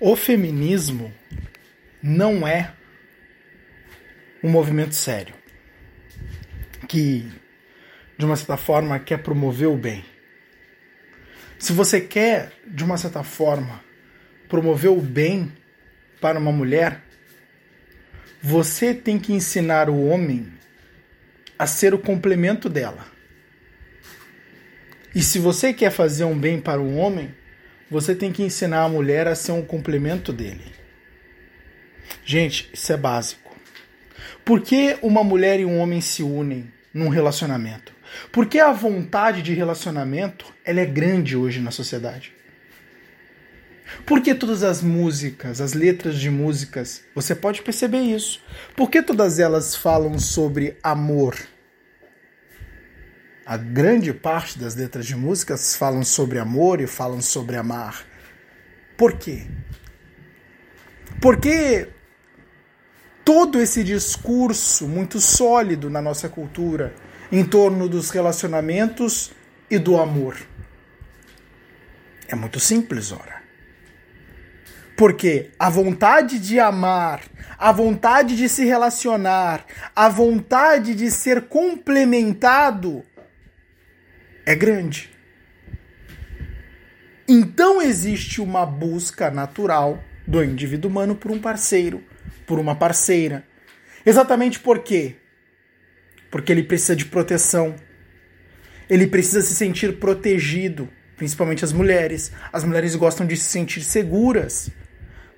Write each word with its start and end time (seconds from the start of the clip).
O 0.00 0.14
feminismo 0.14 1.12
não 2.00 2.46
é 2.46 2.72
um 4.44 4.48
movimento 4.48 4.94
sério 4.94 5.34
que, 6.88 7.28
de 8.16 8.24
uma 8.24 8.36
certa 8.36 8.56
forma, 8.56 9.00
quer 9.00 9.18
promover 9.18 9.66
o 9.66 9.76
bem. 9.76 10.04
Se 11.58 11.72
você 11.72 12.00
quer, 12.00 12.52
de 12.64 12.84
uma 12.84 12.96
certa 12.96 13.24
forma, 13.24 13.82
promover 14.48 14.92
o 14.92 15.00
bem 15.00 15.52
para 16.20 16.38
uma 16.38 16.52
mulher, 16.52 17.02
você 18.40 18.94
tem 18.94 19.18
que 19.18 19.32
ensinar 19.32 19.90
o 19.90 20.06
homem 20.06 20.52
a 21.58 21.66
ser 21.66 21.92
o 21.92 21.98
complemento 21.98 22.68
dela. 22.68 23.04
E 25.12 25.20
se 25.20 25.40
você 25.40 25.74
quer 25.74 25.90
fazer 25.90 26.22
um 26.22 26.38
bem 26.38 26.60
para 26.60 26.80
o 26.80 26.94
homem, 26.94 27.34
você 27.90 28.14
tem 28.14 28.32
que 28.32 28.42
ensinar 28.42 28.82
a 28.82 28.88
mulher 28.88 29.26
a 29.26 29.34
ser 29.34 29.52
um 29.52 29.62
complemento 29.62 30.32
dele. 30.32 30.64
Gente, 32.24 32.68
isso 32.72 32.92
é 32.92 32.96
básico. 32.96 33.56
Por 34.44 34.60
que 34.60 34.98
uma 35.02 35.22
mulher 35.22 35.60
e 35.60 35.64
um 35.64 35.78
homem 35.78 36.00
se 36.00 36.22
unem 36.22 36.72
num 36.92 37.08
relacionamento? 37.08 37.92
Porque 38.32 38.58
a 38.58 38.72
vontade 38.72 39.42
de 39.42 39.52
relacionamento 39.52 40.46
ela 40.64 40.80
é 40.80 40.86
grande 40.86 41.36
hoje 41.36 41.60
na 41.60 41.70
sociedade. 41.70 42.32
Por 44.04 44.20
que 44.20 44.34
todas 44.34 44.62
as 44.62 44.82
músicas, 44.82 45.60
as 45.60 45.72
letras 45.72 46.18
de 46.18 46.30
músicas, 46.30 47.04
você 47.14 47.34
pode 47.34 47.62
perceber 47.62 48.00
isso? 48.00 48.40
Por 48.76 48.90
que 48.90 49.02
todas 49.02 49.38
elas 49.38 49.74
falam 49.74 50.18
sobre 50.18 50.76
amor? 50.82 51.36
A 53.48 53.56
grande 53.56 54.12
parte 54.12 54.58
das 54.58 54.74
letras 54.74 55.06
de 55.06 55.16
músicas 55.16 55.74
falam 55.74 56.04
sobre 56.04 56.38
amor 56.38 56.82
e 56.82 56.86
falam 56.86 57.22
sobre 57.22 57.56
amar. 57.56 58.04
Por 58.94 59.16
quê? 59.16 59.46
Porque 61.18 61.88
todo 63.24 63.58
esse 63.58 63.82
discurso 63.82 64.86
muito 64.86 65.18
sólido 65.18 65.88
na 65.88 66.02
nossa 66.02 66.28
cultura 66.28 66.94
em 67.32 67.42
torno 67.42 67.88
dos 67.88 68.10
relacionamentos 68.10 69.32
e 69.70 69.78
do 69.78 69.96
amor. 69.96 70.36
É 72.28 72.34
muito 72.34 72.60
simples, 72.60 73.12
ora. 73.12 73.42
Porque 74.94 75.52
a 75.58 75.70
vontade 75.70 76.38
de 76.38 76.60
amar, 76.60 77.22
a 77.56 77.72
vontade 77.72 78.36
de 78.36 78.46
se 78.46 78.66
relacionar, 78.66 79.64
a 79.96 80.10
vontade 80.10 80.94
de 80.94 81.10
ser 81.10 81.48
complementado 81.48 83.02
é 84.48 84.54
grande. 84.54 85.10
Então 87.28 87.82
existe 87.82 88.40
uma 88.40 88.64
busca 88.64 89.30
natural 89.30 90.02
do 90.26 90.42
indivíduo 90.42 90.90
humano 90.90 91.14
por 91.14 91.30
um 91.30 91.38
parceiro, 91.38 92.02
por 92.46 92.58
uma 92.58 92.74
parceira. 92.74 93.44
Exatamente 94.06 94.58
por 94.58 94.78
quê? 94.78 95.16
Porque 96.30 96.50
ele 96.50 96.62
precisa 96.62 96.96
de 96.96 97.04
proteção. 97.04 97.76
Ele 98.88 99.06
precisa 99.06 99.42
se 99.42 99.54
sentir 99.54 99.98
protegido, 99.98 100.88
principalmente 101.14 101.62
as 101.62 101.72
mulheres. 101.74 102.32
As 102.50 102.64
mulheres 102.64 102.96
gostam 102.96 103.26
de 103.26 103.36
se 103.36 103.44
sentir 103.44 103.82
seguras. 103.82 104.70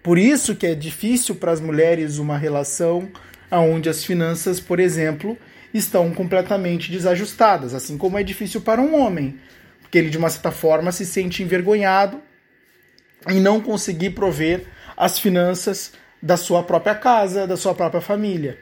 Por 0.04 0.18
isso 0.18 0.54
que 0.54 0.68
é 0.68 0.74
difícil 0.76 1.34
para 1.34 1.50
as 1.50 1.60
mulheres 1.60 2.18
uma 2.18 2.38
relação 2.38 3.10
onde 3.50 3.88
as 3.88 4.04
finanças, 4.04 4.60
por 4.60 4.78
exemplo, 4.78 5.36
estão 5.72 6.12
completamente 6.12 6.90
desajustadas, 6.90 7.74
assim 7.74 7.96
como 7.96 8.18
é 8.18 8.22
difícil 8.22 8.60
para 8.60 8.80
um 8.80 9.00
homem, 9.00 9.38
porque 9.80 9.98
ele 9.98 10.10
de 10.10 10.18
uma 10.18 10.30
certa 10.30 10.50
forma 10.50 10.92
se 10.92 11.06
sente 11.06 11.42
envergonhado 11.42 12.20
em 13.28 13.40
não 13.40 13.60
conseguir 13.60 14.10
prover 14.10 14.66
as 14.96 15.18
finanças 15.18 15.92
da 16.22 16.36
sua 16.36 16.62
própria 16.62 16.94
casa, 16.94 17.46
da 17.46 17.56
sua 17.56 17.74
própria 17.74 18.00
família. 18.00 18.58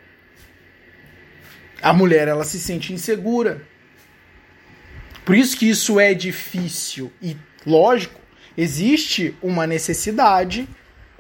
A 1.81 1.93
mulher 1.93 2.29
ela 2.29 2.45
se 2.45 2.59
sente 2.59 2.93
insegura. 2.93 3.63
Por 5.25 5.37
isso 5.37 5.57
que 5.57 5.69
isso 5.69 6.01
é 6.01 6.15
difícil 6.15 7.13
e 7.21 7.37
lógico, 7.67 8.21
existe 8.57 9.37
uma 9.43 9.67
necessidade 9.67 10.69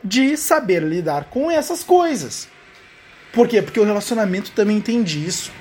de 0.02 0.36
saber 0.36 0.82
lidar 0.82 1.24
com 1.24 1.50
essas 1.50 1.82
coisas. 1.82 2.48
Por 3.32 3.46
quê? 3.46 3.60
Porque 3.60 3.78
o 3.78 3.84
relacionamento 3.84 4.50
também 4.52 4.80
tem 4.80 5.02
disso. 5.02 5.52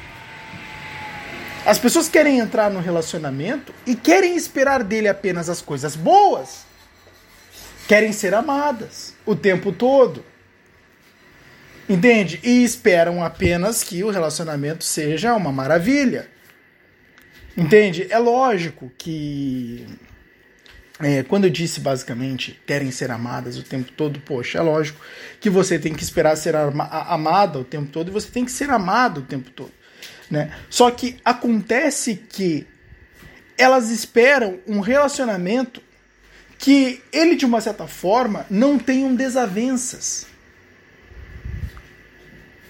As 1.67 1.77
pessoas 1.77 2.07
querem 2.07 2.39
entrar 2.39 2.71
no 2.71 2.79
relacionamento 2.79 3.73
e 3.85 3.93
querem 3.93 4.37
esperar 4.37 4.85
dele 4.85 5.09
apenas 5.09 5.49
as 5.49 5.61
coisas 5.61 5.97
boas. 5.97 6.65
Querem 7.89 8.13
ser 8.13 8.33
amadas 8.33 9.13
o 9.25 9.35
tempo 9.35 9.73
todo. 9.73 10.23
Entende? 11.89 12.39
E 12.41 12.63
esperam 12.63 13.21
apenas 13.21 13.83
que 13.83 14.01
o 14.01 14.09
relacionamento 14.09 14.85
seja 14.85 15.35
uma 15.35 15.51
maravilha. 15.51 16.29
Entende? 17.57 18.07
É 18.09 18.17
lógico 18.17 18.89
que. 18.97 19.85
É, 21.01 21.21
quando 21.23 21.43
eu 21.43 21.49
disse 21.49 21.81
basicamente 21.81 22.57
querem 22.65 22.91
ser 22.91 23.11
amadas 23.11 23.57
o 23.57 23.63
tempo 23.63 23.91
todo, 23.91 24.21
poxa, 24.21 24.57
é 24.57 24.61
lógico 24.61 25.01
que 25.41 25.49
você 25.49 25.77
tem 25.77 25.93
que 25.93 26.01
esperar 26.01 26.37
ser 26.37 26.55
amada 26.55 27.59
o 27.59 27.65
tempo 27.65 27.91
todo 27.91 28.07
e 28.07 28.11
você 28.11 28.31
tem 28.31 28.45
que 28.45 28.51
ser 28.51 28.69
amado 28.69 29.19
o 29.19 29.23
tempo 29.23 29.49
todo. 29.51 29.76
Né? 30.29 30.53
Só 30.69 30.91
que 30.91 31.19
acontece 31.23 32.15
que 32.15 32.67
elas 33.57 33.89
esperam 33.89 34.59
um 34.67 34.79
relacionamento 34.79 35.81
que 36.57 37.01
ele, 37.11 37.35
de 37.35 37.45
uma 37.45 37.61
certa 37.61 37.87
forma, 37.87 38.45
não 38.49 38.77
tenham 38.77 39.15
desavenças. 39.15 40.25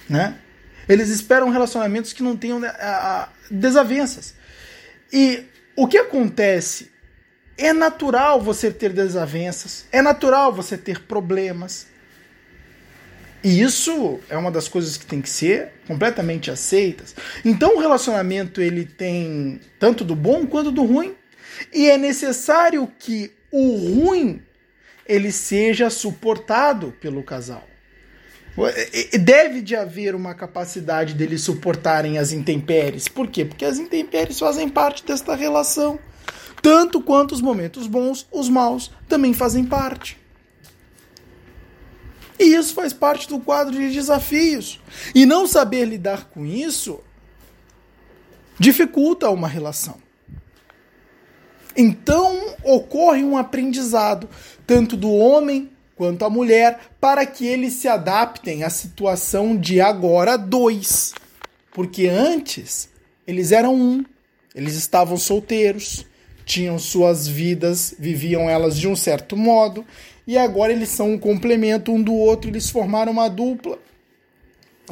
Né? 0.09 0.38
Eles 0.88 1.09
esperam 1.09 1.50
relacionamentos 1.50 2.13
que 2.13 2.23
não 2.23 2.38
tenham 2.38 2.62
desavenças. 3.50 4.35
E 5.12 5.45
o 5.75 5.88
que 5.88 5.97
acontece? 5.97 6.91
É 7.57 7.74
natural 7.74 8.41
você 8.41 8.72
ter 8.72 8.94
desavenças, 8.94 9.88
é 9.91 10.01
natural 10.01 10.53
você 10.53 10.78
ter 10.78 11.01
problemas, 11.01 11.88
e 13.44 13.62
isso 13.62 14.20
é 14.30 14.38
uma 14.38 14.52
das 14.52 14.68
coisas 14.68 14.98
que 14.98 15.06
tem 15.06 15.22
que 15.22 15.30
ser 15.30 15.70
completamente 15.88 16.50
aceitas. 16.50 17.16
Então 17.46 17.78
o 17.78 17.80
relacionamento 17.80 18.62
ele 18.62 18.86
tem 18.86 19.59
tanto 19.80 20.03
do 20.03 20.16
bom 20.16 20.46
quanto 20.46 20.72
do 20.72 20.84
ruim. 20.84 21.16
E 21.74 21.90
é 21.90 21.98
necessário 21.98 22.92
que 23.00 23.31
o 23.52 24.06
ruim 24.06 24.42
ele 25.08 25.31
seja 25.31 25.90
suportado 25.90 26.94
pelo 27.00 27.24
casal. 27.24 27.68
Deve 29.20 29.62
de 29.62 29.75
haver 29.75 30.16
uma 30.16 30.34
capacidade 30.34 31.14
deles 31.14 31.42
suportarem 31.42 32.18
as 32.18 32.31
intempéries. 32.31 33.08
Por 33.08 33.28
quê? 33.28 33.46
Porque 33.46 33.64
as 33.64 33.78
intempéries 33.78 34.40
fazem 34.40 34.68
parte 34.68 35.06
desta 35.06 35.36
relação. 35.36 36.00
Tanto 36.62 37.00
quanto 37.00 37.34
os 37.34 37.42
momentos 37.42 37.86
bons, 37.86 38.28
os 38.31 38.50
maus 38.50 38.92
também 39.08 39.34
fazem 39.34 39.64
parte. 39.64 40.18
E 42.40 42.56
isso 42.56 42.74
faz 42.74 42.94
parte 42.94 43.28
do 43.28 43.40
quadro 43.40 43.74
de 43.74 43.92
desafios. 43.92 44.80
E 45.14 45.25
não 45.25 45.48
saber 45.48 45.86
lidar 45.86 46.25
com 46.25 46.46
isso 46.46 47.00
dificulta 48.59 49.30
uma 49.30 49.48
relação. 49.48 49.98
Então 51.75 52.56
ocorre 52.64 53.24
um 53.24 53.38
aprendizado, 53.38 54.28
tanto 54.66 54.98
do 54.98 55.12
homem 55.12 55.70
quanto 55.96 56.25
a 56.25 56.30
mulher, 56.30 56.80
para 57.00 57.25
que 57.25 57.46
eles 57.46 57.74
se 57.74 57.88
adaptem 57.88 58.64
à 58.64 58.69
situação 58.69 59.56
de 59.56 59.80
agora 59.80 60.38
dois. 60.38 61.14
Porque 61.72 62.08
antes 62.08 62.90
eles 63.28 63.52
eram 63.52 63.75
um, 63.75 64.04
eles 64.56 64.75
estavam 64.75 65.18
solteiros, 65.18 66.06
tinham 66.46 66.80
suas 66.80 67.28
vidas, 67.28 67.94
viviam 68.00 68.50
elas 68.50 68.75
de 68.75 68.88
um 68.88 68.96
certo 68.96 69.38
modo, 69.38 69.86
e 70.27 70.38
agora 70.38 70.73
eles 70.73 70.89
são 70.89 71.13
um 71.13 71.17
complemento 71.17 71.93
um 71.93 72.03
do 72.03 72.13
outro, 72.13 72.51
eles 72.51 72.69
formaram 72.69 73.13
uma 73.13 73.29
dupla. 73.29 73.79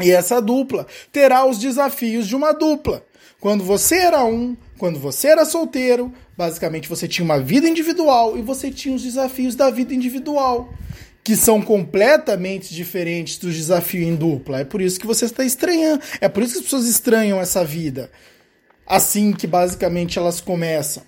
E 0.01 0.09
essa 0.09 0.41
dupla 0.41 0.87
terá 1.11 1.45
os 1.45 1.59
desafios 1.59 2.25
de 2.27 2.35
uma 2.35 2.53
dupla. 2.53 3.05
Quando 3.39 3.63
você 3.63 3.95
era 3.95 4.23
um, 4.23 4.55
quando 4.77 4.97
você 4.97 5.27
era 5.27 5.45
solteiro, 5.45 6.11
basicamente 6.37 6.89
você 6.89 7.07
tinha 7.07 7.23
uma 7.23 7.39
vida 7.39 7.67
individual 7.67 8.37
e 8.37 8.41
você 8.41 8.71
tinha 8.71 8.95
os 8.95 9.03
desafios 9.03 9.55
da 9.55 9.69
vida 9.69 9.93
individual, 9.93 10.73
que 11.23 11.35
são 11.35 11.61
completamente 11.61 12.73
diferentes 12.73 13.37
dos 13.37 13.55
desafios 13.55 14.07
em 14.07 14.15
dupla. 14.15 14.61
É 14.61 14.65
por 14.65 14.81
isso 14.81 14.99
que 14.99 15.07
você 15.07 15.25
está 15.25 15.43
estranhando, 15.43 16.01
é 16.21 16.29
por 16.29 16.43
isso 16.43 16.53
que 16.53 16.59
as 16.59 16.65
pessoas 16.65 16.87
estranham 16.87 17.39
essa 17.39 17.63
vida. 17.63 18.09
Assim 18.87 19.33
que 19.33 19.47
basicamente 19.47 20.17
elas 20.17 20.39
começam. 20.39 21.03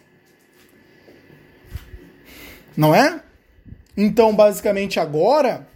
Não 2.76 2.94
é? 2.94 3.22
Então, 3.98 4.34
basicamente, 4.36 5.00
agora 5.00 5.68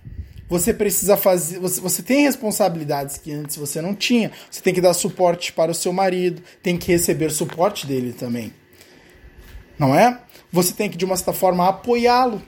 você 0.48 0.74
precisa 0.74 1.18
fazer. 1.18 1.60
Você, 1.60 1.82
você 1.82 2.04
tem 2.04 2.24
responsabilidades 2.24 3.18
que 3.18 3.32
antes 3.32 3.56
você 3.56 3.82
não 3.82 3.96
tinha. 3.96 4.32
Você 4.50 4.62
tem 4.62 4.74
que 4.74 4.82
dar 4.82 4.94
suporte 4.94 5.52
para 5.52 5.72
o 5.72 5.74
seu 5.74 5.92
marido, 5.92 6.44
tem 6.62 6.78
que 6.78 6.92
receber 6.92 7.32
suporte 7.32 7.88
dele 7.88 8.14
também. 8.14 8.54
Não 9.80 9.96
é? 9.96 10.20
Você 10.52 10.74
tem 10.74 10.90
que, 10.90 10.98
de 10.98 11.06
uma 11.06 11.16
certa 11.16 11.34
forma, 11.34 11.68
apoiá-lo. 11.68 12.42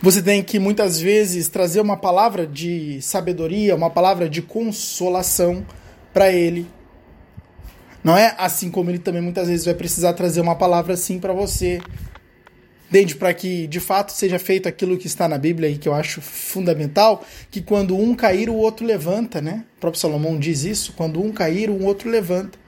Você 0.00 0.22
tem 0.22 0.42
que 0.42 0.58
muitas 0.58 1.00
vezes 1.00 1.48
trazer 1.48 1.80
uma 1.80 1.96
palavra 1.96 2.46
de 2.46 3.00
sabedoria, 3.02 3.74
uma 3.74 3.90
palavra 3.90 4.28
de 4.28 4.42
consolação 4.42 5.66
para 6.12 6.30
ele. 6.30 6.68
Não 8.04 8.16
é 8.16 8.34
assim 8.38 8.70
como 8.70 8.90
ele 8.90 8.98
também 8.98 9.22
muitas 9.22 9.48
vezes 9.48 9.64
vai 9.64 9.74
precisar 9.74 10.12
trazer 10.12 10.40
uma 10.40 10.54
palavra 10.54 10.94
assim 10.94 11.18
para 11.18 11.32
você. 11.32 11.80
Entende? 12.92 13.14
Para 13.14 13.32
que 13.32 13.66
de 13.68 13.80
fato 13.80 14.12
seja 14.12 14.38
feito 14.38 14.68
aquilo 14.68 14.98
que 14.98 15.06
está 15.06 15.26
na 15.26 15.38
Bíblia 15.38 15.66
e 15.70 15.78
que 15.78 15.88
eu 15.88 15.94
acho 15.94 16.20
fundamental, 16.20 17.24
que 17.50 17.62
quando 17.62 17.96
um 17.96 18.14
cair, 18.14 18.50
o 18.50 18.54
outro 18.54 18.84
levanta, 18.84 19.40
né? 19.40 19.64
O 19.78 19.80
próprio 19.80 19.98
Salomão 19.98 20.38
diz 20.38 20.62
isso: 20.62 20.92
quando 20.92 21.18
um 21.18 21.32
cair, 21.32 21.70
o 21.70 21.84
outro 21.84 22.10
levanta. 22.10 22.58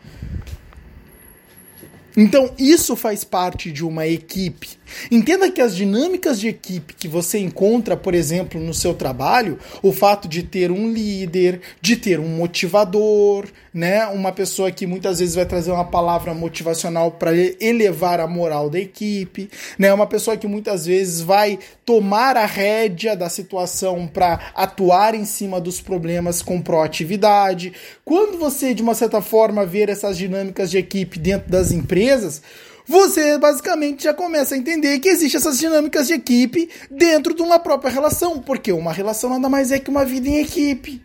Então, 2.17 2.55
isso 2.59 2.97
faz 2.97 3.23
parte 3.23 3.71
de 3.71 3.85
uma 3.85 4.06
equipe. 4.06 4.79
Entenda 5.10 5.50
que 5.50 5.60
as 5.60 5.75
dinâmicas 5.75 6.40
de 6.40 6.48
equipe 6.48 6.94
que 6.94 7.08
você 7.08 7.38
encontra, 7.38 7.96
por 7.96 8.14
exemplo, 8.14 8.60
no 8.60 8.75
seu 8.75 8.94
trabalho, 8.94 9.58
o 9.82 9.92
fato 9.92 10.28
de 10.28 10.42
ter 10.42 10.70
um 10.70 10.92
líder, 10.92 11.60
de 11.81 11.96
ter 11.96 12.20
um 12.20 12.28
motivador, 12.28 13.46
né, 13.72 14.06
uma 14.06 14.31
pessoa 14.31 14.70
que 14.70 14.86
muitas 14.86 15.19
vezes 15.19 15.34
vai 15.34 15.44
trazer 15.44 15.72
uma 15.72 15.84
palavra 15.84 16.32
motivacional 16.32 17.10
para 17.10 17.32
elevar 17.60 18.20
a 18.20 18.26
moral 18.26 18.70
da 18.70 18.78
equipe, 18.78 19.50
né, 19.78 19.92
uma 19.92 20.06
pessoa 20.06 20.36
que 20.36 20.46
muitas 20.46 20.87
vezes 20.87 21.20
vai 21.20 21.58
tomar 21.84 22.37
a 22.37 22.46
rédea 22.46 23.16
da 23.16 23.28
situação 23.28 24.06
para 24.06 24.52
atuar 24.54 25.14
em 25.14 25.25
cima 25.25 25.60
dos 25.60 25.80
problemas 25.80 26.40
com 26.40 26.62
proatividade. 26.62 27.72
Quando 28.04 28.38
você, 28.38 28.72
de 28.72 28.82
uma 28.82 28.94
certa 28.94 29.20
forma, 29.20 29.66
ver 29.66 29.88
essas 29.88 30.16
dinâmicas 30.16 30.70
de 30.70 30.78
equipe 30.78 31.19
dentro 31.19 31.50
das 31.50 31.72
empresas, 31.72 32.42
você 32.86 33.38
basicamente 33.38 34.04
já 34.04 34.12
começa 34.12 34.54
a 34.54 34.58
entender 34.58 34.98
que 34.98 35.08
existem 35.08 35.38
essas 35.38 35.58
dinâmicas 35.58 36.06
de 36.06 36.14
equipe 36.14 36.69
dentro 36.90 37.34
de 37.34 37.42
uma 37.42 37.58
própria 37.58 37.90
relação, 37.90 38.40
porque 38.40 38.72
uma 38.72 38.92
relação 38.92 39.31
nada 39.31 39.48
mais 39.48 39.72
é 39.72 39.78
que 39.78 39.90
uma 39.90 40.04
vida 40.04 40.28
em 40.28 40.40
equipe. 40.40 41.02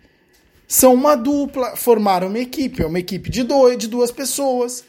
São 0.68 0.94
uma 0.94 1.16
dupla, 1.16 1.76
formaram 1.76 2.28
uma 2.28 2.40
equipe, 2.40 2.84
é 2.84 2.86
uma 2.86 3.00
equipe 3.00 3.30
de 3.30 3.44
dois, 3.44 3.78
de 3.78 3.88
duas 3.88 4.12
pessoas. 4.12 4.84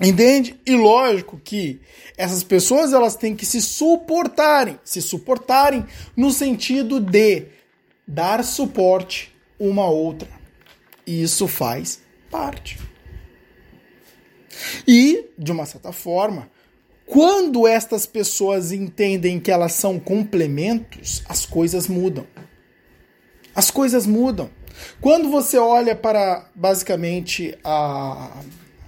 Entende? 0.00 0.58
E 0.66 0.74
lógico 0.74 1.40
que 1.42 1.80
essas 2.16 2.42
pessoas 2.42 2.92
elas 2.92 3.14
têm 3.14 3.36
que 3.36 3.46
se 3.46 3.62
suportarem, 3.62 4.78
se 4.84 5.00
suportarem 5.00 5.86
no 6.16 6.30
sentido 6.30 6.98
de 6.98 7.46
dar 8.06 8.42
suporte 8.44 9.32
uma 9.58 9.84
a 9.84 9.90
outra. 9.90 10.28
E 11.06 11.22
isso 11.22 11.46
faz 11.46 12.00
parte. 12.30 12.78
E, 14.86 15.26
de 15.38 15.52
uma 15.52 15.66
certa 15.66 15.92
forma, 15.92 16.50
quando 17.06 17.66
estas 17.66 18.06
pessoas 18.06 18.72
entendem 18.72 19.38
que 19.38 19.50
elas 19.50 19.72
são 19.72 19.98
complementos, 19.98 21.22
as 21.28 21.44
coisas 21.44 21.86
mudam. 21.88 22.26
As 23.54 23.70
coisas 23.70 24.06
mudam. 24.06 24.50
Quando 25.00 25.30
você 25.30 25.58
olha 25.58 25.94
para 25.94 26.48
basicamente 26.54 27.56
a, 27.62 28.40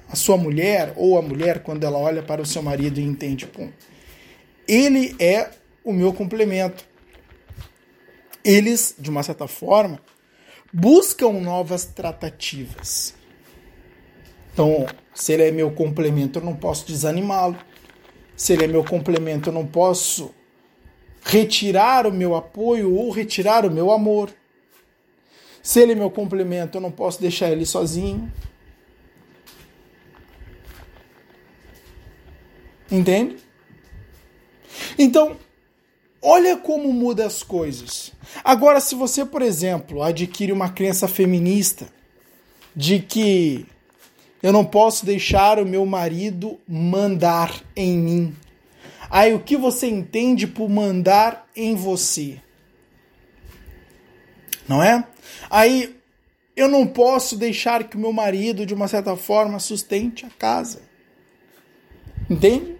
a 0.09 0.17
sua 0.17 0.37
mulher, 0.37 0.93
ou 0.97 1.19
a 1.19 1.23
mulher, 1.23 1.63
quando 1.63 1.85
ela 1.85 1.99
olha 1.99 2.23
para 2.23 2.41
o 2.41 2.47
seu 2.47 2.63
marido 2.63 2.99
e 2.99 3.05
entende, 3.05 3.47
pô, 3.47 3.69
ele 4.67 5.15
é 5.19 5.51
o 5.85 5.93
meu 5.93 6.13
complemento. 6.13 6.85
Eles, 8.43 8.95
de 8.99 9.11
uma 9.11 9.23
certa 9.23 9.47
forma, 9.47 10.01
buscam 10.73 11.33
novas 11.33 11.85
tratativas. 11.85 13.15
Então, 14.53 14.87
se 15.15 15.33
ele 15.33 15.45
é 15.45 15.51
meu 15.53 15.71
complemento, 15.71 16.41
eu 16.41 16.45
não 16.45 16.57
posso 16.57 16.87
desanimá-lo. 16.87 17.57
Se 18.37 18.53
ele 18.53 18.65
é 18.65 18.67
meu 18.67 18.85
complemento, 18.85 19.49
eu 19.49 19.53
não 19.53 19.65
posso 19.65 20.35
retirar 21.23 22.07
o 22.07 22.13
meu 22.13 22.35
apoio 22.35 22.93
ou 22.93 23.11
retirar 23.11 23.65
o 23.65 23.71
meu 23.71 23.93
amor. 23.93 24.31
Se 25.63 25.81
ele 25.81 25.93
é 25.93 25.95
meu 25.95 26.11
complemento, 26.11 26.77
eu 26.77 26.83
não 26.83 26.91
posso 26.91 27.21
deixar 27.21 27.51
ele 27.51 27.65
sozinho. 27.65 28.31
Entende? 32.91 33.37
Então, 34.99 35.37
olha 36.21 36.57
como 36.57 36.93
muda 36.93 37.25
as 37.25 37.43
coisas. 37.43 38.13
Agora, 38.43 38.81
se 38.81 38.95
você, 38.95 39.25
por 39.25 39.43
exemplo, 39.43 40.03
adquire 40.03 40.53
uma 40.53 40.69
crença 40.69 41.09
feminista 41.09 41.87
de 42.75 42.99
que 42.99 43.67
eu 44.45 44.53
não 44.53 44.63
posso 44.63 45.07
deixar 45.07 45.59
o 45.59 45.65
meu 45.65 45.87
marido 45.87 46.61
mandar 46.69 47.63
em 47.75 47.97
mim. 47.97 48.37
Aí 49.09 49.33
o 49.33 49.41
que 49.41 49.57
você 49.57 49.87
entende 49.87 50.47
por 50.47 50.69
mandar 50.69 51.49
em 51.57 51.75
você? 51.75 52.43
Não 54.69 54.83
é? 54.83 55.03
Aí 55.49 55.97
eu 56.55 56.69
não 56.69 56.87
posso 56.87 57.39
deixar 57.39 57.85
que 57.85 57.97
o 57.97 57.99
meu 57.99 58.13
marido, 58.13 58.67
de 58.67 58.75
uma 58.75 58.87
certa 58.87 59.17
forma, 59.17 59.59
sustente 59.59 60.27
a 60.27 60.29
casa. 60.29 60.83
Entende? 62.29 62.77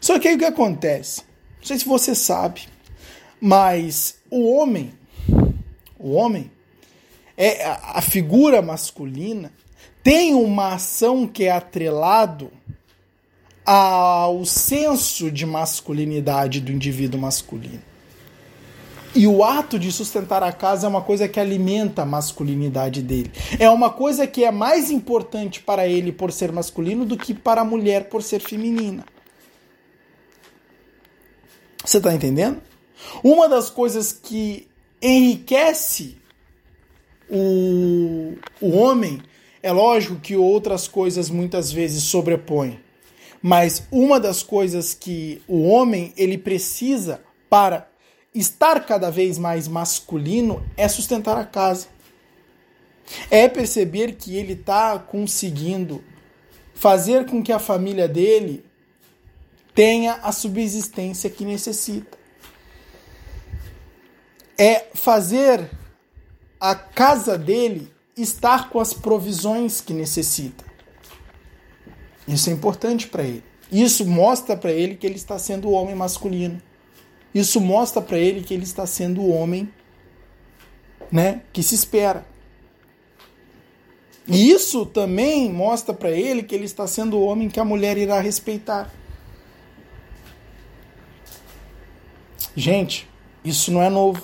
Só 0.00 0.16
que 0.20 0.28
aí 0.28 0.36
o 0.36 0.38
que 0.38 0.44
acontece? 0.44 1.22
Não 1.58 1.64
sei 1.64 1.76
se 1.76 1.86
você 1.86 2.14
sabe, 2.14 2.68
mas 3.40 4.20
o 4.30 4.48
homem, 4.48 4.94
o 5.98 6.12
homem, 6.12 6.52
é 7.36 7.64
a 7.64 8.00
figura 8.00 8.62
masculina 8.62 9.50
tem 10.02 10.34
uma 10.34 10.74
ação 10.74 11.26
que 11.26 11.44
é 11.44 11.50
atrelado 11.50 12.50
ao 13.64 14.44
senso 14.44 15.30
de 15.30 15.46
masculinidade 15.46 16.60
do 16.60 16.70
indivíduo 16.70 17.20
masculino. 17.20 17.82
E 19.14 19.28
o 19.28 19.44
ato 19.44 19.78
de 19.78 19.92
sustentar 19.92 20.42
a 20.42 20.52
casa 20.52 20.86
é 20.86 20.90
uma 20.90 21.00
coisa 21.00 21.28
que 21.28 21.38
alimenta 21.38 22.02
a 22.02 22.06
masculinidade 22.06 23.00
dele. 23.00 23.30
É 23.60 23.70
uma 23.70 23.88
coisa 23.88 24.26
que 24.26 24.44
é 24.44 24.50
mais 24.50 24.90
importante 24.90 25.60
para 25.60 25.86
ele 25.86 26.10
por 26.10 26.32
ser 26.32 26.50
masculino 26.50 27.06
do 27.06 27.16
que 27.16 27.32
para 27.32 27.60
a 27.60 27.64
mulher 27.64 28.08
por 28.08 28.22
ser 28.22 28.40
feminina. 28.40 29.04
Você 31.84 31.98
está 31.98 32.12
entendendo? 32.12 32.60
Uma 33.22 33.48
das 33.48 33.70
coisas 33.70 34.12
que 34.12 34.66
enriquece 35.00 36.16
o, 37.30 38.34
o 38.60 38.70
homem 38.76 39.22
é 39.64 39.72
lógico 39.72 40.16
que 40.16 40.36
outras 40.36 40.86
coisas 40.86 41.30
muitas 41.30 41.72
vezes 41.72 42.02
sobrepõem, 42.02 42.78
mas 43.40 43.84
uma 43.90 44.20
das 44.20 44.42
coisas 44.42 44.92
que 44.92 45.40
o 45.48 45.62
homem 45.62 46.12
ele 46.18 46.36
precisa 46.36 47.22
para 47.48 47.88
estar 48.34 48.84
cada 48.84 49.10
vez 49.10 49.38
mais 49.38 49.66
masculino 49.66 50.62
é 50.76 50.86
sustentar 50.86 51.38
a 51.38 51.46
casa. 51.46 51.86
É 53.30 53.48
perceber 53.48 54.16
que 54.16 54.36
ele 54.36 54.52
está 54.52 54.98
conseguindo 54.98 56.04
fazer 56.74 57.24
com 57.24 57.42
que 57.42 57.50
a 57.52 57.58
família 57.58 58.06
dele 58.06 58.66
tenha 59.74 60.18
a 60.22 60.30
subsistência 60.30 61.30
que 61.30 61.46
necessita. 61.46 62.18
É 64.58 64.88
fazer 64.92 65.70
a 66.60 66.74
casa 66.74 67.38
dele 67.38 67.93
estar 68.16 68.70
com 68.70 68.80
as 68.80 68.92
provisões 68.92 69.80
que 69.80 69.92
necessita. 69.92 70.64
Isso 72.26 72.48
é 72.48 72.52
importante 72.52 73.06
para 73.06 73.22
ele. 73.22 73.42
Isso 73.70 74.06
mostra 74.06 74.56
para 74.56 74.72
ele 74.72 74.94
que 74.94 75.06
ele 75.06 75.16
está 75.16 75.38
sendo 75.38 75.68
o 75.68 75.72
homem 75.72 75.94
masculino. 75.94 76.60
Isso 77.34 77.60
mostra 77.60 78.00
para 78.00 78.18
ele 78.18 78.42
que 78.42 78.54
ele 78.54 78.62
está 78.62 78.86
sendo 78.86 79.20
o 79.20 79.30
homem, 79.30 79.68
né, 81.10 81.42
que 81.52 81.62
se 81.62 81.74
espera. 81.74 82.24
E 84.26 84.50
isso 84.50 84.86
também 84.86 85.52
mostra 85.52 85.92
para 85.92 86.10
ele 86.10 86.42
que 86.42 86.54
ele 86.54 86.64
está 86.64 86.86
sendo 86.86 87.18
o 87.18 87.24
homem 87.24 87.50
que 87.50 87.60
a 87.60 87.64
mulher 87.64 87.98
irá 87.98 88.20
respeitar. 88.20 88.90
Gente, 92.56 93.08
isso 93.44 93.72
não 93.72 93.82
é 93.82 93.90
novo. 93.90 94.22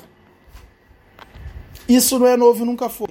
Isso 1.89 2.19
não 2.19 2.27
é 2.27 2.37
novo, 2.37 2.65
nunca 2.65 2.89
foi. 2.89 3.09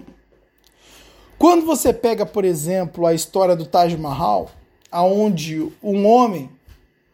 Quando 1.40 1.66
você 1.66 1.94
pega, 1.94 2.26
por 2.26 2.44
exemplo, 2.44 3.08
a 3.08 3.14
história 3.14 3.56
do 3.56 3.66
Taj 3.66 3.96
Mahal, 3.96 4.52
aonde 4.92 5.72
um 5.82 6.06
homem, 6.06 6.50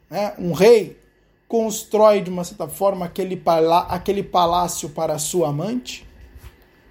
né, 0.10 0.34
um 0.40 0.52
rei, 0.52 1.00
constrói 1.48 2.22
de 2.22 2.32
uma 2.32 2.44
certa 2.44 2.68
forma 2.68 3.06
aquele, 3.06 3.38
palá 3.38 3.82
aquele 3.82 4.24
palácio 4.24 4.90
para 4.90 5.20
sua 5.20 5.50
amante, 5.50 6.08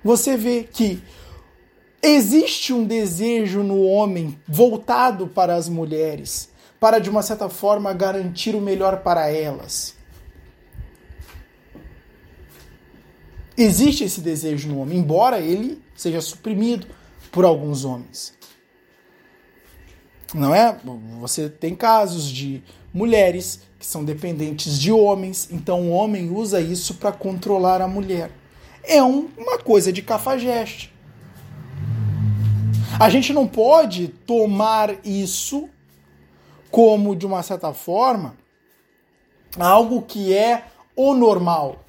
você 0.05 0.37
vê 0.37 0.63
que 0.63 1.03
existe 2.01 2.73
um 2.73 2.85
desejo 2.85 3.65
no 3.65 3.83
homem 3.83 4.39
voltado 4.47 5.27
para 5.27 5.57
as 5.57 5.69
mulheres, 5.69 6.51
para 6.79 7.01
de 7.01 7.11
uma 7.11 7.23
certa 7.23 7.49
forma 7.49 7.93
garantir 7.93 8.55
o 8.55 8.61
melhor 8.61 9.03
para 9.03 9.29
elas. 9.29 9.97
Existe 13.57 14.05
esse 14.05 14.21
desejo 14.21 14.69
no 14.69 14.79
homem, 14.79 14.99
embora 14.99 15.41
ele 15.41 15.83
seja 15.97 16.21
suprimido 16.21 16.87
por 17.31 17.45
alguns 17.45 17.85
homens. 17.85 18.35
Não 20.33 20.55
é? 20.55 20.77
Você 21.21 21.49
tem 21.49 21.75
casos 21.75 22.29
de 22.29 22.63
mulheres 22.93 23.61
que 23.79 23.87
são 23.87 24.05
dependentes 24.05 24.79
de 24.81 24.91
homens, 24.91 25.49
então 25.51 25.83
o 25.83 25.91
homem 25.91 26.31
usa 26.31 26.61
isso 26.61 26.95
para 26.95 27.13
controlar 27.13 27.81
a 27.81 27.89
mulher. 27.89 28.31
É 28.83 29.03
um, 29.03 29.29
uma 29.37 29.59
coisa 29.59 29.93
de 29.93 30.03
cafajeste. 30.03 30.93
A 32.99 33.11
gente 33.11 33.33
não 33.33 33.47
pode 33.47 34.09
tomar 34.09 35.05
isso 35.05 35.69
como, 36.71 37.15
de 37.15 37.27
uma 37.27 37.43
certa 37.43 37.73
forma, 37.73 38.37
algo 39.59 40.03
que 40.03 40.35
é 40.35 40.65
o 40.97 41.15
normal. 41.15 41.85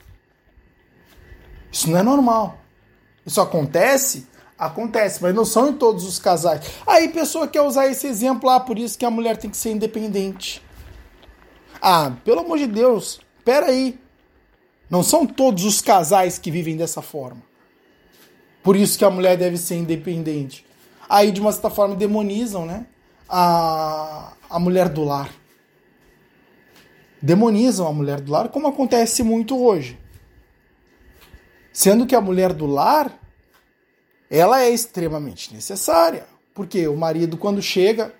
Isso 1.71 1.89
não 1.89 1.99
é 1.99 2.03
normal. 2.03 2.57
Isso 3.25 3.41
acontece? 3.41 4.27
Acontece, 4.57 5.21
mas 5.21 5.35
não 5.35 5.43
são 5.43 5.69
em 5.69 5.73
todos 5.73 6.05
os 6.05 6.17
casais. 6.17 6.65
Aí 6.87 7.09
pessoa 7.09 7.47
quer 7.47 7.61
usar 7.61 7.87
esse 7.87 8.07
exemplo, 8.07 8.49
ah, 8.49 8.59
por 8.59 8.79
isso 8.79 8.97
que 8.97 9.05
a 9.05 9.11
mulher 9.11 9.35
tem 9.35 9.49
que 9.49 9.57
ser 9.57 9.71
independente. 9.71 10.61
Ah, 11.81 12.13
pelo 12.23 12.39
amor 12.39 12.57
de 12.57 12.67
Deus, 12.67 13.19
pera 13.43 13.67
aí. 13.67 13.99
Não 14.89 15.03
são 15.03 15.25
todos 15.25 15.65
os 15.65 15.81
casais 15.81 16.37
que 16.37 16.49
vivem 16.49 16.77
dessa 16.77 17.01
forma. 17.01 17.41
Por 18.63 18.75
isso 18.75 18.97
que 18.97 19.05
a 19.05 19.09
mulher 19.09 19.37
deve 19.37 19.57
ser 19.57 19.75
independente. 19.75 20.65
Aí, 21.09 21.31
de 21.31 21.41
uma 21.41 21.51
certa 21.51 21.69
forma, 21.69 21.95
demonizam 21.95 22.65
né, 22.65 22.85
a, 23.27 24.33
a 24.49 24.57
mulher 24.57 24.89
do 24.89 25.03
lar. 25.03 25.29
Demonizam 27.21 27.87
a 27.87 27.93
mulher 27.93 28.21
do 28.21 28.31
lar, 28.31 28.49
como 28.49 28.67
acontece 28.67 29.21
muito 29.21 29.61
hoje. 29.61 29.99
Sendo 31.73 32.05
que 32.05 32.15
a 32.15 32.21
mulher 32.21 32.53
do 32.53 32.65
lar, 32.65 33.19
ela 34.29 34.61
é 34.61 34.69
extremamente 34.69 35.53
necessária. 35.53 36.25
Porque 36.53 36.87
o 36.87 36.95
marido, 36.95 37.37
quando 37.37 37.61
chega 37.61 38.13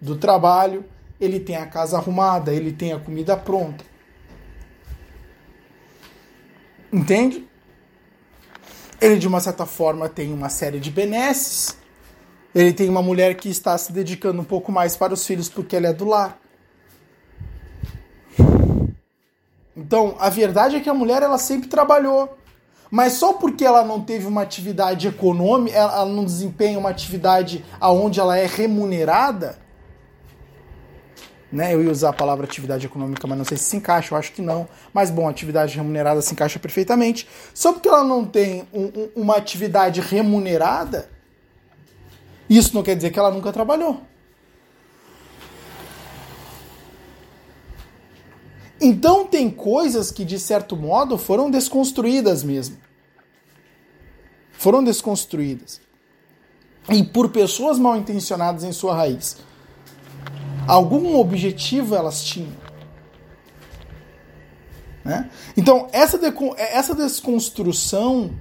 do 0.00 0.16
trabalho, 0.16 0.84
ele 1.20 1.40
tem 1.40 1.56
a 1.56 1.66
casa 1.66 1.96
arrumada, 1.96 2.52
ele 2.52 2.72
tem 2.72 2.92
a 2.92 3.00
comida 3.00 3.36
pronta. 3.36 3.84
Entende? 6.92 7.46
Ele, 9.00 9.18
de 9.18 9.26
uma 9.26 9.40
certa 9.40 9.66
forma, 9.66 10.08
tem 10.08 10.32
uma 10.32 10.48
série 10.48 10.78
de 10.78 10.90
benesses. 10.90 11.76
Ele 12.54 12.72
tem 12.72 12.88
uma 12.88 13.02
mulher 13.02 13.34
que 13.34 13.48
está 13.48 13.76
se 13.76 13.92
dedicando 13.92 14.40
um 14.40 14.44
pouco 14.44 14.72
mais 14.72 14.96
para 14.96 15.12
os 15.12 15.26
filhos 15.26 15.48
porque 15.48 15.76
ela 15.76 15.88
é 15.88 15.92
do 15.92 16.06
lar. 16.06 16.38
Então, 19.76 20.16
a 20.18 20.30
verdade 20.30 20.76
é 20.76 20.80
que 20.80 20.88
a 20.88 20.94
mulher 20.94 21.22
ela 21.22 21.36
sempre 21.36 21.68
trabalhou. 21.68 22.38
Mas 22.96 23.12
só 23.12 23.34
porque 23.34 23.62
ela 23.62 23.84
não 23.84 24.00
teve 24.00 24.26
uma 24.26 24.40
atividade 24.40 25.06
econômica, 25.06 25.76
ela 25.76 26.06
não 26.06 26.24
desempenha 26.24 26.78
uma 26.78 26.88
atividade 26.88 27.62
aonde 27.78 28.18
ela 28.18 28.38
é 28.38 28.46
remunerada, 28.46 29.58
né? 31.52 31.74
Eu 31.74 31.84
ia 31.84 31.90
usar 31.90 32.08
a 32.08 32.12
palavra 32.14 32.46
atividade 32.46 32.86
econômica, 32.86 33.26
mas 33.26 33.36
não 33.36 33.44
sei 33.44 33.58
se 33.58 33.64
se 33.64 33.76
encaixa, 33.76 34.14
eu 34.14 34.18
acho 34.18 34.32
que 34.32 34.40
não. 34.40 34.66
Mas 34.94 35.10
bom, 35.10 35.28
atividade 35.28 35.76
remunerada 35.76 36.22
se 36.22 36.32
encaixa 36.32 36.58
perfeitamente. 36.58 37.28
Só 37.52 37.70
porque 37.70 37.86
ela 37.86 38.02
não 38.02 38.24
tem 38.24 38.66
um, 38.72 38.84
um, 38.84 39.08
uma 39.14 39.36
atividade 39.36 40.00
remunerada, 40.00 41.10
isso 42.48 42.74
não 42.74 42.82
quer 42.82 42.96
dizer 42.96 43.10
que 43.10 43.18
ela 43.18 43.30
nunca 43.30 43.52
trabalhou. 43.52 44.00
Então 48.80 49.26
tem 49.26 49.50
coisas 49.50 50.10
que 50.10 50.24
de 50.24 50.38
certo 50.38 50.74
modo 50.74 51.18
foram 51.18 51.50
desconstruídas 51.50 52.42
mesmo. 52.42 52.85
Foram 54.58 54.82
desconstruídas. 54.82 55.80
E 56.88 57.02
por 57.02 57.30
pessoas 57.30 57.78
mal 57.78 57.96
intencionadas 57.96 58.64
em 58.64 58.72
sua 58.72 58.94
raiz. 58.94 59.36
Algum 60.66 61.16
objetivo 61.16 61.94
elas 61.94 62.22
tinham. 62.24 62.52
Né? 65.04 65.30
Então, 65.56 65.88
essa, 65.92 66.18
essa 66.58 66.94
desconstrução 66.94 68.32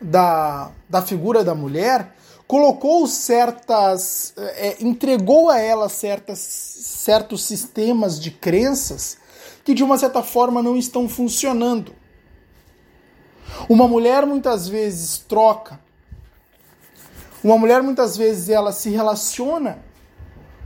da, 0.00 0.70
da 0.88 1.02
figura 1.02 1.44
da 1.44 1.54
mulher 1.54 2.14
colocou 2.46 3.06
certas. 3.06 4.32
É, 4.36 4.76
entregou 4.80 5.50
a 5.50 5.58
ela 5.58 5.88
certas, 5.88 6.38
certos 6.38 7.42
sistemas 7.42 8.18
de 8.18 8.30
crenças 8.30 9.18
que, 9.64 9.74
de 9.74 9.84
uma 9.84 9.98
certa 9.98 10.22
forma, 10.22 10.62
não 10.62 10.76
estão 10.76 11.06
funcionando. 11.08 11.92
Uma 13.68 13.86
mulher 13.86 14.26
muitas 14.26 14.68
vezes 14.68 15.18
troca. 15.18 15.80
Uma 17.42 17.56
mulher 17.56 17.82
muitas 17.82 18.16
vezes 18.16 18.48
ela 18.48 18.72
se 18.72 18.90
relaciona 18.90 19.78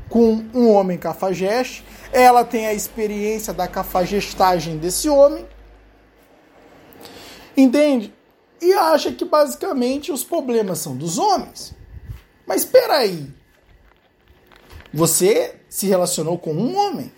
com 0.09 0.45
um 0.53 0.71
homem 0.71 0.99
cafajeste, 0.99 1.85
ela 2.13 2.45
tem 2.45 2.67
a 2.67 2.75
experiência 2.75 3.53
da 3.53 3.67
cafajestagem 3.67 4.77
desse 4.77 5.09
homem, 5.09 5.47
entende? 7.57 8.13
E 8.61 8.75
acha 8.75 9.11
que 9.11 9.25
basicamente 9.25 10.13
os 10.13 10.23
problemas 10.23 10.79
são 10.79 10.95
dos 10.95 11.19
homens. 11.19 11.75
Mas 12.47 12.63
espera 12.63 12.99
aí, 12.99 13.33
você 14.93 15.59
se 15.69 15.87
relacionou 15.87 16.39
com 16.39 16.53
um 16.53 16.77
homem? 16.77 17.11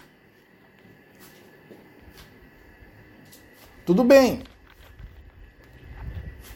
Tudo 3.84 4.04
bem. 4.04 4.44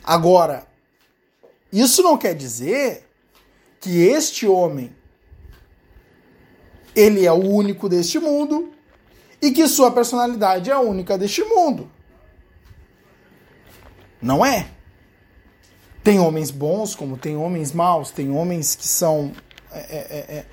Agora, 0.09 0.67
isso 1.71 2.03
não 2.03 2.17
quer 2.17 2.35
dizer 2.35 3.07
que 3.79 4.05
este 4.07 4.47
homem 4.47 4.91
ele 6.97 7.27
é 7.27 7.31
o 7.31 7.47
único 7.47 7.91
deste 7.91 8.19
mundo 8.19 8.73
e 9.43 9.51
que 9.51 9.69
sua 9.69 9.91
personalidade 9.91 10.71
é 10.71 10.73
a 10.73 10.81
única 10.81 11.19
deste 11.19 11.45
mundo. 11.45 11.91
Não 14.23 14.47
é. 14.47 14.71
Tem 16.03 16.19
homens 16.19 16.51
bons, 16.51 16.95
como 16.95 17.19
tem 17.19 17.37
homens 17.37 17.71
maus, 17.73 18.11
tem 18.11 18.31
homens 18.31 18.75
que 18.75 18.89
são 18.89 19.31
é, 19.71 19.79
é, 19.79 20.37
é, 20.39 20.47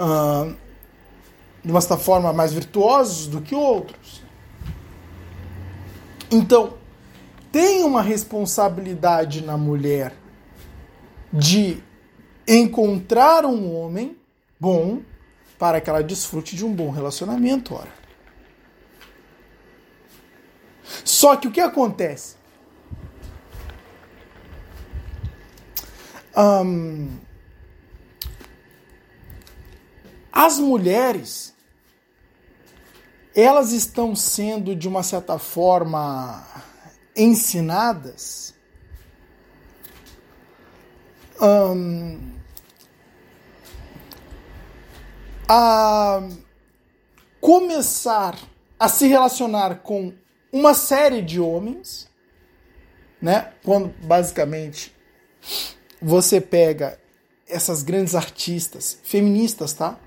uh, 0.00 0.56
de 1.64 1.70
uma 1.72 1.80
certa 1.80 1.96
forma 1.96 2.32
mais 2.32 2.52
virtuosos 2.52 3.26
do 3.26 3.40
que 3.40 3.56
outros. 3.56 4.22
Então, 6.30 6.80
tem 7.52 7.84
uma 7.84 8.00
responsabilidade 8.00 9.42
na 9.42 9.58
mulher 9.58 10.14
de 11.30 11.82
encontrar 12.48 13.44
um 13.44 13.76
homem 13.76 14.16
bom 14.58 15.02
para 15.58 15.80
que 15.80 15.88
ela 15.88 16.02
desfrute 16.02 16.56
de 16.56 16.64
um 16.64 16.72
bom 16.72 16.90
relacionamento, 16.90 17.74
ora. 17.74 17.92
Só 21.04 21.36
que 21.36 21.46
o 21.46 21.52
que 21.52 21.60
acontece? 21.60 22.36
Um, 26.34 27.10
as 30.32 30.58
mulheres 30.58 31.54
elas 33.34 33.72
estão 33.72 34.14
sendo 34.14 34.74
de 34.74 34.88
uma 34.88 35.02
certa 35.02 35.38
forma 35.38 36.44
ensinadas 37.16 38.54
um, 41.40 42.18
a 45.48 46.28
começar 47.40 48.38
a 48.78 48.88
se 48.88 49.06
relacionar 49.06 49.76
com 49.82 50.12
uma 50.52 50.74
série 50.74 51.20
de 51.20 51.40
homens, 51.40 52.08
né? 53.20 53.52
Quando 53.64 53.94
basicamente 54.04 54.94
você 56.00 56.40
pega 56.40 56.98
essas 57.48 57.82
grandes 57.82 58.14
artistas 58.14 58.98
feministas, 59.02 59.72
tá? 59.72 59.98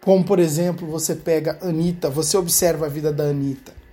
Como 0.00 0.24
por 0.24 0.38
exemplo, 0.38 0.86
você 0.86 1.14
pega 1.14 1.58
Anitta, 1.62 2.10
você 2.10 2.36
observa 2.36 2.86
a 2.86 2.88
vida 2.88 3.12
da 3.12 3.24
Anitta. 3.24 3.83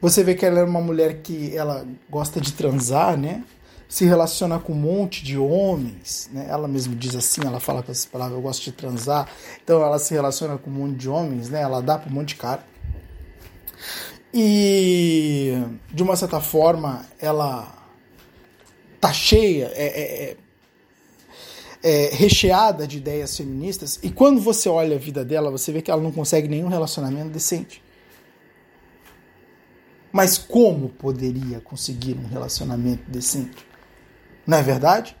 Você 0.00 0.24
vê 0.24 0.34
que 0.34 0.46
ela 0.46 0.60
é 0.60 0.64
uma 0.64 0.80
mulher 0.80 1.20
que 1.22 1.56
ela 1.56 1.86
gosta 2.08 2.40
de 2.40 2.52
transar, 2.52 3.16
né? 3.16 3.44
se 3.90 4.04
relaciona 4.04 4.56
com 4.60 4.72
um 4.72 4.76
monte 4.76 5.24
de 5.24 5.36
homens, 5.36 6.30
né? 6.32 6.46
Ela 6.48 6.68
mesmo 6.68 6.94
diz 6.94 7.16
assim, 7.16 7.40
ela 7.44 7.58
fala 7.58 7.82
com 7.82 7.90
essas 7.90 8.06
palavras, 8.06 8.36
eu 8.36 8.40
gosto 8.40 8.62
de 8.62 8.70
transar. 8.70 9.28
Então 9.64 9.82
ela 9.82 9.98
se 9.98 10.14
relaciona 10.14 10.56
com 10.56 10.70
um 10.70 10.74
monte 10.74 10.96
de 10.96 11.08
homens, 11.08 11.50
né? 11.50 11.60
Ela 11.60 11.82
dá 11.82 11.98
para 11.98 12.08
um 12.08 12.14
monte 12.14 12.28
de 12.28 12.34
cara. 12.36 12.64
E 14.32 15.60
de 15.92 16.04
uma 16.04 16.14
certa 16.14 16.40
forma 16.40 17.04
ela 17.18 17.66
tá 19.00 19.12
cheia, 19.12 19.72
é, 19.74 19.86
é, 19.86 20.36
é, 21.82 22.06
é 22.06 22.14
recheada 22.14 22.86
de 22.86 22.98
ideias 22.98 23.36
feministas. 23.36 23.98
E 24.04 24.08
quando 24.08 24.40
você 24.40 24.68
olha 24.68 24.94
a 24.94 25.00
vida 25.00 25.24
dela, 25.24 25.50
você 25.50 25.72
vê 25.72 25.82
que 25.82 25.90
ela 25.90 26.00
não 26.00 26.12
consegue 26.12 26.46
nenhum 26.46 26.68
relacionamento 26.68 27.30
decente. 27.30 27.82
Mas 30.12 30.38
como 30.38 30.88
poderia 30.88 31.60
conseguir 31.60 32.16
um 32.16 32.26
relacionamento 32.26 33.08
decente? 33.10 33.66
Não 34.46 34.58
é 34.58 34.62
verdade? 34.62 35.16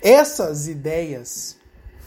Essas 0.00 0.68
ideias 0.68 1.56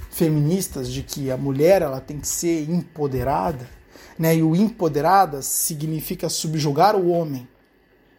feministas 0.10 0.92
de 0.92 1.04
que 1.04 1.30
a 1.30 1.38
mulher 1.38 1.82
ela 1.82 2.00
tem 2.00 2.20
que 2.20 2.28
ser 2.28 2.70
empoderada, 2.70 3.68
né? 4.18 4.36
E 4.36 4.42
o 4.42 4.56
empoderada 4.56 5.42
significa 5.42 6.30
subjugar 6.30 6.96
o 6.96 7.10
homem, 7.10 7.48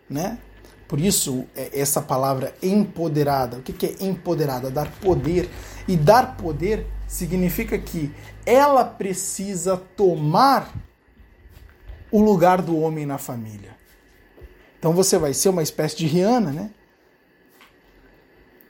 né? 0.09 0.39
Por 0.87 1.01
isso, 1.01 1.45
é, 1.55 1.79
essa 1.79 2.01
palavra 2.01 2.55
empoderada. 2.63 3.59
O 3.59 3.63
que 3.63 3.87
é 3.87 4.05
empoderada? 4.05 4.71
Dar 4.71 4.91
poder. 5.01 5.49
E 5.87 5.97
dar 5.97 6.37
poder 6.37 6.87
significa 7.07 7.79
que 7.79 8.11
ela 8.47 8.85
precisa 8.85 9.77
tomar 9.77 10.73
o 12.11 12.23
lugar 12.23 12.63
do 12.63 12.79
homem 12.79 13.07
na 13.07 13.19
família. 13.19 13.77
Então 14.79 14.93
você 14.93 15.19
vai 15.19 15.35
ser 15.35 15.49
uma 15.49 15.63
espécie 15.63 15.97
de 15.97 16.07
Rihanna, 16.07 16.53
né? 16.53 16.71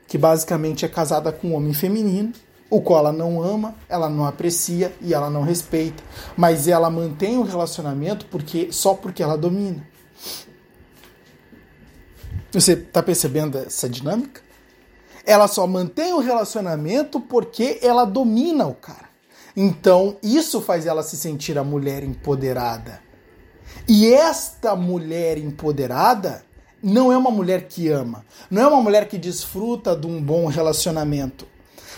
Que 0.07 0.17
basicamente 0.17 0.85
é 0.85 0.89
casada 0.89 1.31
com 1.31 1.49
um 1.49 1.55
homem 1.55 1.75
feminino, 1.75 2.33
o 2.71 2.81
qual 2.81 3.01
ela 3.01 3.13
não 3.13 3.43
ama, 3.43 3.75
ela 3.89 4.09
não 4.09 4.27
aprecia 4.27 4.95
e 5.01 5.13
ela 5.13 5.29
não 5.29 5.43
respeita, 5.43 6.03
mas 6.37 6.67
ela 6.67 6.91
mantém 6.91 7.39
o 7.39 7.43
relacionamento 7.43 8.27
porque 8.27 8.73
só 8.73 8.95
porque 8.95 9.23
ela 9.23 9.37
domina. 9.37 9.87
Você 12.51 12.73
está 12.73 13.03
percebendo 13.03 13.59
essa 13.59 13.89
dinâmica? 13.89 14.41
Ela 15.25 15.47
só 15.47 15.67
mantém 15.67 16.15
o 16.15 16.21
relacionamento 16.21 17.21
porque 17.21 17.79
ela 17.83 18.07
domina 18.07 18.67
o 18.67 18.75
cara. 18.75 19.09
Então, 19.55 20.17
isso 20.23 20.61
faz 20.61 20.87
ela 20.87 21.03
se 21.03 21.17
sentir 21.17 21.59
a 21.59 21.65
mulher 21.65 22.03
empoderada. 22.03 23.03
E 23.87 24.13
esta 24.13 24.77
mulher 24.77 25.39
empoderada 25.39 26.45
não 26.83 27.13
é 27.13 27.17
uma 27.17 27.31
mulher 27.31 27.67
que 27.69 27.89
ama, 27.89 28.25
não 28.51 28.63
é 28.63 28.67
uma 28.67 28.83
mulher 28.83 29.09
que 29.09 29.19
desfruta 29.19 29.97
de 29.97 30.07
um 30.07 30.23
bom 30.23 30.47
relacionamento. 30.47 31.47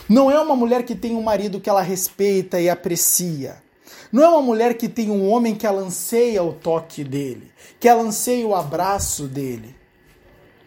Não 0.08 0.30
é 0.30 0.40
uma 0.40 0.56
mulher 0.56 0.84
que 0.84 0.94
tem 0.94 1.14
um 1.14 1.22
marido 1.22 1.60
que 1.60 1.70
ela 1.70 1.82
respeita 1.82 2.60
e 2.60 2.68
aprecia. 2.68 3.62
Não 4.10 4.24
é 4.24 4.28
uma 4.28 4.42
mulher 4.42 4.74
que 4.74 4.88
tem 4.88 5.10
um 5.10 5.30
homem 5.30 5.54
que 5.54 5.66
ela 5.66 5.82
anseia 5.82 6.42
o 6.42 6.52
toque 6.52 7.04
dele, 7.04 7.52
que 7.78 7.88
ela 7.88 8.02
anseia 8.02 8.46
o 8.46 8.54
abraço 8.54 9.28
dele 9.28 9.80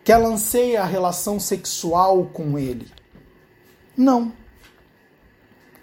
que 0.04 0.12
ela 0.12 0.28
anseia 0.28 0.82
a 0.82 0.86
relação 0.86 1.40
sexual 1.40 2.26
com 2.26 2.60
ele. 2.60 2.88
Não. 3.96 4.34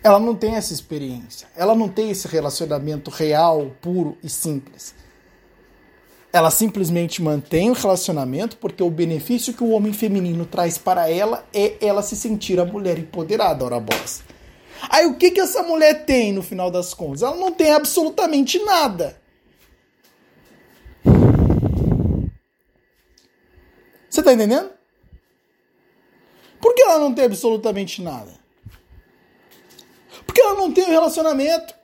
Ela 0.03 0.19
não 0.19 0.35
tem 0.35 0.57
essa 0.57 0.73
experiência. 0.73 1.49
Ela 1.57 1.75
não 1.75 1.89
tem 1.89 2.11
esse 2.11 2.29
relacionamento 2.29 3.11
real, 3.11 3.71
puro 3.81 4.19
e 4.23 4.29
simples. 4.29 4.95
Ela 6.33 6.51
simplesmente 6.51 7.21
mantém 7.21 7.71
o 7.71 7.75
relacionamento 7.75 8.57
porque 8.57 8.83
o 8.83 8.91
benefício 8.91 9.53
que 9.53 9.65
o 9.65 9.71
homem 9.71 9.93
feminino 9.93 10.47
traz 10.47 10.79
para 10.79 11.11
ela 11.11 11.45
é 11.53 11.75
ela 11.81 12.03
se 12.03 12.15
sentir 12.15 12.61
a 12.61 12.65
mulher 12.65 12.99
empoderada, 12.99 13.65
ora 13.65 13.81
boss. 13.81 14.23
Aí 14.89 15.07
o 15.07 15.17
que, 15.17 15.33
que 15.33 15.41
essa 15.41 15.63
mulher 15.63 16.05
tem 16.05 16.33
no 16.33 16.43
final 16.43 16.71
das 16.71 16.95
contas? 16.95 17.23
Ela 17.23 17.37
não 17.37 17.53
tem 17.53 17.73
absolutamente 17.73 18.59
nada. 18.65 19.21
Você 24.09 24.23
tá 24.23 24.33
entendendo? 24.33 24.71
Por 26.61 26.75
que 26.75 26.83
ela 26.83 26.99
não 26.99 27.13
tem 27.13 27.25
absolutamente 27.25 28.03
nada? 28.03 28.33
Porque 30.27 30.41
ela 30.41 30.55
não 30.55 30.73
tem 30.73 30.85
um 30.85 30.91
relacionamento. 30.91 31.75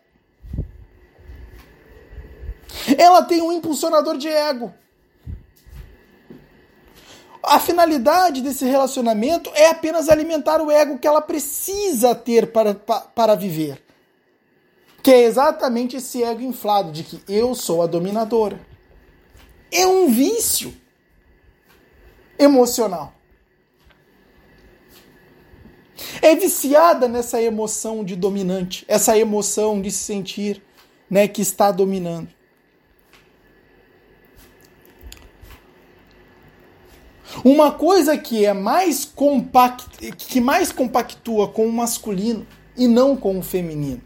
Ela 2.97 3.23
tem 3.23 3.43
um 3.43 3.53
impulsionador 3.53 4.17
de 4.17 4.29
ego. 4.29 4.73
A 7.43 7.61
finalidade 7.61 8.43
desse 8.43 8.65
relacionamento 8.65 9.51
é 9.55 9.69
apenas 9.69 10.09
alimentar 10.09 10.61
o 10.61 10.71
ego 10.71 10.99
que 10.99 11.07
ela 11.07 11.21
precisa 11.21 12.15
ter 12.15 12.51
para, 12.51 12.75
para, 12.75 13.37
viver. 13.37 13.81
Que 15.01 15.13
é 15.13 15.23
exatamente 15.23 15.97
esse 15.97 16.25
ego 16.25 16.43
inflado 16.43 16.91
de 16.91 17.05
que 17.05 17.23
eu 17.29 17.55
sou 17.55 17.83
a 17.83 17.87
dominadora. 17.87 18.61
É 19.71 19.87
um 19.87 20.09
vício 20.11 20.75
emocional. 22.37 23.13
É 26.21 26.35
viciada 26.35 27.07
nessa 27.07 27.41
emoção 27.41 28.05
de 28.05 28.17
dominante, 28.17 28.85
essa 28.89 29.17
emoção 29.17 29.81
de 29.81 29.91
se 29.93 30.03
sentir 30.03 30.63
né, 31.09 31.29
que 31.29 31.41
está 31.41 31.71
dominando. 31.71 32.36
Uma 37.45 37.71
coisa 37.71 38.17
que 38.17 38.45
é 38.45 38.53
mais 38.53 39.05
compact, 39.05 40.13
que 40.13 40.41
mais 40.41 40.73
compactua 40.73 41.49
com 41.49 41.67
o 41.67 41.73
masculino 41.73 42.47
e 42.77 42.87
não 42.87 43.17
com 43.17 43.39
o 43.39 43.43
feminino. 43.43 44.01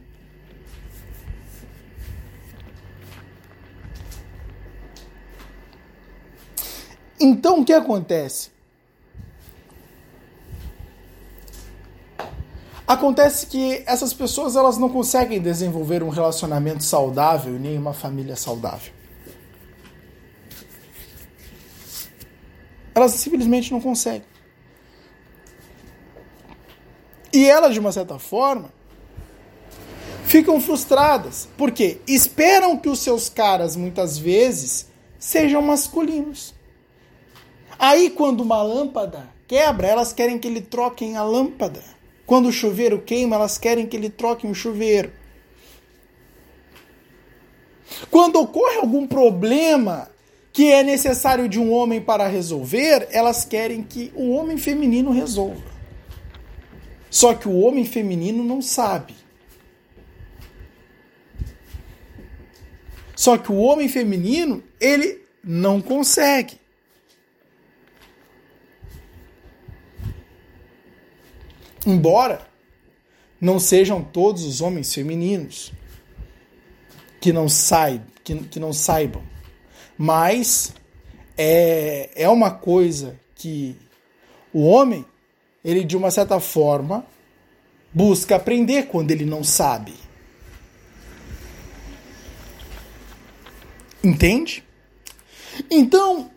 Então 7.19 7.61
o 7.61 7.65
que 7.65 7.73
acontece? 7.73 8.51
Acontece 12.87 13.47
que 13.47 13.85
essas 13.87 14.13
pessoas 14.13 14.57
elas 14.57 14.77
não 14.77 14.89
conseguem 14.89 15.41
desenvolver 15.41 16.03
um 16.03 16.09
relacionamento 16.09 16.83
saudável 16.83 17.53
nem 17.53 17.79
uma 17.79 17.93
família 17.93 18.35
saudável. 18.35 19.00
Elas 22.95 23.13
simplesmente 23.13 23.73
não 23.73 23.81
conseguem. 23.81 24.25
E 27.33 27.49
elas, 27.49 27.73
de 27.73 27.81
uma 27.81 27.93
certa 27.93 28.19
forma, 28.19 28.73
ficam 30.25 30.61
frustradas, 30.61 31.49
porque 31.57 32.01
esperam 32.07 32.77
que 32.77 32.89
os 32.89 33.01
seus 33.01 33.29
caras 33.29 33.77
muitas 33.77 34.19
vezes 34.19 34.89
sejam 35.19 35.63
masculinos. 35.63 36.55
Aí, 37.79 38.11
quando 38.11 38.41
uma 38.41 38.63
lâmpada 38.63 39.29
quebra, 39.47 39.87
elas 39.87 40.13
querem 40.13 40.39
que 40.39 40.49
ele 40.49 40.61
troquem 40.61 41.17
a 41.17 41.23
lâmpada. 41.23 41.83
Quando 42.27 42.49
o 42.49 42.53
chuveiro 42.53 43.01
queima, 43.01 43.37
elas 43.37 43.59
querem 43.59 43.87
que 43.87 43.97
ele 43.97 44.11
troque 44.11 44.47
o 44.47 44.55
chuveiro. 44.55 45.13
Quando 48.11 48.37
ocorre 48.37 48.77
algum 48.77 49.07
problema 49.07 50.09
que 50.53 50.73
é 50.73 50.83
necessário 50.83 51.49
de 51.49 51.59
um 51.59 51.73
homem 51.73 52.01
para 52.01 52.27
resolver, 52.27 53.09
elas 53.11 53.45
querem 53.45 53.83
que 53.83 54.13
o 54.15 54.31
homem 54.31 54.57
feminino 54.59 55.13
resolva. 55.13 55.71
Só 57.09 57.35
que 57.35 57.49
o 57.49 57.61
homem 57.61 57.85
feminino 57.85 58.43
não 58.45 58.61
sabe. 58.61 59.15
Só 63.15 63.37
que 63.37 63.53
o 63.53 63.57
homem 63.57 63.89
feminino, 63.89 64.63
ele 64.81 65.23
não 65.45 65.81
consegue. 65.81 66.59
Embora 71.87 72.47
não 73.41 73.59
sejam 73.59 74.03
todos 74.03 74.45
os 74.45 74.61
homens 74.61 74.93
femininos 74.93 75.73
que 77.21 77.33
não 77.33 77.49
saibam, 77.49 78.07
que, 78.23 78.35
que 78.45 78.61
não 78.61 78.73
saibam, 78.73 79.23
mas 80.03 80.73
é, 81.37 82.09
é 82.15 82.27
uma 82.27 82.51
coisa 82.51 83.21
que 83.35 83.77
o 84.51 84.65
homem, 84.65 85.05
ele 85.63 85.85
de 85.85 85.95
uma 85.95 86.11
certa 86.11 86.41
forma, 86.41 87.05
busca 87.93 88.37
aprender 88.37 88.87
quando 88.87 89.11
ele 89.11 89.27
não 89.27 89.45
sabe. 89.45 89.93
Entende? 94.03 94.65
Então, 95.71 96.31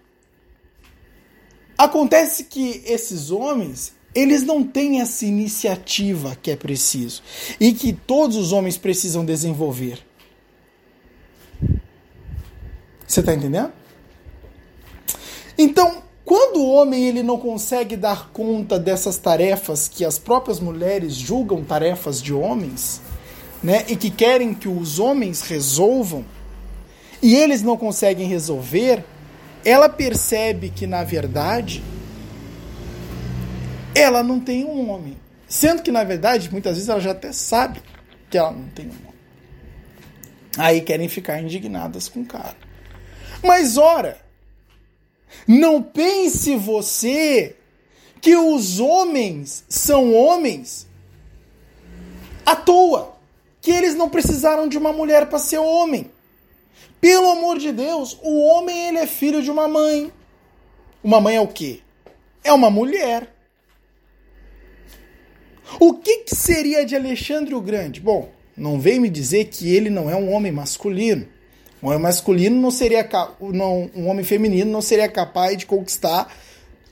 acontece 1.78 2.44
que 2.44 2.84
esses 2.86 3.32
homens, 3.32 3.94
eles 4.14 4.44
não 4.44 4.62
têm 4.62 5.00
essa 5.00 5.26
iniciativa 5.26 6.36
que 6.36 6.52
é 6.52 6.58
preciso 6.58 7.24
e 7.62 7.72
que 7.72 7.94
todos 7.94 8.36
os 8.36 8.52
homens 8.52 8.78
precisam 8.78 9.24
desenvolver. 9.24 10.04
Você 13.14 13.20
está 13.20 13.32
entendendo? 13.32 13.72
Então, 15.56 16.02
quando 16.26 16.58
o 16.58 16.72
homem 16.72 17.06
ele 17.06 17.22
não 17.22 17.38
consegue 17.38 17.96
dar 17.96 18.32
conta 18.32 18.80
dessas 18.80 19.20
tarefas 19.20 19.88
que 19.88 20.04
as 20.04 20.18
próprias 20.18 20.60
mulheres 20.60 21.14
julgam 21.14 21.64
tarefas 21.64 22.20
de 22.20 22.34
homens, 22.34 23.04
né, 23.62 23.86
e 23.88 23.96
que 23.96 24.10
querem 24.10 24.52
que 24.52 24.68
os 24.68 24.98
homens 24.98 25.44
resolvam, 25.44 26.26
e 27.22 27.36
eles 27.36 27.62
não 27.62 27.78
conseguem 27.78 28.28
resolver, 28.28 29.06
ela 29.64 29.88
percebe 29.88 30.72
que 30.72 30.88
na 30.88 31.04
verdade 31.04 31.84
ela 33.94 34.24
não 34.24 34.40
tem 34.40 34.66
um 34.66 34.90
homem. 34.90 35.16
Sendo 35.48 35.84
que, 35.84 35.92
na 35.92 36.04
verdade, 36.04 36.52
muitas 36.52 36.78
vezes 36.78 36.90
ela 36.90 37.00
já 37.00 37.12
até 37.12 37.32
sabe 37.32 37.80
que 38.28 38.40
ela 38.40 38.50
não 38.50 38.68
tem 38.70 38.88
um 38.88 39.08
homem. 39.08 39.20
Aí 40.58 40.82
querem 40.82 41.08
ficar 41.08 41.40
indignadas 41.40 42.10
com 42.10 42.22
o 42.22 42.26
cara. 42.26 42.73
Mas 43.44 43.78
ora, 43.78 44.18
não 45.48 45.82
pense 45.82 46.56
você 46.56 47.56
que 48.22 48.36
os 48.38 48.80
homens 48.80 49.66
são 49.68 50.16
homens 50.16 50.88
À 52.46 52.56
toa 52.56 53.14
que 53.62 53.72
eles 53.72 53.96
não 53.96 54.10
precisaram 54.10 54.68
de 54.68 54.78
uma 54.78 54.92
mulher 54.92 55.28
para 55.28 55.40
ser 55.40 55.58
homem. 55.58 56.12
Pelo 57.00 57.32
amor 57.32 57.58
de 57.58 57.72
Deus, 57.72 58.20
o 58.22 58.42
homem 58.42 58.90
ele 58.90 58.98
é 58.98 59.08
filho 59.08 59.42
de 59.42 59.50
uma 59.50 59.70
mãe. 59.70 60.12
Uma 61.02 61.22
mãe 61.22 61.38
é 61.38 61.40
o 61.40 61.48
quê? 61.48 61.80
É 62.44 62.52
uma 62.52 62.70
mulher. 62.70 63.34
O 65.80 65.94
que, 65.94 66.20
que 66.20 66.36
seria 66.36 66.86
de 66.86 66.94
Alexandre 66.94 67.56
o 67.56 67.62
Grande? 67.62 68.02
Bom, 68.02 68.30
não 68.56 68.82
vem 68.82 69.00
me 69.00 69.10
dizer 69.10 69.46
que 69.46 69.74
ele 69.74 69.90
não 69.90 70.10
é 70.10 70.16
um 70.16 70.34
homem 70.34 70.52
masculino. 70.52 71.26
Um 71.84 71.88
homem 71.88 72.00
masculino 72.00 72.62
não 72.62 72.72
seria 72.72 73.08
não, 73.42 73.92
um 73.94 74.08
homem 74.08 74.24
feminino 74.24 74.72
não 74.72 74.82
seria 74.82 75.10
capaz 75.10 75.58
de 75.58 75.66
conquistar 75.66 76.34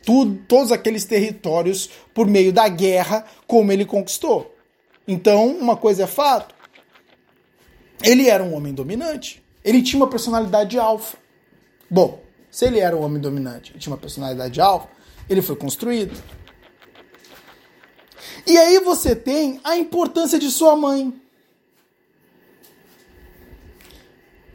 tudo, 0.04 0.38
todos 0.50 0.70
aqueles 0.70 1.06
territórios 1.06 1.90
por 2.14 2.28
meio 2.28 2.52
da 2.52 2.68
guerra 2.68 3.26
como 3.48 3.72
ele 3.72 3.86
conquistou. 3.86 4.54
Então, 5.08 5.48
uma 5.48 5.78
coisa 5.78 6.04
é 6.04 6.08
fato. 6.08 6.54
Ele 8.04 8.28
era 8.28 8.44
um 8.44 8.54
homem 8.54 8.74
dominante. 8.74 9.42
Ele 9.64 9.82
tinha 9.82 9.98
uma 9.98 10.10
personalidade 10.10 10.78
alfa. 10.78 11.18
Bom, 11.90 12.22
se 12.50 12.66
ele 12.66 12.80
era 12.80 12.96
um 12.96 13.02
homem 13.02 13.22
dominante, 13.22 13.72
ele 13.72 13.80
tinha 13.80 13.94
uma 13.94 14.00
personalidade 14.00 14.60
alfa, 14.60 14.90
ele 15.30 15.42
foi 15.42 15.56
construído. 15.56 16.22
E 18.46 18.58
aí 18.58 18.80
você 18.80 19.16
tem 19.16 19.62
a 19.64 19.78
importância 19.78 20.38
de 20.38 20.52
sua 20.52 20.76
mãe. 20.76 21.21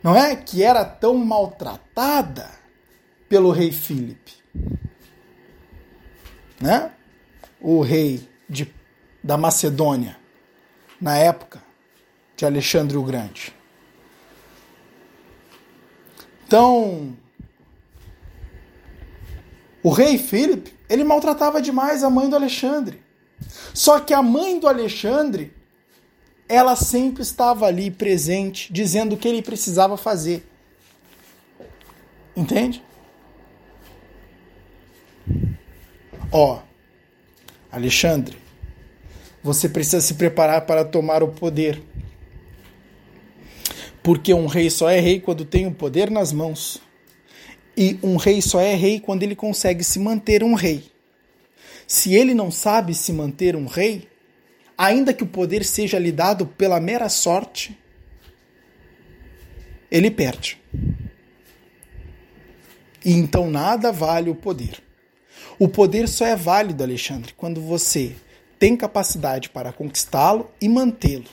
Não 0.07 0.15
é? 0.15 0.37
Que 0.37 0.63
era 0.63 0.85
tão 0.85 1.17
maltratada 1.17 2.49
pelo 3.29 3.51
rei 3.51 3.73
Filipe. 3.73 4.35
Né? 6.61 6.93
O 7.61 7.81
rei 7.81 8.29
de, 8.49 8.73
da 9.21 9.37
Macedônia, 9.37 10.17
na 11.01 11.19
época 11.19 11.61
de 12.37 12.47
Alexandre 12.47 12.97
o 12.97 13.03
Grande. 13.03 13.53
Então, 16.47 17.17
o 19.83 19.91
rei 19.91 20.19
Filipe, 20.19 20.73
ele 20.89 21.03
maltratava 21.03 21.61
demais 21.61 22.05
a 22.05 22.11
mãe 22.11 22.31
do 22.31 22.37
Alexandre. 22.37 23.03
Só 23.75 23.99
que 23.99 24.15
a 24.15 24.23
mãe 24.23 24.61
do 24.61 24.69
Alexandre, 24.69 25.53
ela 26.49 26.77
sempre 26.77 27.23
estava 27.23 27.67
ali 27.67 27.91
presente, 27.91 28.73
dizendo 28.73 29.15
o 29.15 29.19
que 29.19 29.27
ele 29.27 29.43
precisava 29.43 29.97
fazer. 29.97 30.47
Entende? 32.37 32.83
Ó, 36.31 36.61
Alexandre, 37.71 38.37
você 39.43 39.69
precisa 39.69 40.01
se 40.01 40.15
preparar 40.15 40.67
para 40.67 40.85
tomar 40.85 41.23
o 41.23 41.29
poder. 41.29 41.83
Porque 44.03 44.33
um 44.33 44.47
rei 44.47 44.71
só 44.71 44.89
é 44.89 45.01
rei 45.01 45.19
quando 45.19 45.45
tem 45.45 45.67
o 45.67 45.75
poder 45.75 46.11
nas 46.11 46.33
mãos. 46.33 46.81
E 47.77 47.99
um 48.03 48.17
rei 48.17 48.41
só 48.41 48.61
é 48.61 48.75
rei 48.75 49.01
quando 49.01 49.23
ele 49.23 49.35
consegue 49.35 49.83
se 49.83 49.99
manter 49.99 50.45
um 50.45 50.55
rei. 50.55 50.85
Se 51.87 52.15
ele 52.15 52.35
não 52.35 52.51
sabe 52.51 52.95
se 52.95 53.13
manter 53.13 53.55
um 53.57 53.67
rei, 53.67 54.09
ainda 54.77 55.13
que 55.13 55.25
o 55.25 55.27
poder 55.27 55.65
seja 55.65 55.99
lhe 55.99 56.13
dado 56.13 56.47
pela 56.47 56.81
mera 56.81 57.09
sorte, 57.09 57.79
ele 59.91 60.11
perde. 60.11 60.61
E 63.05 63.13
então 63.13 63.51
nada 63.51 63.93
vale 63.93 64.29
o 64.31 64.35
poder. 64.35 64.83
O 65.59 65.69
poder 65.69 66.09
só 66.09 66.27
é 66.27 66.37
válido, 66.37 66.83
Alexandre, 66.83 67.33
quando 67.35 67.61
você 67.61 68.15
tem 68.59 68.77
capacidade 68.77 69.49
para 69.49 69.73
conquistá-lo 69.73 70.51
e 70.61 70.69
mantê-lo. 70.69 71.25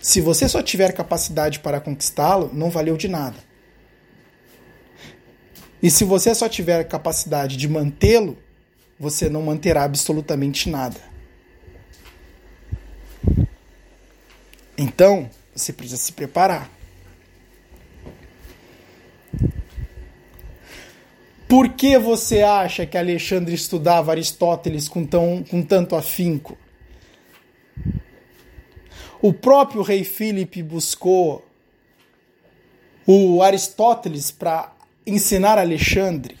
Se 0.00 0.20
você 0.20 0.48
só 0.48 0.62
tiver 0.62 0.92
capacidade 0.92 1.60
para 1.60 1.80
conquistá-lo, 1.80 2.50
não 2.52 2.70
valeu 2.70 2.96
de 2.96 3.08
nada. 3.08 3.36
E 5.82 5.90
se 5.90 6.04
você 6.04 6.34
só 6.34 6.48
tiver 6.48 6.84
capacidade 6.84 7.56
de 7.56 7.68
mantê-lo, 7.68 8.38
você 8.98 9.28
não 9.28 9.42
manterá 9.42 9.84
absolutamente 9.84 10.70
nada. 10.70 11.15
Então, 14.78 15.30
você 15.54 15.72
precisa 15.72 15.96
se 15.96 16.12
preparar. 16.12 16.70
Por 21.48 21.70
que 21.70 21.96
você 21.96 22.42
acha 22.42 22.84
que 22.84 22.98
Alexandre 22.98 23.54
estudava 23.54 24.10
Aristóteles 24.10 24.88
com, 24.88 25.06
tão, 25.06 25.44
com 25.48 25.62
tanto 25.62 25.94
afinco? 25.94 26.58
O 29.22 29.32
próprio 29.32 29.82
rei 29.82 30.04
Filipe 30.04 30.62
buscou 30.62 31.44
o 33.06 33.42
Aristóteles 33.42 34.30
para 34.30 34.72
ensinar 35.06 35.58
Alexandre. 35.58 36.36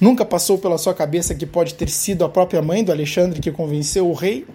Nunca 0.00 0.24
passou 0.24 0.58
pela 0.58 0.78
sua 0.78 0.94
cabeça 0.94 1.34
que 1.34 1.46
pode 1.46 1.74
ter 1.74 1.88
sido 1.88 2.24
a 2.24 2.28
própria 2.28 2.62
mãe 2.62 2.84
do 2.84 2.92
Alexandre 2.92 3.40
que 3.40 3.50
convenceu 3.50 4.08
o 4.08 4.12
rei? 4.12 4.46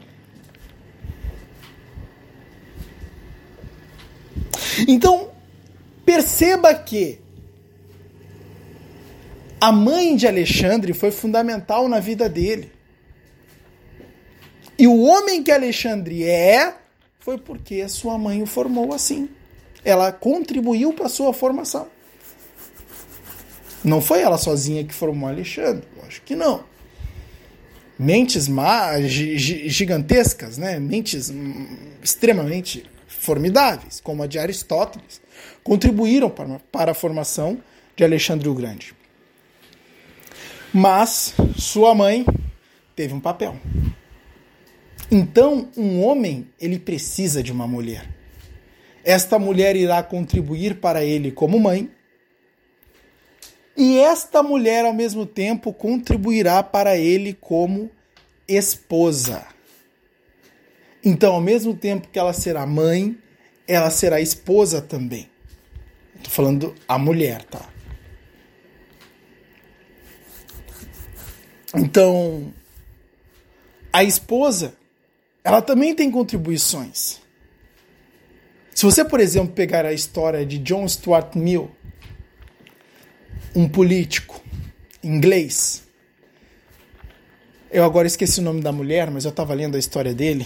Então, 4.88 5.30
perceba 6.06 6.74
que 6.74 7.20
a 9.60 9.72
mãe 9.72 10.16
de 10.16 10.28
Alexandre 10.28 10.94
foi 10.94 11.12
fundamental 11.12 11.88
na 11.88 12.00
vida 12.00 12.28
dele. 12.28 12.72
E 14.78 14.88
o 14.88 15.02
homem 15.02 15.44
que 15.44 15.52
Alexandre 15.52 16.24
é 16.24 16.76
foi 17.20 17.38
porque 17.38 17.88
sua 17.88 18.18
mãe 18.18 18.42
o 18.42 18.48
formou 18.48 18.94
assim. 18.94 19.30
Ela 19.86 20.12
contribuiu 20.12 20.94
para 20.94 21.08
sua 21.08 21.32
formação. 21.32 21.88
Não 23.84 24.02
foi 24.02 24.22
ela 24.22 24.38
sozinha 24.38 24.84
que 24.84 24.94
formou 24.94 25.30
Alexandre, 25.30 25.88
acho 26.08 26.22
que 26.24 26.36
não. 26.36 26.64
Mentes 27.98 28.48
gigantescas, 29.68 30.58
né? 30.58 30.80
mentes 30.80 31.32
extremamente 32.02 32.90
formidáveis, 33.22 34.02
como 34.02 34.24
a 34.24 34.28
de 34.28 34.40
Aristóteles, 34.40 35.22
contribuíram 35.64 36.28
para, 36.28 36.60
para 36.72 36.92
a 36.92 36.96
formação 36.96 37.62
de 37.96 38.04
Alexandre 38.04 38.50
o 38.50 38.54
Grande. 38.56 38.96
Mas 40.74 41.36
sua 41.56 41.94
mãe 41.94 42.26
teve 42.96 43.14
um 43.14 43.20
papel. 43.20 43.56
Então, 45.12 45.70
um 45.78 46.02
homem, 46.04 46.48
ele 46.60 46.80
precisa 46.80 47.44
de 47.44 47.52
uma 47.52 47.68
mulher. 47.68 48.10
Esta 49.04 49.38
mulher 49.38 49.76
irá 49.76 50.02
contribuir 50.02 50.80
para 50.80 51.04
ele 51.06 51.32
como 51.32 51.60
mãe, 51.60 51.92
e 53.78 54.00
esta 54.00 54.42
mulher, 54.42 54.84
ao 54.84 54.94
mesmo 54.94 55.28
tempo, 55.28 55.72
contribuirá 55.72 56.64
para 56.64 56.98
ele 56.98 57.34
como 57.40 57.90
esposa. 58.48 59.46
Então, 61.04 61.34
ao 61.34 61.42
mesmo 61.42 61.76
tempo 61.76 62.08
que 62.08 62.20
ela 62.20 62.34
será 62.34 62.66
mãe, 62.66 63.18
ela 63.68 63.90
será 63.90 64.22
esposa 64.22 64.82
também. 64.82 65.30
Estou 66.18 66.32
falando 66.32 66.76
a 66.88 66.98
mulher, 66.98 67.44
tá? 67.46 67.68
Então, 71.74 72.54
a 73.92 74.04
esposa, 74.04 74.76
ela 75.44 75.62
também 75.62 75.96
tem 75.96 76.12
contribuições. 76.12 77.20
Se 78.76 78.86
você, 78.86 79.04
por 79.04 79.20
exemplo, 79.20 79.54
pegar 79.54 79.86
a 79.86 79.94
história 79.94 80.46
de 80.46 80.58
John 80.60 80.88
Stuart 80.88 81.36
Mill, 81.36 81.72
um 83.56 83.68
político 83.68 84.42
inglês. 85.04 85.84
Eu 87.70 87.84
agora 87.84 88.08
esqueci 88.08 88.40
o 88.40 88.44
nome 88.44 88.62
da 88.62 88.72
mulher, 88.72 89.10
mas 89.10 89.26
eu 89.26 89.30
estava 89.30 89.54
lendo 89.54 89.76
a 89.76 89.80
história 89.80 90.14
dele. 90.14 90.46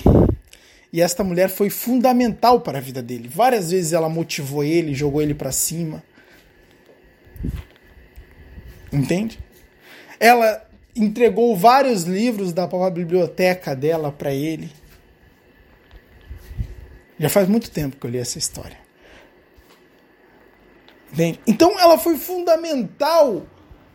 E 0.96 1.02
esta 1.02 1.26
mulher 1.26 1.50
foi 1.50 1.70
fundamental 1.70 2.62
para 2.62 2.78
a 2.78 2.82
vida 2.82 3.04
dele. 3.04 3.28
Várias 3.28 3.72
vezes 3.72 3.92
ela 3.92 4.08
motivou 4.08 4.64
ele, 4.64 4.94
jogou 4.94 5.22
ele 5.22 5.34
para 5.34 5.52
cima. 5.52 6.02
Entende? 8.94 9.38
Ela 10.18 10.66
entregou 10.96 11.54
vários 11.54 12.04
livros 12.04 12.54
da 12.54 12.66
biblioteca 12.90 13.76
dela 13.76 14.10
para 14.10 14.34
ele. 14.34 14.72
Já 17.20 17.28
faz 17.28 17.50
muito 17.50 17.70
tempo 17.70 17.98
que 17.98 18.06
eu 18.08 18.10
li 18.10 18.18
essa 18.18 18.38
história. 18.38 18.78
Entende? 21.12 21.42
Então 21.46 21.78
ela 21.78 21.98
foi 21.98 22.16
fundamental 22.16 23.46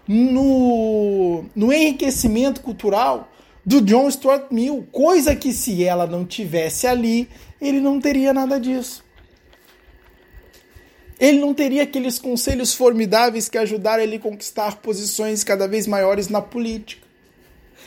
no, 0.07 1.47
no 1.57 1.73
enriquecimento 1.73 2.61
cultural 2.61 3.30
do 3.71 3.81
John 3.81 4.11
Stuart 4.11 4.51
Mill, 4.51 4.85
coisa 4.91 5.37
que 5.37 5.53
se 5.53 5.85
ela 5.85 6.05
não 6.05 6.27
tivesse 6.27 6.89
ali, 6.89 7.29
ele 7.61 7.79
não 7.79 8.01
teria 8.01 8.35
nada 8.35 8.59
disso. 8.59 9.05
Ele 11.21 11.39
não 11.39 11.55
teria 11.55 11.85
aqueles 11.85 12.19
conselhos 12.19 12.75
formidáveis 12.75 13.49
que 13.49 13.57
ajudaram 13.57 14.03
ele 14.03 14.17
a 14.17 14.21
conquistar 14.21 14.79
posições 14.79 15.45
cada 15.45 15.69
vez 15.69 15.87
maiores 15.87 16.29
na 16.29 16.43
política, 16.43 17.07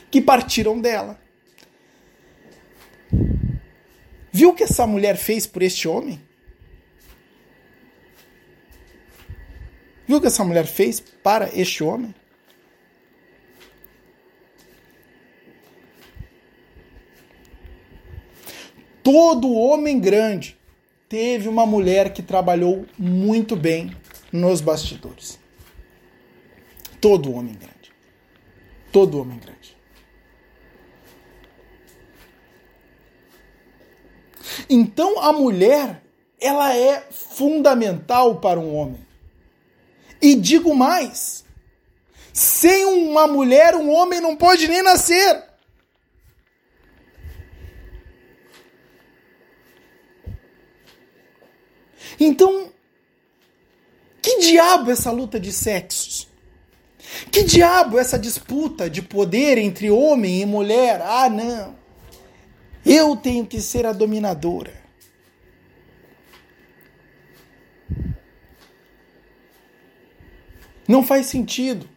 que 0.09 0.21
partiram 0.21 0.79
dela. 0.79 1.19
Viu 4.31 4.51
o 4.51 4.55
que 4.55 4.63
essa 4.63 4.87
mulher 4.87 5.17
fez 5.17 5.45
por 5.45 5.61
este 5.61 5.85
homem? 5.85 6.17
Viu 10.07 10.15
o 10.15 10.21
que 10.21 10.27
essa 10.27 10.45
mulher 10.45 10.65
fez 10.65 11.01
para 11.01 11.49
este 11.53 11.83
homem? 11.83 12.15
Todo 19.03 19.53
homem 19.53 19.99
grande 19.99 20.57
teve 21.09 21.49
uma 21.49 21.65
mulher 21.65 22.13
que 22.13 22.23
trabalhou 22.23 22.85
muito 22.97 23.55
bem 23.55 23.95
nos 24.31 24.61
bastidores. 24.61 25.37
Todo 27.01 27.33
homem 27.33 27.53
grande. 27.53 27.91
Todo 28.91 29.19
homem 29.19 29.37
grande. 29.37 29.75
Então 34.69 35.19
a 35.19 35.33
mulher, 35.33 36.01
ela 36.39 36.75
é 36.75 37.05
fundamental 37.11 38.39
para 38.39 38.59
um 38.59 38.73
homem. 38.73 39.05
E 40.21 40.35
digo 40.35 40.73
mais: 40.73 41.43
sem 42.31 42.85
uma 42.85 43.27
mulher, 43.27 43.75
um 43.75 43.91
homem 43.91 44.21
não 44.21 44.35
pode 44.35 44.67
nem 44.67 44.81
nascer. 44.81 45.52
Então, 52.25 52.71
que 54.21 54.39
diabo 54.39 54.89
essa 54.89 55.11
luta 55.11 55.37
de 55.37 55.51
sexos? 55.51 56.29
Que 57.29 57.43
diabo 57.43 57.99
essa 57.99 58.17
disputa 58.17 58.89
de 58.89 59.01
poder 59.01 59.57
entre 59.57 59.91
homem 59.91 60.41
e 60.41 60.45
mulher? 60.45 61.01
Ah, 61.01 61.29
não. 61.29 61.75
Eu 62.85 63.15
tenho 63.17 63.45
que 63.45 63.59
ser 63.59 63.85
a 63.85 63.91
dominadora. 63.91 64.73
Não 70.87 71.05
faz 71.05 71.25
sentido. 71.25 71.89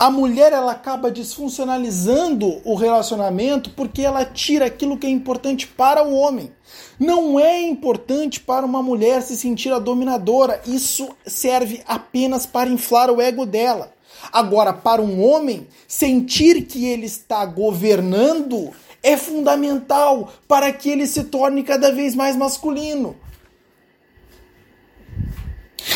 A 0.00 0.10
mulher 0.10 0.50
ela 0.54 0.72
acaba 0.72 1.10
disfuncionalizando 1.10 2.62
o 2.64 2.74
relacionamento 2.74 3.68
porque 3.68 4.00
ela 4.00 4.24
tira 4.24 4.64
aquilo 4.64 4.96
que 4.96 5.06
é 5.06 5.10
importante 5.10 5.66
para 5.66 6.02
o 6.02 6.14
homem. 6.14 6.50
Não 6.98 7.38
é 7.38 7.60
importante 7.60 8.40
para 8.40 8.64
uma 8.64 8.82
mulher 8.82 9.20
se 9.20 9.36
sentir 9.36 9.70
a 9.70 9.78
dominadora. 9.78 10.62
Isso 10.66 11.06
serve 11.26 11.82
apenas 11.86 12.46
para 12.46 12.70
inflar 12.70 13.10
o 13.10 13.20
ego 13.20 13.44
dela. 13.44 13.92
Agora, 14.32 14.72
para 14.72 15.02
um 15.02 15.22
homem, 15.22 15.66
sentir 15.86 16.62
que 16.62 16.86
ele 16.86 17.04
está 17.04 17.44
governando 17.44 18.70
é 19.02 19.18
fundamental 19.18 20.32
para 20.48 20.72
que 20.72 20.88
ele 20.88 21.06
se 21.06 21.24
torne 21.24 21.62
cada 21.62 21.92
vez 21.92 22.14
mais 22.14 22.36
masculino. 22.36 23.16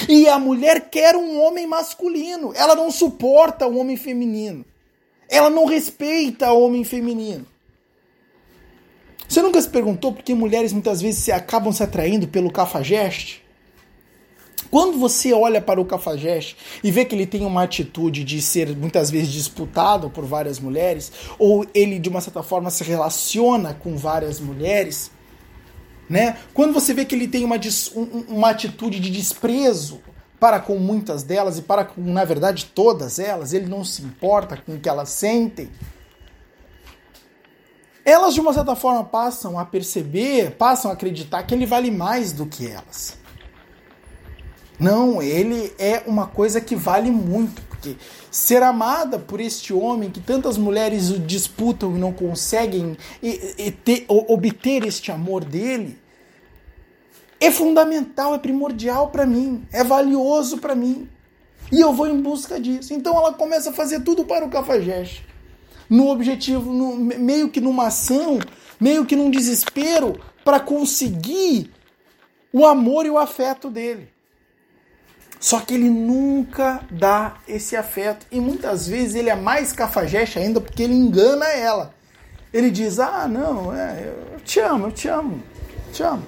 E 0.09 0.29
a 0.29 0.39
mulher 0.39 0.89
quer 0.91 1.17
um 1.17 1.41
homem 1.41 1.67
masculino. 1.67 2.53
Ela 2.55 2.75
não 2.75 2.91
suporta 2.91 3.67
o 3.67 3.79
homem 3.79 3.97
feminino. 3.97 4.65
Ela 5.29 5.51
não 5.51 5.65
respeita 5.65 6.53
o 6.53 6.63
homem 6.63 6.85
feminino. 6.85 7.47
Você 9.29 9.43
nunca 9.43 9.61
se 9.61 9.69
perguntou 9.69 10.13
por 10.13 10.23
que 10.23 10.35
mulheres 10.35 10.73
muitas 10.73 11.01
vezes 11.01 11.25
se 11.25 11.33
acabam 11.33 11.73
se 11.73 11.83
atraindo 11.83 12.29
pelo 12.29 12.51
cafajeste? 12.51 13.43
Quando 14.71 14.99
você 14.99 15.33
olha 15.33 15.61
para 15.61 15.81
o 15.81 15.85
cafajeste 15.85 16.57
e 16.83 16.91
vê 16.91 17.05
que 17.05 17.15
ele 17.15 17.27
tem 17.27 17.45
uma 17.45 17.63
atitude 17.63 18.25
de 18.25 18.43
ser 18.43 18.77
muitas 18.77 19.11
vezes 19.11 19.29
disputado 19.29 20.11
por 20.11 20.25
várias 20.25 20.59
mulheres, 20.59 21.13
ou 21.39 21.65
ele 21.73 21.99
de 21.99 22.09
uma 22.09 22.21
certa 22.21 22.43
forma 22.43 22.71
se 22.71 22.83
relaciona 22.83 23.75
com 23.75 23.97
várias 23.97 24.41
mulheres, 24.41 25.11
né? 26.09 26.37
Quando 26.53 26.73
você 26.73 26.93
vê 26.93 27.05
que 27.05 27.15
ele 27.15 27.29
tem 27.29 27.45
uma, 27.45 27.57
uma 28.29 28.51
atitude 28.51 29.01
de 29.01 29.11
desprezo 29.11 30.01
para 30.39 30.61
com 30.61 30.79
muitas 30.79 31.23
delas 31.23 31.59
e 31.59 31.63
para 31.63 31.85
com, 31.85 32.01
na 32.01 32.25
verdade, 32.25 32.67
todas 32.75 33.19
elas, 33.19 33.53
ele 33.53 33.67
não 33.67 33.85
se 33.85 34.03
importa 34.03 34.57
com 34.57 34.75
o 34.75 34.81
que 34.81 34.89
elas 34.89 35.09
sentem. 35.11 35.71
Elas, 38.05 38.35
de 38.35 38.41
uma 38.41 38.53
certa 38.53 38.77
forma, 38.77 39.03
passam 39.03 39.59
a 39.59 39.65
perceber, 39.65 40.51
passam 40.53 40.91
a 40.91 40.95
acreditar 40.95 41.43
que 41.45 41.55
ele 41.55 41.65
vale 41.65 41.91
mais 41.91 42.33
do 42.33 42.45
que 42.45 42.67
elas. 42.67 43.17
Não, 44.79 45.23
ele 45.23 45.73
é 45.79 46.03
uma 46.07 46.27
coisa 46.27 46.61
que 46.61 46.77
vale 46.77 47.11
muito, 47.11 47.63
ser 48.31 48.63
amada 48.63 49.19
por 49.19 49.41
este 49.41 49.73
homem 49.73 50.11
que 50.11 50.21
tantas 50.21 50.57
mulheres 50.57 51.13
disputam 51.27 51.97
e 51.97 51.99
não 51.99 52.13
conseguem 52.13 52.97
e, 53.23 53.55
e 53.59 53.71
ter, 53.71 54.05
obter 54.09 54.85
este 54.85 55.11
amor 55.11 55.45
dele 55.45 55.99
é 57.41 57.51
fundamental, 57.51 58.35
é 58.35 58.39
primordial 58.39 59.09
para 59.09 59.27
mim, 59.27 59.67
é 59.73 59.85
valioso 59.85 60.59
para 60.59 60.75
mim. 60.75 61.09
E 61.71 61.81
eu 61.81 61.93
vou 61.93 62.07
em 62.07 62.21
busca 62.21 62.59
disso. 62.61 62.95
Então 62.95 63.17
ela 63.17 63.33
começa 63.33 63.71
a 63.71 63.73
fazer 63.73 64.01
tudo 64.01 64.25
para 64.25 64.45
o 64.45 64.51
cafajeste. 64.51 65.27
No 65.89 66.09
objetivo, 66.09 66.73
no, 66.73 66.97
meio 66.97 67.51
que 67.51 67.61
numa 67.61 67.89
ação, 67.89 68.39
meio 68.81 69.05
que 69.05 69.17
num 69.17 69.31
desespero 69.31 70.19
para 70.45 70.61
conseguir 70.61 71.71
o 72.53 72.65
amor 72.65 73.05
e 73.05 73.11
o 73.11 73.19
afeto 73.19 73.69
dele. 73.69 74.14
Só 75.45 75.61
que 75.61 75.75
ele 75.75 75.91
nunca 75.91 76.81
dá 76.91 77.35
esse 77.47 77.77
afeto. 77.77 78.25
E 78.33 78.41
muitas 78.41 78.89
vezes 78.89 79.15
ele 79.15 79.29
é 79.29 79.37
mais 79.37 79.75
cafajeste 79.75 80.39
ainda 80.39 80.59
porque 80.59 80.83
ele 80.83 80.95
engana 80.95 81.45
ela. 81.49 81.95
Ele 82.51 82.71
diz: 82.71 82.99
Ah, 82.99 83.29
não, 83.29 83.77
é, 83.77 84.11
eu 84.33 84.41
te 84.41 84.59
amo, 84.59 84.87
eu 84.87 84.93
te 84.93 85.07
amo, 85.07 85.43
te 85.93 86.03
amo, 86.03 86.23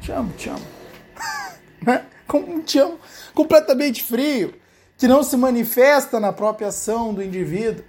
te 0.00 0.12
amo, 0.12 0.32
te 0.38 0.50
amo. 0.50 0.66
né? 1.84 2.04
Um 2.32 2.60
te 2.60 2.78
amo 2.78 2.96
completamente 3.34 4.04
frio, 4.04 4.54
que 4.96 5.08
não 5.08 5.24
se 5.24 5.36
manifesta 5.36 6.20
na 6.20 6.32
própria 6.32 6.68
ação 6.68 7.12
do 7.12 7.20
indivíduo. 7.20 7.84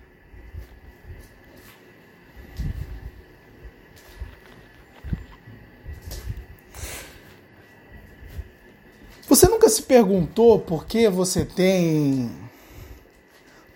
Você 9.29 9.47
nunca 9.47 9.69
se 9.69 9.83
perguntou 9.83 10.57
por 10.57 10.87
que 10.87 11.07
você 11.07 11.45
tem 11.45 12.31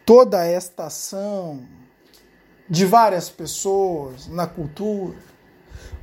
toda 0.03 0.43
esta 0.43 0.85
ação 0.85 1.61
de 2.67 2.87
várias 2.87 3.29
pessoas 3.29 4.27
na 4.27 4.47
cultura 4.47 5.15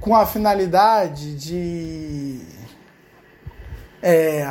com 0.01 0.15
a 0.15 0.25
finalidade 0.25 1.35
de 1.35 2.41
é, 4.01 4.47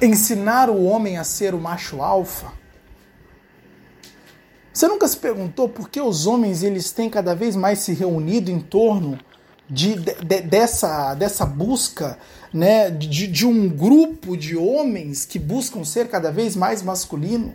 ensinar 0.00 0.70
o 0.70 0.84
homem 0.84 1.18
a 1.18 1.24
ser 1.24 1.52
o 1.52 1.60
macho 1.60 2.00
alfa? 2.00 2.52
Você 4.72 4.86
nunca 4.86 5.08
se 5.08 5.16
perguntou 5.16 5.68
por 5.68 5.88
que 5.88 6.00
os 6.00 6.28
homens 6.28 6.62
eles 6.62 6.92
têm 6.92 7.10
cada 7.10 7.34
vez 7.34 7.56
mais 7.56 7.80
se 7.80 7.92
reunido 7.92 8.52
em 8.52 8.60
torno 8.60 9.18
de, 9.68 9.94
de, 9.96 10.40
dessa, 10.42 11.14
dessa 11.14 11.44
busca 11.44 12.18
né, 12.52 12.90
de, 12.90 13.26
de 13.26 13.46
um 13.46 13.68
grupo 13.68 14.36
de 14.36 14.56
homens 14.56 15.24
que 15.24 15.38
buscam 15.38 15.84
ser 15.84 16.08
cada 16.08 16.30
vez 16.30 16.56
mais 16.56 16.82
masculino. 16.82 17.54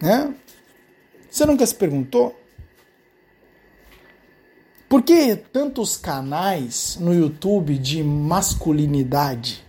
Né? 0.00 0.34
Você 1.30 1.44
nunca 1.44 1.66
se 1.66 1.74
perguntou? 1.74 2.36
Por 4.88 5.02
que 5.02 5.36
tantos 5.36 5.96
canais 5.96 6.96
no 6.98 7.14
YouTube 7.14 7.78
de 7.78 8.02
masculinidade 8.02 9.64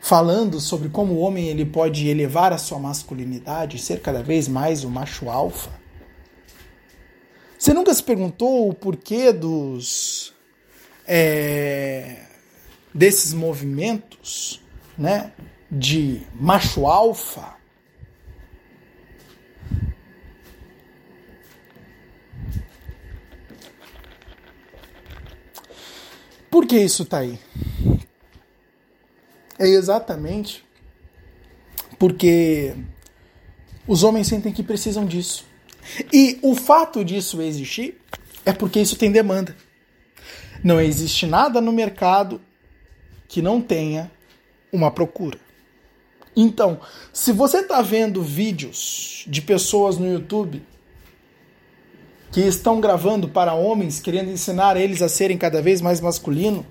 falando 0.00 0.60
sobre 0.60 0.88
como 0.88 1.14
o 1.14 1.18
homem 1.18 1.48
ele 1.48 1.66
pode 1.66 2.08
elevar 2.08 2.52
a 2.52 2.58
sua 2.58 2.78
masculinidade, 2.78 3.78
ser 3.78 4.00
cada 4.00 4.22
vez 4.22 4.48
mais 4.48 4.84
o 4.84 4.90
macho 4.90 5.28
alfa? 5.28 5.83
Você 7.58 7.72
nunca 7.72 7.94
se 7.94 8.02
perguntou 8.02 8.68
o 8.68 8.74
porquê 8.74 9.32
dos 9.32 10.34
é, 11.06 12.24
desses 12.92 13.32
movimentos, 13.32 14.62
né, 14.96 15.32
de 15.70 16.22
macho 16.34 16.86
alfa? 16.86 17.56
Por 26.50 26.66
que 26.66 26.78
isso 26.78 27.02
está 27.02 27.18
aí? 27.18 27.38
É 29.58 29.66
exatamente 29.66 30.64
porque 31.98 32.74
os 33.86 34.02
homens 34.02 34.28
sentem 34.28 34.52
que 34.52 34.62
precisam 34.62 35.04
disso. 35.04 35.44
E 36.12 36.38
o 36.42 36.54
fato 36.54 37.04
disso 37.04 37.40
existir 37.40 38.00
é 38.44 38.52
porque 38.52 38.80
isso 38.80 38.96
tem 38.96 39.10
demanda. 39.10 39.56
Não 40.62 40.80
existe 40.80 41.26
nada 41.26 41.60
no 41.60 41.72
mercado 41.72 42.40
que 43.28 43.42
não 43.42 43.60
tenha 43.60 44.10
uma 44.72 44.90
procura. 44.90 45.38
Então, 46.36 46.80
se 47.12 47.32
você 47.32 47.58
está 47.58 47.80
vendo 47.80 48.22
vídeos 48.22 49.24
de 49.28 49.40
pessoas 49.40 49.98
no 49.98 50.10
YouTube 50.10 50.62
que 52.32 52.40
estão 52.40 52.80
gravando 52.80 53.28
para 53.28 53.54
homens, 53.54 54.00
querendo 54.00 54.30
ensinar 54.30 54.76
eles 54.76 55.00
a 55.00 55.08
serem 55.08 55.38
cada 55.38 55.62
vez 55.62 55.80
mais 55.80 56.00
masculino, 56.00 56.66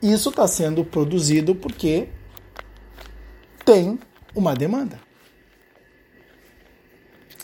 isso 0.00 0.30
está 0.30 0.48
sendo 0.48 0.84
produzido 0.84 1.54
porque 1.54 2.08
tem 3.64 3.98
uma 4.34 4.54
demanda. 4.54 4.98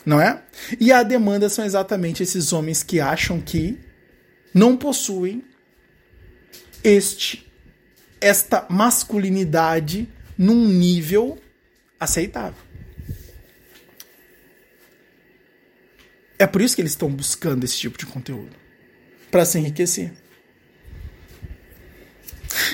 Não 0.05 0.21
é? 0.21 0.41
E 0.79 0.91
a 0.91 1.03
demanda 1.03 1.49
são 1.49 1.65
exatamente 1.65 2.23
esses 2.23 2.53
homens 2.53 2.83
que 2.83 2.99
acham 2.99 3.39
que 3.39 3.77
não 4.53 4.75
possuem 4.75 5.43
este 6.83 7.45
esta 8.21 8.65
masculinidade 8.69 10.07
num 10.37 10.65
nível 10.67 11.37
aceitável. 11.99 12.63
É 16.37 16.47
por 16.47 16.61
isso 16.61 16.75
que 16.75 16.81
eles 16.81 16.93
estão 16.93 17.09
buscando 17.09 17.65
esse 17.65 17.77
tipo 17.77 17.97
de 17.97 18.05
conteúdo 18.05 18.55
para 19.29 19.43
se 19.43 19.59
enriquecer. 19.59 20.13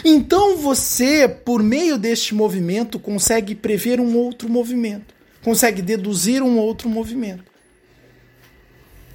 Então 0.03 0.57
você, 0.57 1.27
por 1.27 1.63
meio 1.63 1.97
deste 1.97 2.35
movimento, 2.35 2.99
consegue 2.99 3.55
prever 3.55 3.99
um 3.99 4.15
outro 4.15 4.47
movimento, 4.47 5.14
consegue 5.45 5.84
deduzir 5.84 6.41
um 6.41 6.58
outro 6.58 6.89
movimento. 6.89 7.51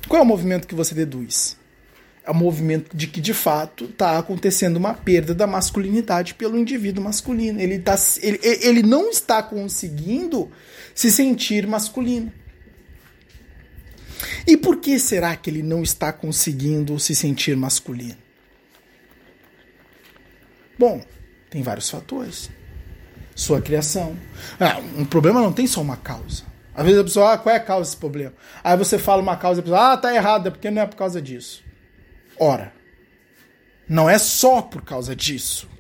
Qual 0.06 0.20
é 0.20 0.22
o 0.22 0.26
movimento 0.26 0.68
que 0.68 0.76
você 0.76 0.94
deduz? 0.94 1.56
É 2.24 2.30
o 2.30 2.34
movimento 2.34 2.96
de 2.96 3.08
que 3.08 3.20
de 3.20 3.34
fato 3.34 3.86
está 3.86 4.16
acontecendo 4.16 4.76
uma 4.76 4.94
perda 4.94 5.34
da 5.34 5.44
masculinidade 5.44 6.34
pelo 6.34 6.56
indivíduo 6.56 7.02
masculino. 7.02 7.60
Ele, 7.60 7.80
tá, 7.80 7.96
ele, 8.22 8.38
ele 8.42 8.80
não 8.80 9.10
está 9.10 9.42
conseguindo 9.42 10.48
se 10.94 11.10
sentir 11.10 11.66
masculino. 11.66 12.32
E 14.46 14.56
por 14.56 14.76
que 14.76 15.00
será 15.00 15.34
que 15.34 15.50
ele 15.50 15.64
não 15.64 15.82
está 15.82 16.12
conseguindo 16.12 16.96
se 17.00 17.12
sentir 17.12 17.56
masculino? 17.56 18.18
Bom, 20.78 21.04
tem 21.50 21.60
vários 21.60 21.90
fatores. 21.90 22.48
Sua 23.40 23.62
criação. 23.62 24.18
Ah, 24.61 24.83
um 24.98 25.07
problema 25.07 25.40
não 25.40 25.50
tem 25.50 25.66
só 25.66 25.81
uma 25.81 25.96
causa. 25.96 26.42
Às 26.74 26.85
vezes 26.85 27.00
a 27.00 27.05
pessoa, 27.05 27.33
ah, 27.33 27.38
qual 27.38 27.55
é 27.55 27.57
a 27.57 27.64
causa 27.64 27.88
desse 27.88 27.96
problema? 27.96 28.35
Aí 28.62 28.76
você 28.76 28.98
fala 28.98 29.22
uma 29.22 29.35
causa, 29.35 29.61
a 29.61 29.62
pessoa, 29.62 29.92
ah, 29.92 29.96
tá 29.96 30.14
errado, 30.14 30.48
é 30.48 30.50
porque 30.50 30.70
não 30.70 30.83
é 30.83 30.87
por 30.87 30.96
causa 30.96 31.22
disso. 31.22 31.64
Ora, 32.38 32.70
não 33.88 34.11
é 34.11 34.18
só 34.18 34.61
por 34.61 34.83
causa 34.83 35.16
disso. 35.16 35.70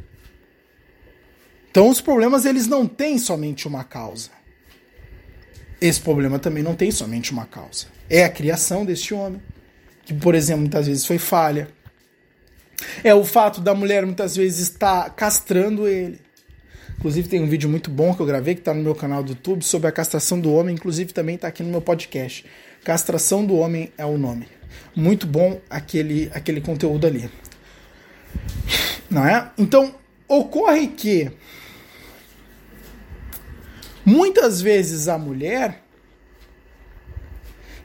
Então 1.70 1.90
os 1.90 2.00
problemas 2.00 2.46
eles 2.46 2.66
não 2.66 2.86
têm 2.86 3.18
somente 3.18 3.68
uma 3.68 3.84
causa. 3.84 4.30
Esse 5.78 6.00
problema 6.00 6.38
também 6.38 6.62
não 6.62 6.74
tem 6.74 6.90
somente 6.90 7.30
uma 7.30 7.44
causa. 7.44 7.88
É 8.08 8.24
a 8.24 8.30
criação 8.30 8.86
deste 8.86 9.12
homem, 9.12 9.42
que, 10.06 10.14
por 10.14 10.34
exemplo, 10.34 10.62
muitas 10.62 10.86
vezes 10.86 11.04
foi 11.04 11.18
falha. 11.18 11.68
É 13.04 13.14
o 13.14 13.22
fato 13.22 13.60
da 13.60 13.74
mulher 13.74 14.06
muitas 14.06 14.34
vezes 14.34 14.60
estar 14.60 15.10
castrando 15.10 15.86
ele. 15.86 16.29
Inclusive 17.00 17.28
tem 17.28 17.42
um 17.42 17.48
vídeo 17.48 17.68
muito 17.68 17.90
bom 17.90 18.14
que 18.14 18.22
eu 18.22 18.26
gravei 18.26 18.54
que 18.54 18.60
está 18.60 18.72
no 18.72 18.82
meu 18.82 18.94
canal 18.94 19.22
do 19.22 19.30
YouTube 19.30 19.64
sobre 19.64 19.88
a 19.88 19.92
castração 19.92 20.38
do 20.38 20.52
homem, 20.52 20.74
inclusive 20.74 21.12
também 21.12 21.34
está 21.34 21.48
aqui 21.48 21.62
no 21.62 21.70
meu 21.70 21.80
podcast. 21.80 22.44
Castração 22.84 23.44
do 23.44 23.56
homem 23.56 23.92
é 23.98 24.06
o 24.06 24.16
nome. 24.16 24.46
Muito 24.94 25.26
bom 25.26 25.60
aquele 25.68 26.30
aquele 26.32 26.60
conteúdo 26.60 27.06
ali. 27.06 27.28
Não 29.10 29.26
é? 29.26 29.50
Então, 29.58 29.94
ocorre 30.28 30.86
que 30.86 31.32
Muitas 34.04 34.60
vezes 34.60 35.08
a 35.08 35.18
mulher, 35.18 35.84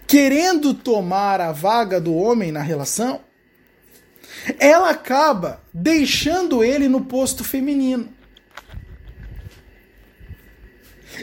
querendo 0.07 0.73
tomar 0.73 1.41
a 1.41 1.51
vaga 1.51 1.99
do 1.99 2.15
homem 2.15 2.51
na 2.51 2.61
relação, 2.61 3.21
ela 4.57 4.89
acaba 4.89 5.61
deixando 5.73 6.63
ele 6.63 6.87
no 6.87 7.01
posto 7.01 7.43
feminino. 7.43 8.09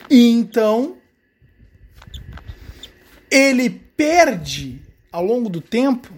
E 0.09 0.31
então 0.31 0.96
ele 3.31 3.70
perde 3.70 4.81
ao 5.11 5.24
longo 5.24 5.48
do 5.48 5.61
tempo 5.61 6.12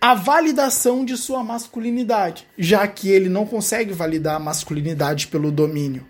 a 0.00 0.14
validação 0.14 1.04
de 1.04 1.16
sua 1.16 1.42
masculinidade, 1.42 2.46
já 2.56 2.86
que 2.86 3.08
ele 3.08 3.28
não 3.28 3.46
consegue 3.46 3.92
validar 3.92 4.36
a 4.36 4.38
masculinidade 4.38 5.26
pelo 5.26 5.50
domínio. 5.50 6.06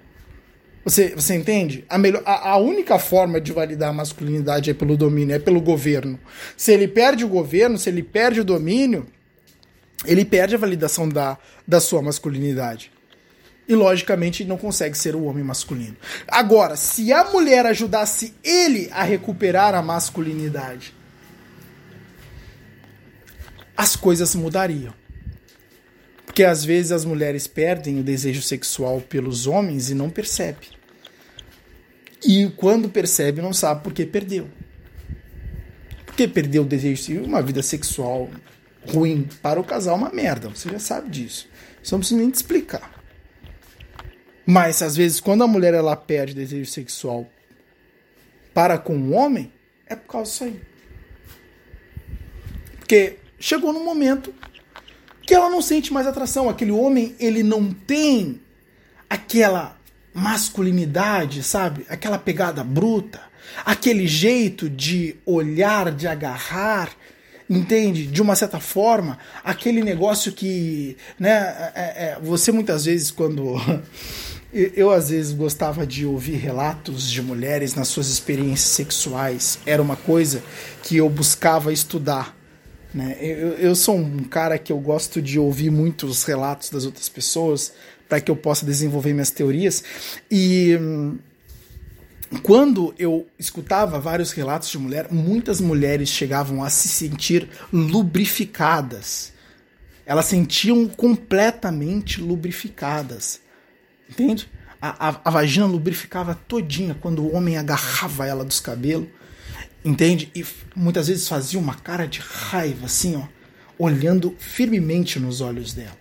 Você, 0.85 1.14
você 1.14 1.35
entende? 1.35 1.85
A, 1.88 1.98
melhor, 1.98 2.22
a, 2.24 2.50
a, 2.50 2.57
única 2.59 2.98
forma 2.98 3.40
de 3.40 3.52
validar 3.52 3.90
a 3.90 3.92
masculinidade 3.92 4.70
é 4.70 4.74
pelo 4.74 4.96
domínio, 4.96 5.35
é 5.35 5.38
pelo 5.38 5.61
governo. 5.61 6.18
Se 6.57 6.72
ele 6.72 6.87
perde 6.87 7.24
o 7.24 7.29
governo, 7.29 7.79
se 7.79 7.88
ele 7.88 8.02
perde 8.02 8.40
o 8.40 8.44
domínio, 8.44 9.07
ele 10.05 10.24
perde 10.24 10.55
a 10.55 10.59
validação 10.59 11.09
da, 11.09 11.38
da 11.66 11.81
sua 11.81 12.02
masculinidade. 12.02 12.92
E, 13.68 13.74
logicamente, 13.74 14.44
não 14.44 14.57
consegue 14.57 14.96
ser 14.96 15.16
o 15.16 15.24
homem 15.24 15.42
masculino. 15.42 15.96
Agora, 16.29 16.76
se 16.76 17.12
a 17.12 17.24
mulher 17.31 17.66
ajudasse 17.66 18.35
ele 18.44 18.88
a 18.92 19.02
recuperar 19.02 19.74
a 19.74 19.83
masculinidade, 19.83 20.94
as 23.76 23.96
coisas 23.96 24.35
mudariam. 24.35 24.94
Porque 26.24 26.44
às 26.44 26.64
vezes 26.64 26.92
as 26.92 27.05
mulheres 27.05 27.46
perdem 27.46 27.98
o 27.98 28.02
desejo 28.02 28.42
sexual 28.42 29.00
pelos 29.00 29.46
homens 29.46 29.90
e 29.90 29.94
não 29.94 30.11
percebem. 30.11 30.68
E 32.24 32.50
quando 32.57 32.88
percebe, 32.88 33.40
não 33.40 33.52
sabe 33.52 33.83
por 33.83 33.92
que 33.92 34.05
perdeu. 34.05 34.48
Porque 36.05 36.26
perdeu 36.26 36.62
o 36.62 36.66
desejo, 36.66 37.22
uma 37.22 37.42
vida 37.42 37.62
sexual 37.62 38.31
ruim 38.88 39.29
para 39.42 39.61
o 39.61 39.64
casal 39.64 39.96
é 39.96 39.98
uma 39.98 40.11
merda, 40.11 40.48
você 40.48 40.70
já 40.70 40.79
sabe 40.79 41.11
disso. 41.11 41.48
Isso 41.83 41.94
não 41.94 42.00
precisa 42.00 42.20
nem 42.20 42.31
te 42.31 42.37
explicar. 42.37 42.95
Mas 44.46 44.80
às 44.80 44.96
vezes 44.96 45.20
quando 45.20 45.42
a 45.42 45.48
mulher 45.48 45.74
ela 45.74 45.96
perde 45.96 46.32
desejo 46.32 46.70
sexual 46.70 47.26
para 48.54 48.78
com 48.78 48.96
o 48.96 49.12
homem, 49.12 49.52
é 49.87 49.96
por 49.96 50.06
causa 50.06 50.30
disso 50.30 50.44
aí. 50.44 50.61
Porque 52.78 53.16
chegou 53.38 53.72
num 53.72 53.85
momento 53.85 54.32
que 55.26 55.35
ela 55.35 55.50
não 55.50 55.61
sente 55.61 55.92
mais 55.92 56.06
atração. 56.06 56.48
Aquele 56.48 56.70
homem, 56.70 57.14
ele 57.18 57.42
não 57.42 57.72
tem 57.72 58.40
aquela 59.11 59.76
masculinidade, 60.14 61.42
sabe? 61.42 61.85
Aquela 61.88 62.16
pegada 62.16 62.62
bruta, 62.62 63.20
aquele 63.64 64.06
jeito 64.06 64.70
de 64.70 65.16
olhar, 65.26 65.90
de 65.90 66.06
agarrar, 66.06 66.90
entende? 67.50 68.06
De 68.06 68.22
uma 68.22 68.35
certa 68.35 68.61
forma, 68.61 69.18
aquele 69.44 69.82
negócio 69.82 70.32
que, 70.32 70.96
né? 71.18 71.72
É, 71.74 71.82
é, 71.82 72.18
você 72.22 72.50
muitas 72.52 72.85
vezes 72.85 73.11
quando 73.11 73.56
eu 74.75 74.90
às 74.90 75.11
vezes 75.11 75.33
gostava 75.33 75.87
de 75.87 76.07
ouvir 76.07 76.37
relatos 76.37 77.11
de 77.11 77.21
mulheres 77.21 77.75
nas 77.75 77.88
suas 77.88 78.09
experiências 78.09 78.71
sexuais, 78.71 79.59
era 79.66 79.83
uma 79.83 79.97
coisa 79.97 80.42
que 80.83 80.97
eu 80.97 81.09
buscava 81.09 81.73
estudar. 81.73 82.37
Né? 82.95 83.16
Eu, 83.21 83.49
eu 83.55 83.75
sou 83.75 83.97
um 83.97 84.25
cara 84.25 84.59
que 84.59 84.73
eu 84.73 84.79
gosto 84.79 85.21
de 85.21 85.38
ouvir 85.38 85.71
muitos 85.71 86.25
relatos 86.25 86.71
das 86.71 86.87
outras 86.87 87.09
pessoas, 87.09 87.73
para 88.09 88.21
que 88.21 88.31
eu 88.31 88.37
possa 88.37 88.64
desenvolver 88.64 89.12
minhas 89.12 89.31
teorias. 89.31 89.83
E 90.31 90.77
hum, 90.81 91.19
quando 92.42 92.95
eu 92.99 93.27
escutava 93.38 94.01
vários 94.01 94.33
relatos 94.33 94.71
de 94.71 94.79
mulher, 94.79 95.09
muitas 95.11 95.61
mulheres 95.61 96.09
chegavam 96.09 96.62
a 96.62 96.71
se 96.71 96.88
sentir 96.88 97.49
lubrificadas. 97.73 99.33
Elas 100.05 100.27
sentiam 100.27 100.87
completamente 100.88 102.21
lubrificadas. 102.21 103.40
Entende? 104.09 104.49
A, 104.81 105.09
a, 105.09 105.21
a, 105.25 105.31
vagina 105.31 105.66
lubrificava 105.66 106.35
todinha 106.35 106.95
quando 107.01 107.22
o 107.22 107.35
homem 107.35 107.57
agarrava 107.57 108.26
ela 108.26 108.45
dos 108.45 108.61
cabelos. 108.61 109.09
Entende? 109.85 110.30
E 110.35 110.45
muitas 110.74 111.09
vezes 111.09 111.28
fazia 111.28 111.59
uma 111.59 111.74
cara 111.74 112.07
de 112.07 112.20
raiva, 112.20 112.87
assim, 112.87 113.16
ó, 113.16 113.26
olhando 113.78 114.35
firmemente 114.39 115.18
nos 115.18 115.41
olhos 115.41 115.72
dela. 115.72 115.97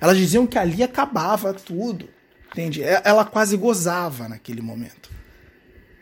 Elas 0.00 0.16
diziam 0.16 0.46
que 0.46 0.58
ali 0.58 0.82
acabava 0.82 1.54
tudo. 1.54 2.08
Entende? 2.50 2.82
Ela 2.82 3.24
quase 3.24 3.56
gozava 3.56 4.28
naquele 4.28 4.60
momento. 4.60 5.10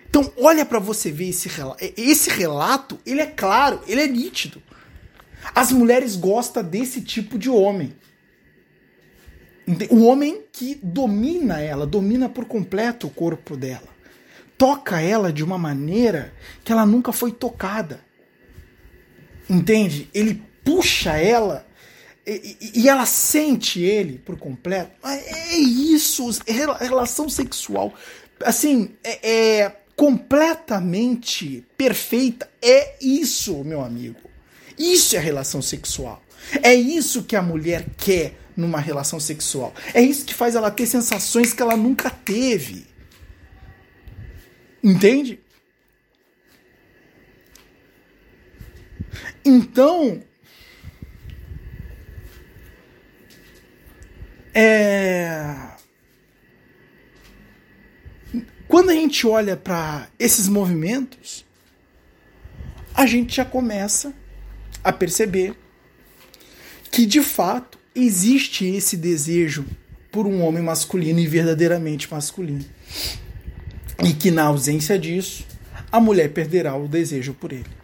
Então, 0.09 0.33
olha 0.37 0.67
para 0.67 0.81
você 0.81 1.13
ver 1.13 1.29
esse 1.29 1.49
relato. 1.49 1.85
Esse 1.97 2.31
relato, 2.31 2.99
ele 3.07 3.21
é 3.21 3.27
claro, 3.27 3.81
ele 3.87 4.01
é 4.01 4.09
nítido. 4.09 4.61
As 5.55 5.71
mulheres 5.71 6.17
gostam 6.17 6.65
desse 6.65 7.01
tipo 7.01 7.39
de 7.39 7.49
homem. 7.49 7.95
O 9.91 10.05
homem 10.05 10.43
que 10.53 10.79
domina 10.83 11.61
ela, 11.61 11.87
domina 11.87 12.29
por 12.29 12.45
completo 12.45 13.07
o 13.07 13.11
corpo 13.11 13.57
dela. 13.57 13.89
Toca 14.57 15.01
ela 15.01 15.33
de 15.33 15.43
uma 15.43 15.59
maneira 15.59 16.33
que 16.63 16.73
ela 16.73 16.85
nunca 16.85 17.13
foi 17.13 17.33
tocada. 17.33 18.01
Entende? 19.49 20.09
Ele 20.13 20.43
puxa 20.65 21.17
ela 21.17 21.67
e, 22.27 22.57
e, 22.75 22.89
ela 22.89 23.07
sente 23.07 23.81
ele 23.81 24.19
por 24.19 24.39
completo. 24.39 24.93
É 25.05 25.57
isso, 25.57 26.29
relação 26.47 27.29
sexual 27.29 27.95
assim, 28.45 28.91
é, 29.05 29.61
é 29.63 29.77
completamente 29.97 31.65
perfeita. 31.77 32.49
É 32.63 32.97
isso, 33.01 33.63
meu 33.65 33.83
amigo. 33.83 34.21
Isso 34.79 35.17
é 35.17 35.19
relação 35.19 35.61
sexual. 35.61 36.23
É 36.63 36.75
isso 36.75 37.25
que 37.25 37.37
a 37.37 37.43
mulher 37.43 37.87
quer 37.97 38.35
numa 38.57 38.81
relação 38.81 39.19
sexual. 39.19 39.75
É 39.95 40.01
isso 40.01 40.25
que 40.25 40.35
faz 40.35 40.55
ela 40.55 40.71
ter 40.71 40.87
sensações 40.87 41.53
que 41.53 41.63
ela 41.63 41.77
nunca 41.77 42.11
teve. 42.11 42.87
Entende? 44.83 45.41
Então, 49.45 50.23
é 54.55 55.71
quando 58.71 58.91
a 58.91 58.95
gente 58.95 59.27
olha 59.27 59.57
para 59.57 60.07
esses 60.17 60.47
movimentos, 60.47 61.45
a 62.95 63.05
gente 63.05 63.35
já 63.35 63.45
começa 63.45 64.15
a 64.85 64.93
perceber 64.93 65.57
que 66.89 67.05
de 67.05 67.21
fato 67.21 67.80
existe 68.07 68.65
esse 68.67 68.97
desejo 68.97 69.65
por 70.11 70.27
um 70.27 70.43
homem 70.43 70.63
masculino 70.63 71.21
e 71.21 71.27
verdadeiramente 71.27 72.11
masculino. 72.11 72.65
E 74.03 74.13
que 74.13 74.31
na 74.31 74.45
ausência 74.45 74.99
disso, 74.99 75.47
a 75.91 76.01
mulher 76.01 76.33
perderá 76.33 76.77
o 76.77 76.89
desejo 76.89 77.35
por 77.35 77.53
ele. 77.53 77.81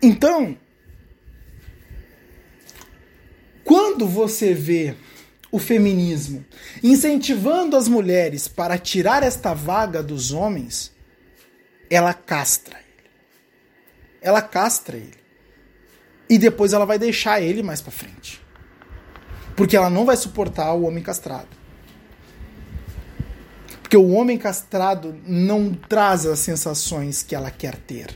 Então, 0.00 0.56
quando 3.64 4.06
você 4.06 4.54
vê 4.54 4.94
o 5.50 5.58
feminismo 5.58 6.44
incentivando 6.82 7.76
as 7.76 7.88
mulheres 7.88 8.46
para 8.46 8.78
tirar 8.78 9.22
esta 9.22 9.54
vaga 9.54 10.02
dos 10.02 10.30
homens, 10.30 10.92
ela 11.90 12.12
castra 12.12 12.78
ele. 12.78 13.10
Ela 14.20 14.42
castra 14.42 14.96
ele. 14.96 15.18
E 16.28 16.38
depois 16.38 16.72
ela 16.72 16.84
vai 16.84 16.98
deixar 16.98 17.40
ele 17.40 17.62
mais 17.62 17.80
para 17.80 17.92
frente. 17.92 18.40
Porque 19.56 19.76
ela 19.76 19.88
não 19.90 20.04
vai 20.04 20.16
suportar 20.16 20.72
o 20.74 20.82
homem 20.82 21.02
castrado. 21.02 21.48
Porque 23.80 23.96
o 23.96 24.10
homem 24.10 24.36
castrado 24.36 25.18
não 25.26 25.72
traz 25.72 26.26
as 26.26 26.38
sensações 26.40 27.22
que 27.22 27.34
ela 27.34 27.50
quer 27.50 27.76
ter. 27.76 28.14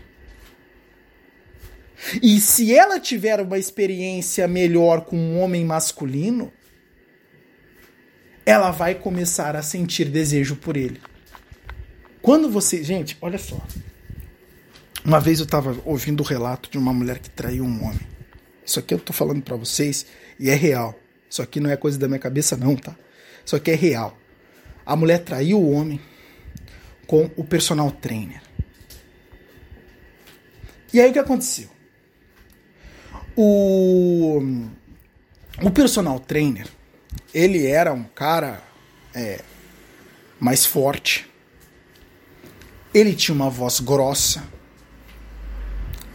E 2.22 2.40
se 2.40 2.74
ela 2.74 3.00
tiver 3.00 3.40
uma 3.40 3.58
experiência 3.58 4.46
melhor 4.46 5.02
com 5.02 5.16
um 5.16 5.40
homem 5.40 5.64
masculino, 5.64 6.52
ela 8.44 8.70
vai 8.70 8.94
começar 8.94 9.56
a 9.56 9.62
sentir 9.62 10.06
desejo 10.06 10.56
por 10.56 10.76
ele. 10.76 11.00
Quando 12.22 12.48
você. 12.48 12.82
Gente, 12.82 13.18
olha 13.20 13.38
só. 13.38 13.60
Uma 15.04 15.20
vez 15.20 15.40
eu 15.40 15.44
estava 15.44 15.76
ouvindo 15.84 16.20
o 16.20 16.24
relato 16.24 16.70
de 16.70 16.78
uma 16.78 16.92
mulher 16.92 17.18
que 17.18 17.28
traiu 17.28 17.64
um 17.64 17.84
homem. 17.84 18.06
Isso 18.64 18.78
aqui 18.78 18.94
eu 18.94 18.98
tô 19.00 19.12
falando 19.12 19.42
para 19.42 19.56
vocês 19.56 20.06
e 20.38 20.48
é 20.48 20.54
real. 20.54 20.96
Isso 21.28 21.42
aqui 21.42 21.58
não 21.58 21.68
é 21.68 21.76
coisa 21.76 21.98
da 21.98 22.06
minha 22.06 22.20
cabeça, 22.20 22.56
não, 22.56 22.76
tá? 22.76 22.94
Isso 23.44 23.56
aqui 23.56 23.72
é 23.72 23.74
real. 23.74 24.16
A 24.86 24.94
mulher 24.94 25.18
traiu 25.18 25.58
o 25.58 25.72
homem 25.72 26.00
com 27.06 27.28
o 27.36 27.42
personal 27.42 27.90
trainer. 27.90 28.40
E 30.92 31.00
aí 31.00 31.10
o 31.10 31.12
que 31.12 31.18
aconteceu? 31.18 31.68
O, 33.34 34.40
o 35.62 35.70
personal 35.70 36.20
trainer, 36.20 36.68
ele 37.34 37.66
era 37.66 37.92
um 37.92 38.04
cara 38.04 38.62
é, 39.14 39.40
mais 40.38 40.64
forte. 40.64 41.31
Ele 42.94 43.14
tinha 43.14 43.34
uma 43.34 43.50
voz 43.50 43.80
grossa. 43.80 44.42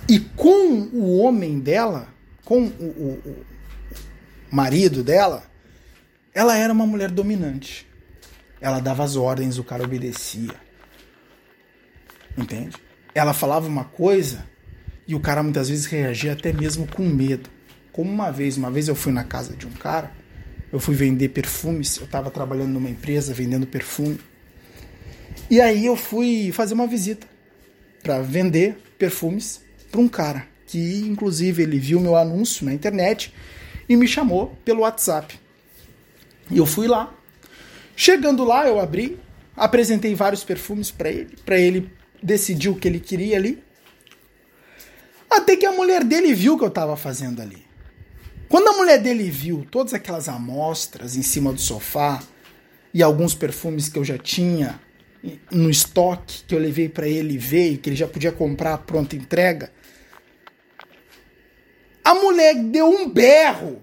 E 0.09 0.19
com 0.19 0.89
o 0.93 1.17
homem 1.17 1.59
dela, 1.59 2.07
com 2.45 2.63
o, 2.63 2.85
o, 2.85 3.21
o 3.25 3.45
marido 4.49 5.03
dela, 5.03 5.43
ela 6.33 6.55
era 6.55 6.71
uma 6.71 6.85
mulher 6.85 7.11
dominante. 7.11 7.87
Ela 8.61 8.79
dava 8.79 9.03
as 9.03 9.15
ordens, 9.15 9.57
o 9.57 9.63
cara 9.63 9.83
obedecia. 9.83 10.55
Entende? 12.37 12.77
Ela 13.13 13.33
falava 13.33 13.67
uma 13.67 13.83
coisa, 13.83 14.45
e 15.07 15.15
o 15.15 15.19
cara 15.19 15.41
muitas 15.41 15.69
vezes 15.69 15.85
reagia 15.85 16.33
até 16.33 16.53
mesmo 16.53 16.87
com 16.87 17.03
medo. 17.03 17.49
Como 17.91 18.11
uma 18.11 18.31
vez, 18.31 18.57
uma 18.57 18.69
vez 18.69 18.87
eu 18.87 18.95
fui 18.95 19.11
na 19.11 19.23
casa 19.23 19.55
de 19.55 19.65
um 19.65 19.71
cara, 19.71 20.11
eu 20.71 20.79
fui 20.79 20.93
vender 20.93 21.29
perfumes, 21.29 21.97
eu 21.97 22.05
estava 22.05 22.29
trabalhando 22.29 22.69
numa 22.69 22.89
empresa 22.89 23.33
vendendo 23.33 23.65
perfume. 23.65 24.19
E 25.49 25.61
aí 25.61 25.85
eu 25.85 25.95
fui 25.95 26.51
fazer 26.51 26.73
uma 26.73 26.87
visita 26.87 27.25
para 28.03 28.21
vender 28.21 28.77
perfumes 28.97 29.61
para 29.89 30.01
um 30.01 30.07
cara 30.07 30.45
que 30.67 30.99
inclusive 30.99 31.63
ele 31.63 31.79
viu 31.79 31.99
meu 31.99 32.15
anúncio 32.15 32.65
na 32.65 32.73
internet 32.73 33.33
e 33.87 33.95
me 33.95 34.07
chamou 34.07 34.55
pelo 34.65 34.81
WhatsApp. 34.81 35.39
E 36.51 36.57
eu 36.57 36.65
fui 36.65 36.87
lá. 36.87 37.13
Chegando 37.95 38.43
lá, 38.43 38.67
eu 38.67 38.79
abri, 38.79 39.17
apresentei 39.55 40.13
vários 40.13 40.43
perfumes 40.43 40.91
para 40.91 41.09
ele, 41.09 41.35
para 41.45 41.57
ele 41.57 41.89
decidir 42.21 42.69
o 42.69 42.75
que 42.75 42.87
ele 42.87 42.99
queria 42.99 43.37
ali. 43.37 43.63
Até 45.29 45.55
que 45.55 45.65
a 45.65 45.71
mulher 45.71 46.03
dele 46.03 46.33
viu 46.33 46.53
o 46.53 46.57
que 46.57 46.63
eu 46.63 46.69
estava 46.69 46.95
fazendo 46.95 47.41
ali. 47.41 47.65
Quando 48.49 48.67
a 48.67 48.73
mulher 48.73 49.01
dele 49.01 49.29
viu 49.29 49.65
todas 49.69 49.93
aquelas 49.93 50.29
amostras 50.29 51.15
em 51.15 51.21
cima 51.21 51.51
do 51.51 51.59
sofá 51.59 52.21
e 52.93 53.01
alguns 53.01 53.33
perfumes 53.33 53.89
que 53.89 53.97
eu 53.97 54.05
já 54.05 54.17
tinha 54.17 54.79
no 55.51 55.69
estoque 55.69 56.43
que 56.47 56.55
eu 56.55 56.59
levei 56.59 56.87
para 56.89 57.07
ele 57.07 57.37
ver 57.37 57.71
e 57.71 57.77
que 57.77 57.89
ele 57.89 57.95
já 57.95 58.07
podia 58.07 58.31
comprar 58.31 58.77
pronta 58.79 59.15
entrega, 59.15 59.71
a 62.03 62.13
mulher 62.13 62.55
deu 62.55 62.89
um 62.89 63.09
berro. 63.09 63.81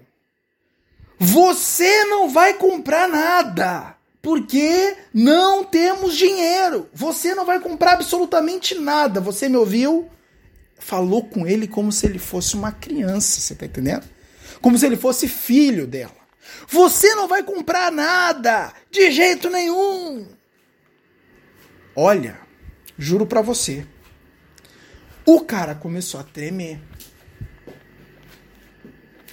Você 1.17 2.05
não 2.05 2.29
vai 2.29 2.55
comprar 2.55 3.07
nada, 3.07 3.95
porque 4.21 4.97
não 5.13 5.63
temos 5.63 6.15
dinheiro. 6.15 6.89
Você 6.93 7.33
não 7.35 7.45
vai 7.45 7.59
comprar 7.59 7.93
absolutamente 7.93 8.75
nada. 8.75 9.21
Você 9.21 9.47
me 9.47 9.57
ouviu? 9.57 10.09
falou 10.85 11.23
com 11.23 11.47
ele 11.47 11.67
como 11.67 11.91
se 11.91 12.05
ele 12.05 12.19
fosse 12.19 12.55
uma 12.55 12.71
criança, 12.71 13.41
você 13.41 13.55
tá 13.55 13.65
entendendo? 13.65 14.03
Como 14.61 14.77
se 14.77 14.85
ele 14.85 14.95
fosse 14.95 15.27
filho 15.27 15.87
dela. 15.87 16.13
Você 16.67 17.13
não 17.15 17.27
vai 17.27 17.43
comprar 17.43 17.91
nada, 17.91 18.71
de 18.91 19.11
jeito 19.11 19.49
nenhum. 19.49 20.27
Olha, 21.95 22.39
juro 22.97 23.25
para 23.25 23.41
você. 23.41 23.85
O 25.25 25.41
cara 25.41 25.73
começou 25.73 26.19
a 26.19 26.23
tremer. 26.23 26.79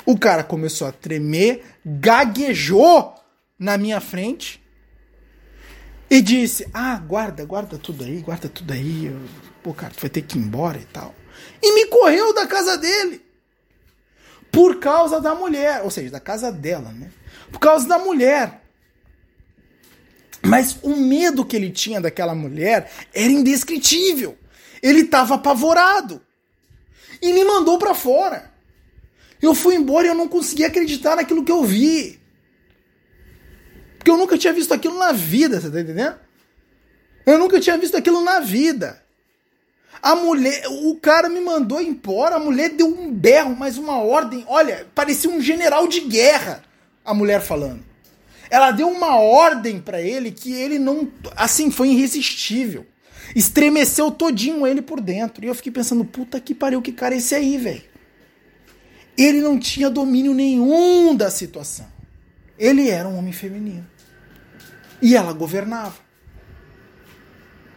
O 0.05 0.19
cara 0.19 0.43
começou 0.43 0.87
a 0.87 0.93
tremer, 0.93 1.65
gaguejou 1.85 3.15
na 3.59 3.79
minha 3.79 4.01
frente 4.01 4.63
e 6.11 6.21
disse: 6.21 6.69
Ah, 6.73 6.97
guarda, 6.97 7.45
guarda 7.45 7.79
tudo 7.79 8.05
aí, 8.05 8.21
guarda 8.21 8.49
tudo 8.49 8.73
aí. 8.73 9.15
Pô, 9.63 9.73
cara, 9.73 9.93
tu 9.95 10.01
vai 10.01 10.11
ter 10.11 10.23
que 10.23 10.37
ir 10.37 10.41
embora 10.41 10.79
e 10.79 10.85
tal 10.87 11.15
e 11.63 11.75
me 11.75 11.87
correu 11.87 12.35
da 12.35 12.47
casa 12.47 12.77
dele. 12.77 13.25
Por 14.51 14.81
causa 14.81 15.21
da 15.21 15.35
mulher, 15.35 15.83
ou 15.83 15.91
seja, 15.91 16.11
da 16.11 16.21
casa 16.21 16.53
dela, 16.53 16.91
né? 16.93 17.11
Por 17.51 17.59
causa 17.59 17.89
da 17.89 17.99
mulher. 17.99 18.62
Mas 20.45 20.77
o 20.83 20.97
medo 20.97 21.45
que 21.45 21.55
ele 21.55 21.71
tinha 21.71 22.01
daquela 22.01 22.35
mulher 22.35 22.91
era 23.15 23.31
indescritível. 23.31 24.37
Ele 24.83 25.03
estava 25.03 25.37
apavorado. 25.37 26.21
E 27.21 27.33
me 27.33 27.45
mandou 27.45 27.79
para 27.79 27.95
fora. 27.95 28.51
Eu 29.41 29.55
fui 29.55 29.77
embora 29.77 30.07
e 30.07 30.11
eu 30.11 30.15
não 30.15 30.29
conseguia 30.29 30.67
acreditar 30.67 31.17
naquilo 31.17 31.45
que 31.45 31.53
eu 31.53 31.65
vi. 31.65 32.21
Porque 33.97 34.11
eu 34.11 34.17
nunca 34.17 34.37
tinha 34.37 34.53
visto 34.53 34.75
aquilo 34.75 34.99
na 34.99 35.13
vida, 35.13 35.61
você 35.61 35.71
tá 35.71 35.81
entendendo? 35.81 36.17
Eu 37.25 37.39
nunca 37.39 37.61
tinha 37.61 37.79
visto 37.79 37.97
aquilo 37.97 38.21
na 38.23 38.41
vida. 38.41 39.01
A 40.03 40.17
mulher, 40.17 40.65
o 40.69 40.97
cara 40.97 41.29
me 41.29 41.41
mandou 41.41 41.81
embora, 41.81 42.35
a 42.35 42.41
mulher 42.41 42.71
deu 42.71 42.89
um 42.89 43.13
berro, 43.13 43.55
mais 43.55 43.79
uma 43.79 43.99
ordem. 43.99 44.45
Olha, 44.49 44.89
parecia 44.93 45.31
um 45.31 45.41
general 45.41 45.87
de 45.87 46.01
guerra, 46.01 46.65
a 47.05 47.15
mulher 47.15 47.41
falando. 47.41 47.92
Ela 48.53 48.71
deu 48.71 48.87
uma 48.87 49.17
ordem 49.17 49.81
para 49.81 50.03
ele 50.03 50.31
que 50.31 50.53
ele 50.53 50.79
não, 50.79 51.11
assim, 51.35 51.71
foi 51.71 51.89
irresistível. 51.89 52.85
Estremeceu 53.35 54.11
todinho 54.11 54.67
ele 54.67 54.83
por 54.83 55.01
dentro. 55.01 55.43
E 55.43 55.49
eu 55.49 55.55
fiquei 55.55 55.73
pensando, 55.73 56.05
puta 56.05 56.39
que 56.39 56.55
pariu, 56.55 56.83
que 56.83 56.93
cara 56.93 57.15
é 57.15 57.17
esse 57.17 57.35
aí, 57.35 57.57
velho? 57.57 57.83
Ele 59.17 59.41
não 59.41 59.59
tinha 59.59 59.89
domínio 59.89 60.35
nenhum 60.35 61.17
da 61.17 61.31
situação. 61.31 61.87
Ele 62.59 62.91
era 62.91 63.09
um 63.09 63.17
homem 63.17 63.33
feminino. 63.33 63.87
E 65.01 65.17
ela 65.17 65.33
governava. 65.33 65.97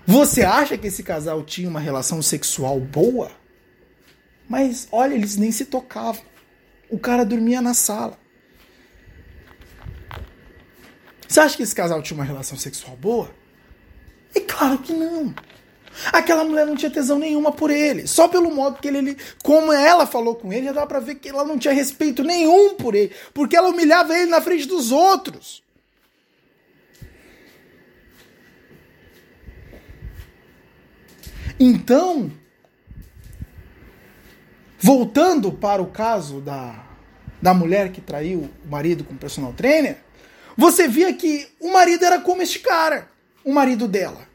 Você 0.05 0.43
acha 0.43 0.77
que 0.77 0.87
esse 0.87 1.03
casal 1.03 1.41
tinha 1.41 1.69
uma 1.69 1.79
relação 1.79 2.21
sexual 2.21 2.81
boa? 2.81 3.31
Mas 4.49 4.89
olha, 4.91 5.13
eles 5.13 5.37
nem 5.37 5.53
se 5.53 5.63
tocavam. 5.63 6.21
O 6.89 6.99
cara 6.99 7.23
dormia 7.23 7.61
na 7.61 7.73
sala. 7.73 8.24
Você 11.35 11.41
acha 11.41 11.57
que 11.57 11.63
esse 11.63 11.75
casal 11.75 12.01
tinha 12.01 12.15
uma 12.15 12.23
relação 12.23 12.57
sexual 12.57 12.95
boa? 12.95 13.29
É 14.33 14.39
claro 14.39 14.77
que 14.77 14.93
não. 14.93 15.35
Aquela 16.13 16.45
mulher 16.45 16.65
não 16.65 16.77
tinha 16.77 16.89
tesão 16.89 17.19
nenhuma 17.19 17.51
por 17.51 17.69
ele. 17.69 18.07
Só 18.07 18.29
pelo 18.29 18.49
modo 18.49 18.79
que 18.79 18.87
ele, 18.87 19.17
como 19.43 19.73
ela 19.73 20.07
falou 20.07 20.35
com 20.35 20.53
ele, 20.53 20.67
já 20.67 20.71
dá 20.71 20.87
pra 20.87 21.01
ver 21.01 21.15
que 21.15 21.27
ela 21.27 21.43
não 21.43 21.59
tinha 21.59 21.73
respeito 21.73 22.23
nenhum 22.23 22.75
por 22.75 22.95
ele. 22.95 23.11
Porque 23.33 23.53
ela 23.53 23.67
humilhava 23.67 24.17
ele 24.17 24.31
na 24.31 24.39
frente 24.39 24.65
dos 24.65 24.93
outros. 24.93 25.61
Então, 31.59 32.31
voltando 34.79 35.51
para 35.51 35.81
o 35.81 35.87
caso 35.87 36.39
da, 36.39 36.81
da 37.41 37.53
mulher 37.53 37.91
que 37.91 37.99
traiu 37.99 38.49
o 38.65 38.69
marido 38.69 39.03
com 39.03 39.15
o 39.15 39.17
personal 39.17 39.51
trainer, 39.51 40.04
você 40.55 40.87
via 40.87 41.13
que 41.13 41.47
o 41.59 41.71
marido 41.71 42.05
era 42.05 42.19
como 42.19 42.41
este 42.41 42.59
cara, 42.59 43.09
o 43.43 43.53
marido 43.53 43.87
dela. 43.87 44.27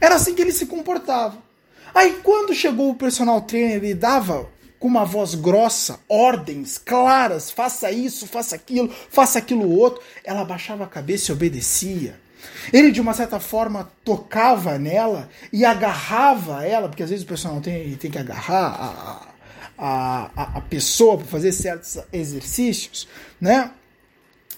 Era 0.00 0.14
assim 0.14 0.34
que 0.34 0.42
ele 0.42 0.52
se 0.52 0.66
comportava. 0.66 1.42
Aí 1.94 2.20
quando 2.22 2.54
chegou 2.54 2.90
o 2.90 2.94
personal 2.94 3.40
trainer 3.40 3.82
e 3.82 3.94
dava 3.94 4.48
com 4.78 4.86
uma 4.86 5.04
voz 5.04 5.34
grossa, 5.34 5.98
ordens 6.08 6.78
claras, 6.78 7.50
faça 7.50 7.90
isso, 7.90 8.26
faça 8.26 8.54
aquilo, 8.54 8.92
faça 9.10 9.38
aquilo 9.38 9.68
outro, 9.68 10.02
ela 10.22 10.44
baixava 10.44 10.84
a 10.84 10.88
cabeça 10.88 11.30
e 11.30 11.34
obedecia. 11.34 12.18
Ele, 12.72 12.90
de 12.90 13.00
uma 13.00 13.14
certa 13.14 13.40
forma, 13.40 13.90
tocava 14.04 14.78
nela 14.78 15.28
e 15.52 15.64
agarrava 15.64 16.64
ela, 16.64 16.88
porque 16.88 17.02
às 17.02 17.10
vezes 17.10 17.24
o 17.24 17.28
personal 17.28 17.60
tem, 17.60 17.96
tem 17.96 18.10
que 18.10 18.18
agarrar 18.18 19.26
a, 19.78 19.84
a, 19.84 20.30
a, 20.36 20.58
a 20.58 20.60
pessoa 20.60 21.18
para 21.18 21.26
fazer 21.26 21.52
certos 21.52 21.98
exercícios, 22.12 23.08
né? 23.40 23.72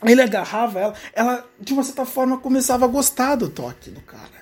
Ele 0.02 0.22
agarrava 0.22 0.78
ela, 0.78 0.94
ela, 1.12 1.44
de 1.58 1.72
uma 1.72 1.82
certa 1.82 2.06
forma, 2.06 2.38
começava 2.38 2.84
a 2.84 2.88
gostar 2.88 3.34
do 3.34 3.48
toque 3.48 3.90
do 3.90 4.00
cara. 4.00 4.40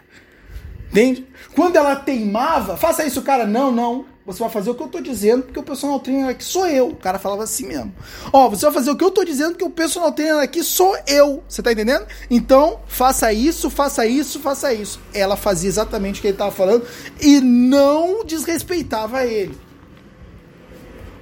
Entende? 0.90 1.26
Quando 1.54 1.76
ela 1.76 1.96
teimava, 1.96 2.76
faça 2.76 3.04
isso, 3.04 3.22
cara. 3.22 3.46
Não, 3.46 3.70
não. 3.70 4.06
Você 4.24 4.40
vai 4.40 4.50
fazer 4.50 4.68
o 4.68 4.74
que 4.74 4.82
eu 4.82 4.88
tô 4.88 5.00
dizendo, 5.00 5.44
porque 5.44 5.58
o 5.58 5.62
personal 5.62 6.00
trainer 6.00 6.28
aqui 6.28 6.44
sou 6.44 6.66
eu. 6.66 6.88
O 6.88 6.96
cara 6.96 7.18
falava 7.18 7.44
assim 7.44 7.66
mesmo. 7.66 7.94
Ó, 8.30 8.48
você 8.50 8.66
vai 8.66 8.74
fazer 8.74 8.90
o 8.90 8.96
que 8.96 9.02
eu 9.02 9.10
tô 9.10 9.24
dizendo, 9.24 9.52
porque 9.52 9.64
o 9.64 9.70
personal 9.70 10.12
trainer 10.12 10.42
aqui 10.42 10.62
sou 10.62 10.96
eu. 11.06 11.42
Você 11.48 11.62
tá 11.62 11.72
entendendo? 11.72 12.06
Então, 12.30 12.80
faça 12.86 13.32
isso, 13.32 13.70
faça 13.70 14.06
isso, 14.06 14.38
faça 14.38 14.72
isso. 14.72 15.00
Ela 15.14 15.34
fazia 15.34 15.68
exatamente 15.68 16.18
o 16.18 16.22
que 16.22 16.28
ele 16.28 16.36
tava 16.36 16.50
falando 16.50 16.86
e 17.20 17.40
não 17.40 18.22
desrespeitava 18.22 19.24
ele. 19.24 19.58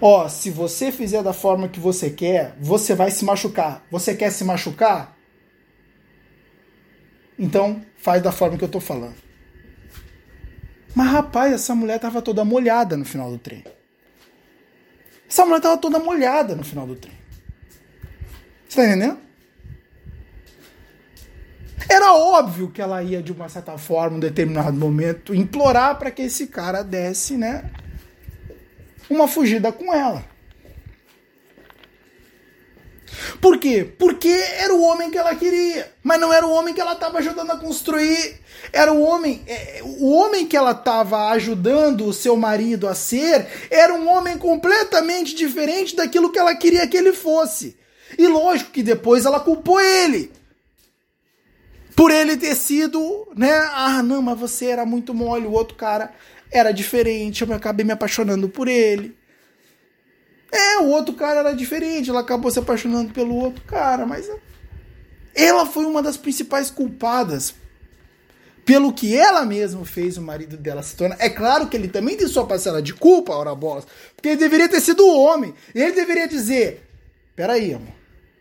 Ó, 0.01 0.28
se 0.28 0.51
você 0.51 0.92
fizer 0.92 1.22
da 1.22 1.32
forma 1.32 1.68
que 1.68 1.80
você 1.80 2.11
quer, 2.11 2.55
você 2.61 2.94
vai 2.94 3.11
se 3.11 3.24
machucar. 3.24 3.84
Você 3.90 4.14
quer 4.14 4.30
se 4.30 4.44
machucar? 4.44 5.16
Então, 7.38 7.82
faz 7.97 8.22
da 8.22 8.32
forma 8.32 8.57
que 8.59 8.64
eu 8.64 8.68
tô 8.68 8.80
falando. 8.80 9.14
Mas 10.94 11.09
rapaz, 11.09 11.53
essa 11.53 11.74
mulher 11.74 11.99
tava 11.99 12.22
toda 12.22 12.44
molhada 12.44 12.97
no 12.97 13.05
final 13.05 13.30
do 13.30 13.38
trem. 13.38 13.64
Essa 15.28 15.44
mulher 15.44 15.61
tava 15.61 15.76
toda 15.76 15.99
molhada 15.99 16.55
no 16.55 16.64
final 16.64 16.86
do 16.86 16.97
trem. 16.97 17.16
Você 18.68 18.76
tá 18.76 18.86
entendendo? 18.86 19.18
Era 21.88 22.12
óbvio 22.14 22.70
que 22.70 22.82
ela 22.82 23.03
ia, 23.03 23.22
de 23.22 23.32
uma 23.32 23.49
certa 23.49 23.78
forma, 23.78 24.14
em 24.14 24.16
um 24.18 24.20
determinado 24.20 24.76
momento, 24.76 25.34
implorar 25.34 25.99
para 25.99 26.11
que 26.11 26.22
esse 26.22 26.47
cara 26.47 26.82
desse, 26.82 27.36
né? 27.36 27.70
Uma 29.09 29.28
fugida 29.28 29.70
com 29.72 29.92
ela. 29.92 30.24
Por 33.40 33.59
quê? 33.59 33.86
Porque 33.98 34.28
era 34.28 34.74
o 34.74 34.82
homem 34.82 35.11
que 35.11 35.18
ela 35.18 35.34
queria, 35.34 35.92
mas 36.02 36.20
não 36.20 36.32
era 36.32 36.46
o 36.46 36.52
homem 36.52 36.74
que 36.74 36.80
ela 36.80 36.92
estava 36.92 37.18
ajudando 37.18 37.50
a 37.50 37.57
construir. 37.57 38.40
Era 38.72 38.92
o 38.92 39.02
homem, 39.02 39.42
é, 39.46 39.80
o 39.82 40.11
homem 40.11 40.46
que 40.46 40.57
ela 40.57 40.72
estava 40.72 41.28
ajudando 41.28 42.07
o 42.07 42.12
seu 42.12 42.36
marido 42.36 42.88
a 42.88 42.94
ser, 42.94 43.46
era 43.70 43.94
um 43.94 44.09
homem 44.09 44.36
completamente 44.36 45.34
diferente 45.34 45.94
daquilo 45.94 46.30
que 46.30 46.38
ela 46.38 46.54
queria 46.54 46.86
que 46.86 46.96
ele 46.96 47.12
fosse. 47.12 47.76
E 48.18 48.26
lógico 48.26 48.70
que 48.70 48.82
depois 48.82 49.24
ela 49.24 49.40
culpou 49.40 49.80
ele. 49.80 50.32
Por 51.94 52.11
ele 52.11 52.36
ter 52.36 52.54
sido, 52.54 53.26
né? 53.34 53.52
Ah, 53.72 54.02
não, 54.02 54.20
mas 54.20 54.38
você 54.38 54.66
era 54.66 54.84
muito 54.84 55.14
mole, 55.14 55.46
o 55.46 55.52
outro 55.52 55.76
cara 55.76 56.12
era 56.57 56.72
diferente, 56.72 57.42
eu 57.42 57.52
acabei 57.52 57.84
me 57.84 57.92
apaixonando 57.92 58.48
por 58.48 58.68
ele. 58.68 59.16
É, 60.50 60.78
o 60.78 60.86
outro 60.86 61.14
cara 61.14 61.40
era 61.40 61.52
diferente, 61.52 62.11
ela 62.11 62.20
acabou 62.20 62.50
se 62.50 62.59
apaixonando 62.59 63.12
pelo 63.12 63.34
outro 63.34 63.62
cara, 63.64 64.07
mas 64.07 64.30
ela 65.34 65.66
foi 65.66 65.84
uma 65.84 66.02
das 66.02 66.16
principais 66.16 66.70
culpadas 66.70 67.54
pelo 68.64 68.92
que 68.92 69.16
ela 69.16 69.44
mesma 69.44 69.84
fez 69.84 70.16
o 70.16 70.22
marido 70.22 70.57
dela 70.57 70.82
se 70.82 70.96
tornar. 70.96 71.16
É 71.20 71.30
claro 71.30 71.68
que 71.68 71.76
ele 71.76 71.88
também 71.88 72.16
tem 72.16 72.26
sua 72.26 72.46
parcela 72.46 72.82
de 72.82 72.92
culpa, 72.92 73.32
ora 73.32 73.54
bolas, 73.54 73.86
porque 74.14 74.30
ele 74.30 74.36
deveria 74.36 74.68
ter 74.68 74.80
sido 74.80 75.04
o 75.07 75.20
homem. 75.22 75.54
Ele 75.74 75.92
deveria 75.92 76.26
dizer: 76.26 76.82
peraí, 77.36 77.72
amor. 77.72 77.94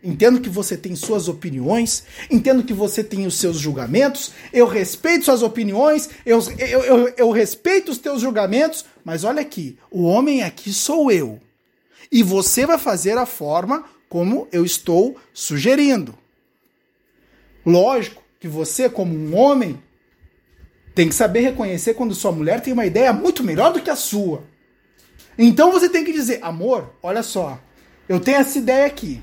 Entendo 0.06 0.40
que 0.40 0.48
você 0.48 0.76
tem 0.76 0.94
suas 0.94 1.26
opiniões, 1.26 2.04
entendo 2.30 2.62
que 2.62 2.72
você 2.72 3.02
tem 3.02 3.26
os 3.26 3.34
seus 3.34 3.58
julgamentos, 3.58 4.30
eu 4.52 4.64
respeito 4.64 5.24
suas 5.24 5.42
opiniões, 5.42 6.08
eu, 6.24 6.40
eu, 6.56 6.82
eu, 6.84 7.14
eu 7.16 7.30
respeito 7.32 7.90
os 7.90 7.98
teus 7.98 8.20
julgamentos, 8.20 8.84
mas 9.04 9.24
olha 9.24 9.40
aqui, 9.40 9.76
o 9.90 10.04
homem 10.04 10.44
aqui 10.44 10.72
sou 10.72 11.10
eu. 11.10 11.40
E 12.12 12.22
você 12.22 12.64
vai 12.64 12.78
fazer 12.78 13.18
a 13.18 13.26
forma 13.26 13.84
como 14.08 14.46
eu 14.52 14.64
estou 14.64 15.16
sugerindo. 15.34 16.16
Lógico 17.66 18.22
que 18.38 18.46
você, 18.46 18.88
como 18.88 19.12
um 19.12 19.34
homem, 19.34 19.76
tem 20.94 21.08
que 21.08 21.16
saber 21.16 21.40
reconhecer 21.40 21.94
quando 21.94 22.14
sua 22.14 22.30
mulher 22.30 22.60
tem 22.60 22.72
uma 22.72 22.86
ideia 22.86 23.12
muito 23.12 23.42
melhor 23.42 23.72
do 23.72 23.82
que 23.82 23.90
a 23.90 23.96
sua. 23.96 24.44
Então 25.36 25.72
você 25.72 25.88
tem 25.88 26.04
que 26.04 26.12
dizer: 26.12 26.38
amor, 26.42 26.94
olha 27.02 27.24
só, 27.24 27.58
eu 28.08 28.20
tenho 28.20 28.38
essa 28.38 28.56
ideia 28.56 28.86
aqui, 28.86 29.20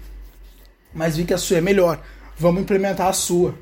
mas 0.93 1.17
vi 1.17 1.25
que 1.25 1.33
a 1.33 1.37
sua 1.37 1.57
é 1.57 1.61
melhor. 1.61 2.03
Vamos 2.37 2.61
implementar 2.61 3.07
a 3.07 3.13
sua. 3.13 3.57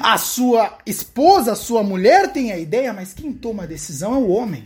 A 0.00 0.18
sua 0.18 0.78
esposa, 0.84 1.52
a 1.52 1.56
sua 1.56 1.82
mulher 1.82 2.32
tem 2.32 2.52
a 2.52 2.58
ideia, 2.58 2.92
mas 2.92 3.14
quem 3.14 3.32
toma 3.32 3.62
a 3.62 3.66
decisão 3.66 4.14
é 4.14 4.18
o 4.18 4.28
homem. 4.28 4.64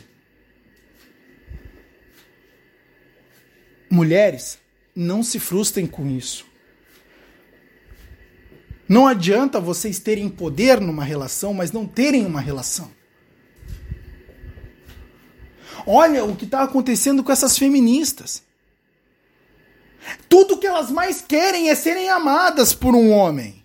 Mulheres, 3.91 4.59
não 4.95 5.23
se 5.23 5.39
frustrem 5.39 5.87
com 5.87 6.09
isso. 6.09 6.47
Não 8.89 9.07
adianta 9.07 9.61
vocês 9.61 9.99
terem 9.99 10.29
poder 10.29 10.81
numa 10.81 11.05
relação, 11.05 11.55
mas 11.55 11.71
não 11.71 11.87
terem 11.87 12.27
uma 12.27 12.41
relação. 12.41 12.91
Olha 15.87 16.25
o 16.25 16.37
que 16.37 16.45
está 16.45 16.63
acontecendo 16.63 17.23
com 17.23 17.33
essas 17.33 17.57
feministas. 17.57 18.43
Tudo 20.29 20.59
que 20.59 20.67
elas 20.67 20.91
mais 20.91 21.21
querem 21.21 21.71
é 21.71 21.75
serem 21.75 22.09
amadas 22.09 22.73
por 22.73 22.95
um 22.95 23.11
homem. 23.11 23.65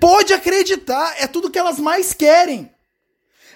Pode 0.00 0.32
acreditar, 0.32 1.14
é 1.18 1.26
tudo 1.26 1.50
que 1.50 1.58
elas 1.58 1.78
mais 1.78 2.12
querem. 2.12 2.70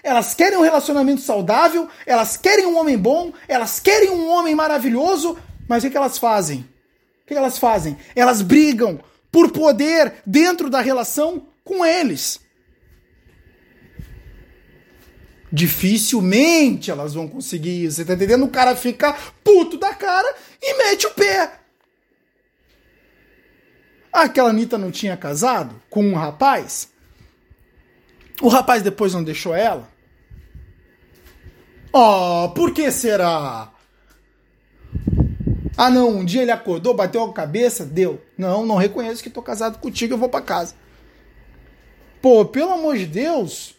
Elas 0.02 0.34
querem 0.34 0.58
um 0.58 0.62
relacionamento 0.62 1.20
saudável, 1.20 1.88
elas 2.06 2.36
querem 2.36 2.66
um 2.66 2.78
homem 2.78 2.96
bom, 2.96 3.32
elas 3.46 3.78
querem 3.78 4.10
um 4.10 4.28
homem 4.30 4.54
maravilhoso, 4.54 5.36
mas 5.68 5.84
o 5.84 5.90
que, 5.90 5.96
elas 5.96 6.16
fazem? 6.16 6.60
O 6.60 7.26
que, 7.26 7.34
que 7.34 7.38
elas 7.38 7.58
fazem? 7.58 7.96
Elas 8.16 8.40
brigam 8.40 8.98
por 9.30 9.50
poder 9.52 10.14
dentro 10.26 10.70
da 10.70 10.80
relação 10.80 11.46
com 11.62 11.84
eles. 11.84 12.40
Dificilmente 15.52 16.90
elas 16.90 17.12
vão 17.12 17.28
conseguir 17.28 17.84
isso. 17.84 17.96
Você 17.96 18.04
tá 18.04 18.14
entendendo? 18.14 18.44
O 18.44 18.50
cara 18.50 18.74
fica 18.74 19.12
puto 19.44 19.76
da 19.76 19.92
cara 19.92 20.34
e 20.62 20.74
mete 20.74 21.06
o 21.06 21.10
pé. 21.14 21.58
Aquela 24.12 24.50
Anitta 24.50 24.76
não 24.76 24.90
tinha 24.90 25.16
casado 25.16 25.80
com 25.88 26.04
um 26.04 26.14
rapaz? 26.14 26.90
O 28.40 28.48
rapaz 28.48 28.82
depois 28.82 29.14
não 29.14 29.22
deixou 29.22 29.54
ela? 29.54 29.88
Oh, 31.92 32.50
por 32.54 32.72
que 32.72 32.90
será? 32.90 33.72
Ah, 35.76 35.90
não, 35.90 36.10
um 36.10 36.24
dia 36.24 36.42
ele 36.42 36.50
acordou, 36.50 36.94
bateu 36.94 37.22
a 37.24 37.32
cabeça, 37.32 37.84
deu. 37.84 38.20
Não, 38.36 38.66
não 38.66 38.76
reconheço 38.76 39.22
que 39.22 39.30
tô 39.30 39.42
casado 39.42 39.78
contigo, 39.78 40.14
eu 40.14 40.18
vou 40.18 40.28
para 40.28 40.44
casa. 40.44 40.74
Pô, 42.20 42.44
pelo 42.44 42.72
amor 42.72 42.96
de 42.98 43.06
Deus. 43.06 43.74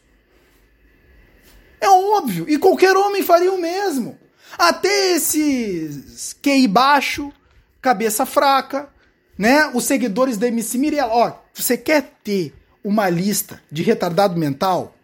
É 1.80 1.90
óbvio, 1.90 2.50
e 2.50 2.58
qualquer 2.58 2.96
homem 2.96 3.24
faria 3.24 3.52
o 3.52 3.60
mesmo. 3.60 4.18
Até 4.58 5.16
esses 5.16 6.34
QI 6.42 6.68
baixo, 6.68 7.32
cabeça 7.82 8.26
fraca, 8.26 8.90
né? 9.38 9.72
Os 9.74 9.86
seguidores 9.86 10.38
da 10.38 10.48
MC 10.48 10.78
Mirella. 10.78 11.12
Ó, 11.12 11.34
você 11.54 11.78
quer 11.78 12.14
ter 12.24 12.54
uma 12.84 13.10
lista 13.10 13.62
de 13.72 13.84
retardado 13.84 14.38
mental? 14.38 14.96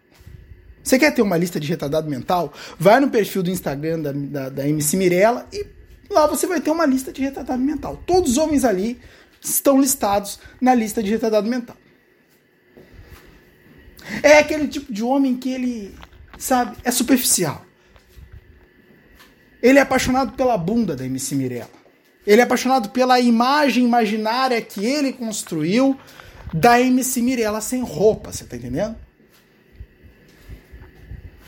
Você 0.82 0.98
quer 0.98 1.12
ter 1.12 1.22
uma 1.22 1.36
lista 1.36 1.60
de 1.60 1.68
retardado 1.68 2.08
mental? 2.08 2.52
Vai 2.78 2.98
no 3.00 3.10
perfil 3.10 3.42
do 3.42 3.50
Instagram 3.50 4.00
da, 4.00 4.12
da, 4.12 4.48
da 4.48 4.68
MC 4.68 4.96
Mirella 4.96 5.46
e 5.52 5.66
lá 6.08 6.26
você 6.26 6.46
vai 6.46 6.60
ter 6.60 6.70
uma 6.70 6.86
lista 6.86 7.12
de 7.12 7.20
retardado 7.20 7.62
mental. 7.62 8.02
Todos 8.06 8.32
os 8.32 8.38
homens 8.38 8.64
ali 8.64 8.98
estão 9.40 9.80
listados 9.80 10.38
na 10.60 10.74
lista 10.74 11.02
de 11.02 11.10
retardado 11.10 11.48
mental. 11.48 11.76
É 14.22 14.38
aquele 14.38 14.66
tipo 14.66 14.92
de 14.92 15.02
homem 15.02 15.36
que 15.36 15.52
ele, 15.52 15.94
sabe, 16.38 16.76
é 16.82 16.90
superficial. 16.90 17.64
Ele 19.62 19.78
é 19.78 19.82
apaixonado 19.82 20.32
pela 20.32 20.56
bunda 20.56 20.94
da 20.94 21.04
MC 21.04 21.34
Mirella. 21.34 21.70
Ele 22.26 22.40
é 22.40 22.44
apaixonado 22.44 22.90
pela 22.90 23.18
imagem 23.18 23.84
imaginária 23.84 24.60
que 24.60 24.84
ele 24.84 25.12
construiu 25.12 25.98
da 26.52 26.80
MC 26.80 27.22
Mirella 27.22 27.60
sem 27.60 27.82
roupa, 27.82 28.32
você 28.32 28.44
tá 28.44 28.56
entendendo? 28.56 28.96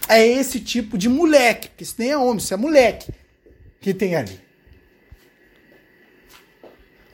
É 0.08 0.26
esse 0.26 0.58
tipo 0.58 0.98
de 0.98 1.08
moleque, 1.08 1.68
porque 1.68 1.84
isso 1.84 1.94
nem 1.98 2.10
é 2.10 2.16
homem, 2.16 2.38
isso 2.38 2.52
é 2.52 2.56
moleque 2.56 3.12
que 3.80 3.94
tem 3.94 4.16
ali. 4.16 4.40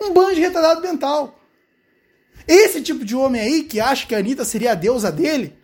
Um 0.01 0.13
bando 0.13 0.35
de 0.35 0.41
retardado 0.41 0.81
mental. 0.81 1.39
Esse 2.47 2.81
tipo 2.81 3.05
de 3.05 3.15
homem 3.15 3.41
aí 3.41 3.63
que 3.65 3.81
acha 3.81 4.07
que 4.07 4.15
a 4.15 4.19
Anitta 4.19 4.45
seria 4.45 4.73
a 4.73 4.75
deusa 4.75 5.11
dele, 5.11 5.57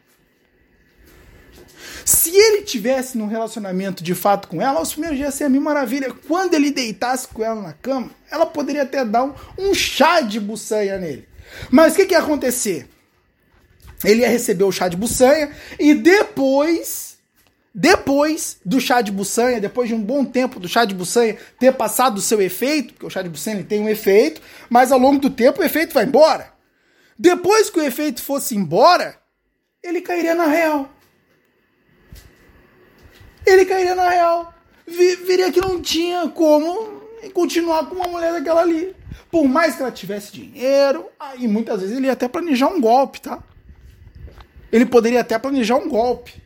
se 2.05 2.31
ele 2.31 2.63
tivesse 2.63 3.17
num 3.17 3.27
relacionamento 3.27 4.03
de 4.03 4.15
fato 4.15 4.49
com 4.49 4.61
ela, 4.61 4.81
os 4.81 4.93
primeiros 4.93 5.19
dias 5.19 5.35
ia 5.35 5.37
ser 5.37 5.45
a 5.45 5.49
mil 5.49 5.61
maravilha. 5.61 6.13
Quando 6.27 6.55
ele 6.55 6.71
deitasse 6.71 7.29
com 7.29 7.45
ela 7.45 7.61
na 7.61 7.73
cama, 7.73 8.11
ela 8.31 8.47
poderia 8.47 8.83
até 8.83 9.05
dar 9.05 9.25
um, 9.25 9.35
um 9.59 9.75
chá 9.75 10.21
de 10.21 10.41
buçanha 10.41 10.99
nele. 10.99 11.29
Mas 11.71 11.93
o 11.93 11.97
que, 11.97 12.07
que 12.07 12.15
ia 12.15 12.21
acontecer? 12.21 12.89
Ele 14.05 14.23
ia 14.23 14.29
receber 14.29 14.65
o 14.65 14.73
chá 14.73 14.89
de 14.89 14.97
buçanha 14.97 15.51
e 15.79 15.95
depois, 15.95 17.19
depois 17.75 18.57
do 18.65 18.81
chá 18.81 19.01
de 19.01 19.13
buçanha, 19.13 19.61
depois 19.61 19.89
de 19.89 19.95
um 19.95 20.03
bom 20.03 20.25
tempo 20.25 20.59
do 20.59 20.69
chá 20.69 20.85
de 20.85 20.95
buçanha 20.95 21.37
ter 21.59 21.73
passado 21.73 22.19
o 22.19 22.23
seu 22.23 22.41
efeito, 22.41 22.95
porque 22.95 23.07
o 23.07 23.11
chá 23.11 23.23
de 23.23 23.29
buçanha 23.29 23.63
tem 23.63 23.81
um 23.81 23.89
efeito, 23.89 24.41
mas 24.69 24.91
ao 24.91 24.99
longo 24.99 25.21
do 25.21 25.31
tempo 25.31 25.61
o 25.61 25.65
efeito 25.65 25.95
vai 25.95 26.05
embora. 26.05 26.53
Depois 27.17 27.71
que 27.71 27.79
o 27.79 27.83
efeito 27.83 28.21
fosse 28.21 28.57
embora, 28.57 29.17
ele 29.83 30.01
cairia 30.01 30.35
na 30.35 30.47
real 30.47 30.91
ele 33.47 33.65
cairia 33.65 33.95
na 33.95 34.09
real. 34.09 34.55
Viria 34.87 35.53
que 35.53 35.61
não 35.61 35.81
tinha 35.81 36.29
como 36.29 37.03
continuar 37.33 37.87
com 37.87 37.95
uma 37.95 38.09
mulher 38.09 38.33
daquela 38.33 38.63
ali. 38.63 38.95
Por 39.31 39.49
mais 39.49 39.77
que 39.77 39.83
ela 39.83 39.91
tivesse 39.91 40.33
dinheiro, 40.33 41.07
aí 41.19 41.49
muitas 41.49 41.81
vezes 41.81 41.97
ele 41.97 42.07
ia 42.07 42.13
até 42.13 42.29
planejar 42.29 42.69
um 42.69 42.81
golpe, 42.81 43.21
tá? 43.21 43.43
Ele 44.71 44.87
poderia 44.87 45.21
até 45.21 45.39
planejar 45.39 45.77
um 45.77 45.89
golpe. 45.89 46.43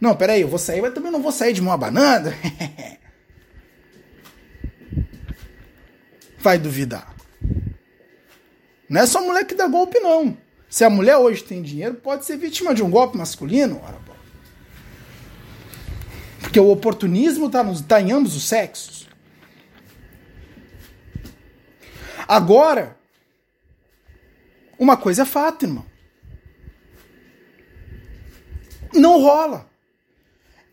Não, 0.00 0.16
peraí, 0.16 0.40
eu 0.40 0.48
vou 0.48 0.58
sair, 0.58 0.80
mas 0.80 0.94
também 0.94 1.12
não 1.12 1.22
vou 1.22 1.32
sair 1.32 1.52
de 1.52 1.60
uma 1.60 1.76
banana. 1.76 2.34
Vai 6.38 6.58
duvidar. 6.58 7.14
Não 8.88 9.00
é 9.00 9.06
só 9.06 9.22
mulher 9.22 9.44
que 9.44 9.54
dá 9.54 9.66
golpe, 9.68 9.98
não. 10.00 10.36
Se 10.68 10.84
a 10.84 10.90
mulher 10.90 11.16
hoje 11.16 11.44
tem 11.44 11.62
dinheiro, 11.62 11.94
pode 11.94 12.24
ser 12.24 12.36
vítima 12.36 12.74
de 12.74 12.82
um 12.82 12.90
golpe 12.90 13.16
masculino. 13.16 13.80
Ora, 13.84 13.98
porque 16.42 16.58
o 16.58 16.70
oportunismo 16.70 17.46
está 17.46 17.64
tá 17.88 18.00
em 18.00 18.10
ambos 18.10 18.36
os 18.36 18.46
sexos. 18.48 19.08
Agora, 22.26 22.96
uma 24.78 24.96
coisa 24.96 25.22
é 25.22 25.24
fato, 25.24 25.64
irmão. 25.64 25.86
Não 28.92 29.20
rola. 29.20 29.70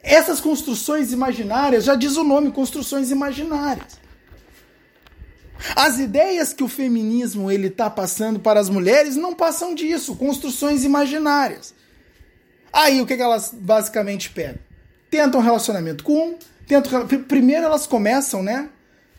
Essas 0.02 0.42
construções 0.42 1.12
imaginárias, 1.12 1.84
já 1.84 1.96
diz 1.96 2.18
o 2.18 2.24
nome, 2.24 2.52
construções 2.52 3.12
imaginárias. 3.12 4.00
As 5.76 6.00
ideias 6.00 6.54
que 6.54 6.64
o 6.64 6.68
feminismo 6.68 7.52
ele 7.52 7.68
está 7.68 7.90
passando 7.90 8.40
para 8.40 8.60
as 8.60 8.70
mulheres 8.70 9.16
não 9.16 9.36
passam 9.36 9.76
disso, 9.76 10.16
construções 10.16 10.84
imaginárias. 10.84 11.76
Aí 12.72 13.02
o 13.02 13.06
que, 13.06 13.16
que 13.16 13.22
elas 13.22 13.54
basicamente 13.54 14.30
pegam? 14.30 14.69
Tentam 15.10 15.40
um 15.40 15.44
relacionamento 15.44 16.04
com 16.04 16.30
um, 16.30 16.36
tentam, 16.68 17.08
primeiro 17.08 17.66
elas 17.66 17.88
começam, 17.88 18.44
né, 18.44 18.70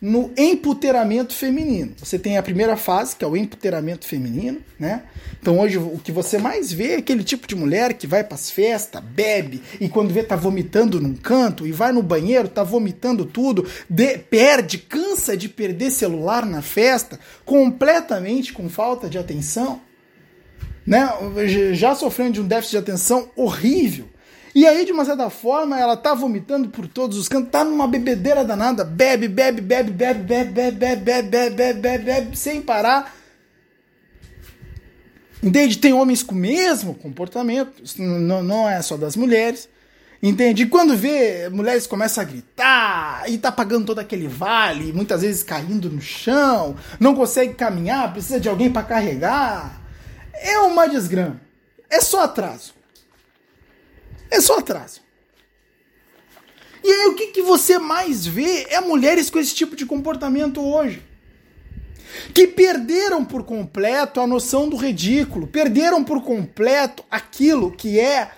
no 0.01 0.31
emputeramento 0.35 1.31
feminino. 1.31 1.93
Você 1.97 2.17
tem 2.17 2.35
a 2.35 2.41
primeira 2.41 2.75
fase, 2.75 3.15
que 3.15 3.23
é 3.23 3.27
o 3.27 3.37
emputeramento 3.37 4.07
feminino, 4.07 4.59
né? 4.79 5.03
Então 5.39 5.59
hoje 5.59 5.77
o 5.77 5.99
que 6.03 6.11
você 6.11 6.39
mais 6.39 6.73
vê 6.73 6.93
é 6.93 6.97
aquele 6.97 7.23
tipo 7.23 7.45
de 7.45 7.55
mulher 7.55 7.93
que 7.93 8.07
vai 8.07 8.23
para 8.23 8.33
as 8.33 8.49
festas, 8.49 8.99
bebe 9.03 9.61
e 9.79 9.87
quando 9.87 10.11
vê 10.11 10.23
tá 10.23 10.35
vomitando 10.35 10.99
num 10.99 11.13
canto 11.13 11.67
e 11.67 11.71
vai 11.71 11.91
no 11.91 12.01
banheiro, 12.01 12.47
tá 12.47 12.63
vomitando 12.63 13.25
tudo, 13.25 13.67
de, 13.87 14.17
perde, 14.17 14.79
cansa 14.79 15.37
de 15.37 15.47
perder 15.47 15.91
celular 15.91 16.47
na 16.47 16.63
festa, 16.63 17.19
completamente 17.45 18.53
com 18.53 18.67
falta 18.69 19.07
de 19.07 19.19
atenção, 19.19 19.81
né? 20.85 21.11
Já 21.73 21.93
sofrendo 21.93 22.33
de 22.33 22.41
um 22.41 22.47
déficit 22.47 22.71
de 22.71 22.77
atenção 22.77 23.29
horrível. 23.35 24.09
E 24.53 24.67
aí, 24.67 24.85
de 24.85 24.91
uma 24.91 25.05
certa 25.05 25.29
forma, 25.29 25.79
ela 25.79 25.95
tá 25.95 26.13
vomitando 26.13 26.69
por 26.69 26.87
todos 26.87 27.17
os 27.17 27.29
cantos, 27.29 27.51
tá 27.51 27.63
numa 27.63 27.87
bebedeira 27.87 28.43
danada, 28.43 28.83
bebe, 28.83 29.27
bebe, 29.27 29.61
bebe, 29.61 29.91
bebe, 29.91 30.21
bebe, 30.21 30.51
bebe, 30.51 30.77
bebe, 30.77 31.01
bebe, 31.01 31.29
bebe, 31.29 31.79
bebe, 31.79 32.03
bebe, 32.03 32.37
sem 32.37 32.61
parar. 32.61 33.15
Entende? 35.41 35.77
Tem 35.77 35.93
homens 35.93 36.21
com 36.21 36.35
o 36.35 36.37
mesmo 36.37 36.93
comportamento, 36.93 37.81
não 37.97 38.69
é 38.69 38.81
só 38.81 38.97
das 38.97 39.15
mulheres. 39.15 39.69
Entende? 40.21 40.63
E 40.63 40.65
quando 40.67 40.95
vê, 40.95 41.49
mulheres 41.49 41.87
começam 41.87 42.21
a 42.23 42.27
gritar 42.27 43.23
e 43.27 43.39
tá 43.39 43.51
pagando 43.51 43.87
todo 43.87 43.99
aquele 43.99 44.27
vale, 44.27 44.93
muitas 44.93 45.23
vezes 45.23 45.41
caindo 45.41 45.89
no 45.89 45.99
chão, 45.99 46.75
não 46.99 47.15
consegue 47.15 47.55
caminhar, 47.55 48.13
precisa 48.13 48.39
de 48.39 48.47
alguém 48.47 48.71
para 48.71 48.83
carregar. 48.83 49.81
É 50.33 50.59
uma 50.59 50.87
desgrama. 50.87 51.41
É 51.89 52.01
só 52.01 52.21
atraso. 52.21 52.80
É 54.31 54.39
só 54.39 54.59
atraso. 54.59 55.01
E 56.83 56.89
aí 56.89 57.07
o 57.07 57.15
que, 57.15 57.27
que 57.27 57.41
você 57.41 57.77
mais 57.77 58.25
vê 58.25 58.65
é 58.69 58.79
mulheres 58.81 59.29
com 59.29 59.37
esse 59.37 59.53
tipo 59.53 59.75
de 59.75 59.85
comportamento 59.85 60.61
hoje. 60.61 61.03
Que 62.33 62.47
perderam 62.47 63.23
por 63.23 63.43
completo 63.43 64.19
a 64.19 64.27
noção 64.27 64.67
do 64.67 64.75
ridículo, 64.75 65.47
perderam 65.47 66.03
por 66.03 66.23
completo 66.23 67.03
aquilo 67.09 67.71
que 67.71 67.99
é 67.99 68.31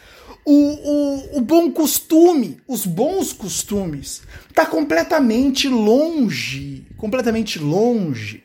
o, 0.45 0.53
o, 0.53 1.37
o 1.37 1.41
bom 1.41 1.71
costume, 1.71 2.59
os 2.67 2.85
bons 2.85 3.31
costumes. 3.31 4.21
Tá 4.53 4.65
completamente 4.65 5.67
longe, 5.69 6.85
completamente 6.97 7.59
longe, 7.59 8.43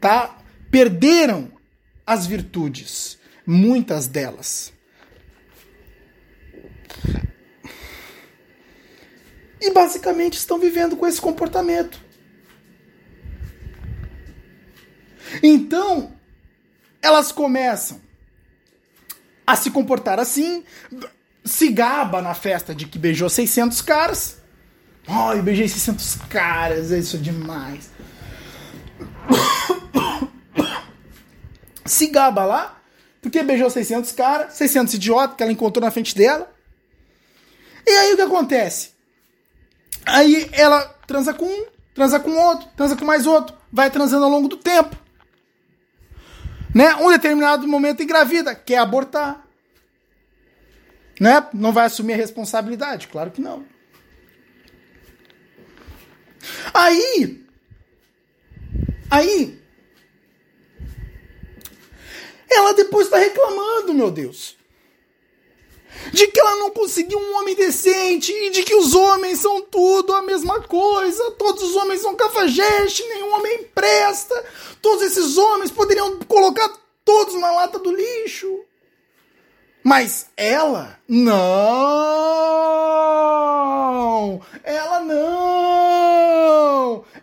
tá? 0.00 0.38
Perderam 0.70 1.50
as 2.06 2.26
virtudes, 2.26 3.18
muitas 3.46 4.06
delas. 4.06 4.71
E 9.60 9.70
basicamente 9.72 10.34
estão 10.34 10.58
vivendo 10.58 10.96
com 10.96 11.06
esse 11.06 11.20
comportamento. 11.20 12.00
Então, 15.42 16.12
elas 17.00 17.30
começam 17.30 18.00
a 19.46 19.56
se 19.56 19.70
comportar 19.70 20.18
assim, 20.18 20.64
se 21.44 21.68
gaba 21.68 22.20
na 22.20 22.34
festa 22.34 22.74
de 22.74 22.86
que 22.86 22.98
beijou 22.98 23.28
600 23.28 23.80
caras. 23.82 24.38
Ai, 25.06 25.40
oh, 25.40 25.42
beijei 25.42 25.68
600 25.68 26.16
caras, 26.28 26.92
é 26.92 26.98
isso 26.98 27.18
demais. 27.18 27.90
se 31.84 32.06
gaba 32.06 32.44
lá, 32.44 32.80
porque 33.20 33.42
beijou 33.42 33.68
600 33.68 34.12
caras, 34.12 34.54
600 34.54 34.94
idiotas 34.94 35.36
que 35.36 35.42
ela 35.42 35.52
encontrou 35.52 35.84
na 35.84 35.90
frente 35.90 36.14
dela. 36.14 36.51
E 37.86 37.90
aí 37.90 38.12
o 38.12 38.16
que 38.16 38.22
acontece? 38.22 38.90
Aí 40.06 40.48
ela 40.52 40.82
transa 41.06 41.34
com 41.34 41.44
um, 41.44 41.66
transa 41.94 42.18
com 42.18 42.30
outro, 42.30 42.68
transa 42.76 42.96
com 42.96 43.04
mais 43.04 43.26
outro, 43.26 43.56
vai 43.72 43.90
transando 43.90 44.24
ao 44.24 44.30
longo 44.30 44.48
do 44.48 44.56
tempo. 44.56 44.96
Né? 46.74 46.94
Um 46.96 47.10
determinado 47.10 47.66
momento 47.68 48.02
engravida, 48.02 48.54
quer 48.54 48.78
abortar. 48.78 49.46
Né? 51.20 51.46
Não 51.52 51.72
vai 51.72 51.86
assumir 51.86 52.14
a 52.14 52.16
responsabilidade? 52.16 53.08
Claro 53.08 53.30
que 53.30 53.40
não. 53.40 53.64
Aí, 56.74 57.44
aí, 59.10 59.62
ela 62.50 62.74
depois 62.74 63.06
está 63.06 63.18
reclamando, 63.18 63.94
meu 63.94 64.10
Deus 64.10 64.56
de 66.12 66.26
que 66.26 66.40
ela 66.40 66.56
não 66.56 66.70
conseguiu 66.70 67.18
um 67.18 67.36
homem 67.36 67.54
decente 67.54 68.32
e 68.32 68.50
de 68.50 68.62
que 68.62 68.74
os 68.74 68.94
homens 68.94 69.38
são 69.38 69.60
tudo 69.62 70.12
a 70.14 70.22
mesma 70.22 70.60
coisa, 70.62 71.30
todos 71.32 71.62
os 71.62 71.76
homens 71.76 72.00
são 72.00 72.14
cafajeste, 72.14 73.06
nenhum 73.08 73.34
homem 73.34 73.64
presta, 73.74 74.44
todos 74.80 75.02
esses 75.02 75.36
homens 75.36 75.70
poderiam 75.70 76.18
colocar 76.28 76.70
todos 77.04 77.34
na 77.34 77.50
lata 77.50 77.78
do 77.78 77.94
lixo. 77.94 78.60
Mas 79.84 80.26
ela, 80.36 80.98
não! 81.08 81.32
Ela 84.64 85.00
não! 85.00 86.32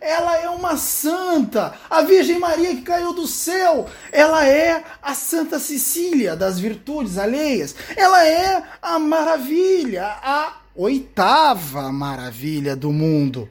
Ela 0.00 0.38
é 0.38 0.48
uma 0.48 0.76
santa, 0.76 1.74
a 1.88 2.02
Virgem 2.02 2.38
Maria 2.38 2.74
que 2.74 2.82
caiu 2.82 3.12
do 3.12 3.26
céu. 3.26 3.88
Ela 4.10 4.46
é 4.46 4.82
a 5.02 5.14
Santa 5.14 5.58
Cecília 5.58 6.34
das 6.34 6.58
virtudes 6.58 7.18
alheias. 7.18 7.74
Ela 7.96 8.26
é 8.26 8.62
a 8.80 8.98
maravilha, 8.98 10.04
a 10.22 10.60
oitava 10.74 11.92
maravilha 11.92 12.74
do 12.74 12.92
mundo. 12.92 13.48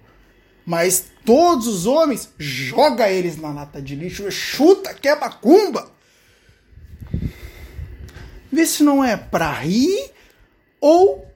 Mas 0.65 1.05
todos 1.25 1.67
os 1.67 1.85
homens, 1.85 2.29
joga 2.37 3.09
eles 3.09 3.37
na 3.37 3.51
lata 3.51 3.81
de 3.81 3.95
lixo, 3.95 4.29
chuta, 4.31 4.93
quebra 4.93 5.29
cumba. 5.29 5.91
Vê 8.51 8.65
se 8.65 8.83
não 8.83 9.03
é 9.03 9.15
pra 9.15 9.51
rir 9.51 10.11
ou 10.81 11.28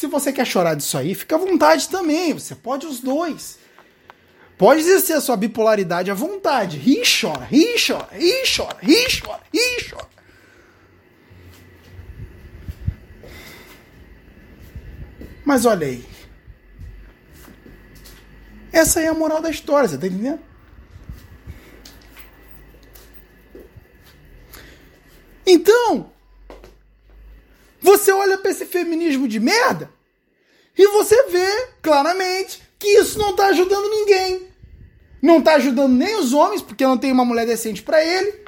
se 0.00 0.06
você 0.06 0.32
quer 0.32 0.46
chorar 0.46 0.72
disso 0.72 0.96
aí, 0.96 1.14
fica 1.14 1.34
à 1.34 1.38
vontade 1.38 1.86
também. 1.90 2.32
Você 2.32 2.54
pode 2.54 2.86
os 2.86 3.00
dois. 3.00 3.58
Pode 4.56 4.80
exercer 4.80 5.14
a 5.14 5.20
sua 5.20 5.36
bipolaridade 5.36 6.10
à 6.10 6.14
vontade. 6.14 6.78
Ri 6.78 7.02
e 7.02 7.04
chora, 7.04 7.44
ri 7.44 7.62
e 7.62 7.86
chora, 7.86 8.08
ri 8.10 8.30
e 8.30 8.56
chora, 8.56 8.78
ri 8.80 8.94
e 8.94 9.20
chora, 9.20 9.42
ri 9.52 9.60
e 9.60 9.90
chora. 9.90 10.08
Mas 15.44 15.66
olha 15.66 15.86
aí. 15.86 16.06
Essa 18.72 19.02
é 19.02 19.06
a 19.06 19.12
moral 19.12 19.42
da 19.42 19.50
história, 19.50 19.86
você 19.86 19.98
tá 19.98 20.06
entendendo? 20.06 20.40
Então, 25.46 26.10
você 27.80 28.12
olha 28.12 28.38
para 28.38 28.50
esse 28.50 28.66
feminismo 28.66 29.26
de 29.26 29.40
merda 29.40 29.90
e 30.76 30.86
você 30.88 31.24
vê 31.24 31.68
claramente 31.82 32.62
que 32.78 32.88
isso 32.88 33.18
não 33.18 33.30
está 33.30 33.46
ajudando 33.46 33.88
ninguém. 33.88 34.48
Não 35.22 35.38
está 35.38 35.54
ajudando 35.56 35.92
nem 35.92 36.18
os 36.18 36.32
homens, 36.32 36.62
porque 36.62 36.84
não 36.84 36.96
tem 36.96 37.12
uma 37.12 37.24
mulher 37.24 37.46
decente 37.46 37.82
para 37.82 38.02
ele, 38.02 38.42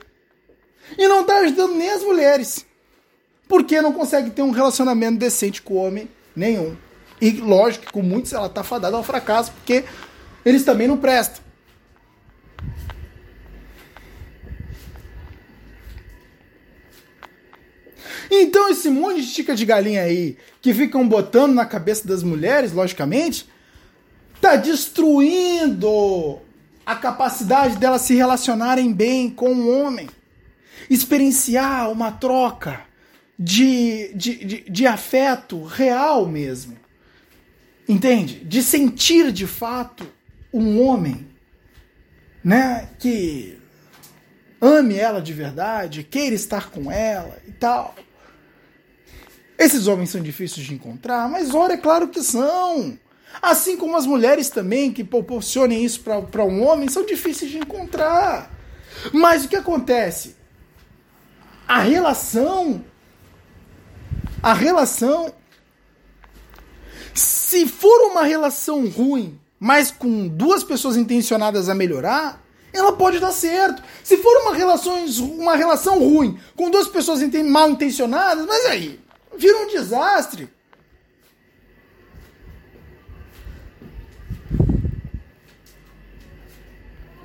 e 0.97 1.07
não 1.07 1.20
está 1.20 1.39
ajudando 1.41 1.74
nem 1.74 1.91
as 1.91 2.03
mulheres, 2.03 2.64
porque 3.47 3.83
não 3.83 3.93
consegue 3.93 4.30
ter 4.30 4.43
um 4.43 4.51
relacionamento 4.51 5.18
decente 5.18 5.61
com 5.61 5.74
o 5.74 5.85
homem 5.85 6.09
nenhum. 6.35 6.76
E 7.20 7.30
lógico 7.33 7.87
que 7.87 7.93
com 7.93 8.03
muitos 8.03 8.33
ela 8.33 8.47
está 8.47 8.64
fadada 8.64 8.97
ao 8.97 9.05
fracasso, 9.05 9.53
porque 9.53 9.85
eles 10.45 10.64
também 10.64 10.89
não 10.89 10.97
prestam. 10.97 11.45
Então 18.35 18.70
esse 18.70 18.89
monte 18.89 19.16
de 19.16 19.26
estica 19.26 19.55
de 19.55 19.66
galinha 19.66 20.03
aí, 20.03 20.39
que 20.62 20.72
ficam 20.72 21.07
botando 21.07 21.53
na 21.53 21.66
cabeça 21.66 22.09
das 22.09 22.22
mulheres, 22.22 22.72
logicamente, 22.72 23.47
tá 24.41 24.57
destruindo 24.57 26.41
a 26.87 26.97
capacidade 26.97 27.76
delas 27.76 28.01
se 28.01 28.14
relacionarem 28.14 28.91
bem 28.91 29.28
com 29.28 29.53
o 29.53 29.68
homem. 29.70 30.09
Experienciar 30.89 31.93
uma 31.93 32.11
troca 32.11 32.80
de, 33.39 34.12
de, 34.14 34.45
de, 34.45 34.70
de 34.70 34.87
afeto 34.87 35.62
real 35.64 36.26
mesmo. 36.26 36.78
Entende? 37.87 38.37
De 38.47 38.62
sentir 38.62 39.30
de 39.30 39.47
fato 39.47 40.11
um 40.51 40.80
homem 40.80 41.28
né, 42.43 42.89
que 42.99 43.59
ame 44.59 44.97
ela 44.97 45.20
de 45.20 45.35
verdade, 45.35 46.03
queira 46.03 46.35
estar 46.35 46.70
com 46.70 46.91
ela 46.91 47.37
e 47.47 47.53
tal. 47.53 47.95
Esses 49.62 49.86
homens 49.86 50.10
são 50.10 50.20
difíceis 50.20 50.66
de 50.66 50.74
encontrar, 50.74 51.28
mas 51.28 51.54
ora, 51.54 51.74
é 51.74 51.76
claro 51.76 52.08
que 52.08 52.20
são. 52.20 52.98
Assim 53.40 53.76
como 53.76 53.96
as 53.96 54.04
mulheres 54.04 54.50
também 54.50 54.92
que 54.92 55.04
proporcionem 55.04 55.84
isso 55.84 56.00
para 56.00 56.44
um 56.44 56.66
homem 56.66 56.88
são 56.88 57.06
difíceis 57.06 57.48
de 57.48 57.58
encontrar. 57.58 58.50
Mas 59.12 59.44
o 59.44 59.48
que 59.48 59.54
acontece? 59.54 60.34
A 61.68 61.78
relação. 61.78 62.84
A 64.42 64.52
relação. 64.52 65.32
Se 67.14 67.64
for 67.68 68.10
uma 68.10 68.24
relação 68.24 68.88
ruim, 68.88 69.38
mas 69.60 69.92
com 69.92 70.26
duas 70.26 70.64
pessoas 70.64 70.96
intencionadas 70.96 71.68
a 71.68 71.74
melhorar, 71.74 72.42
ela 72.72 72.94
pode 72.94 73.20
dar 73.20 73.30
certo. 73.30 73.80
Se 74.02 74.16
for 74.16 74.36
uma, 74.38 74.56
relações, 74.56 75.20
uma 75.20 75.54
relação 75.54 76.00
ruim, 76.00 76.36
com 76.56 76.68
duas 76.68 76.88
pessoas 76.88 77.20
mal 77.44 77.70
intencionadas, 77.70 78.44
mas 78.44 78.66
aí, 78.66 78.98
vira 79.37 79.59
um 79.59 79.68
desastre. 79.68 80.49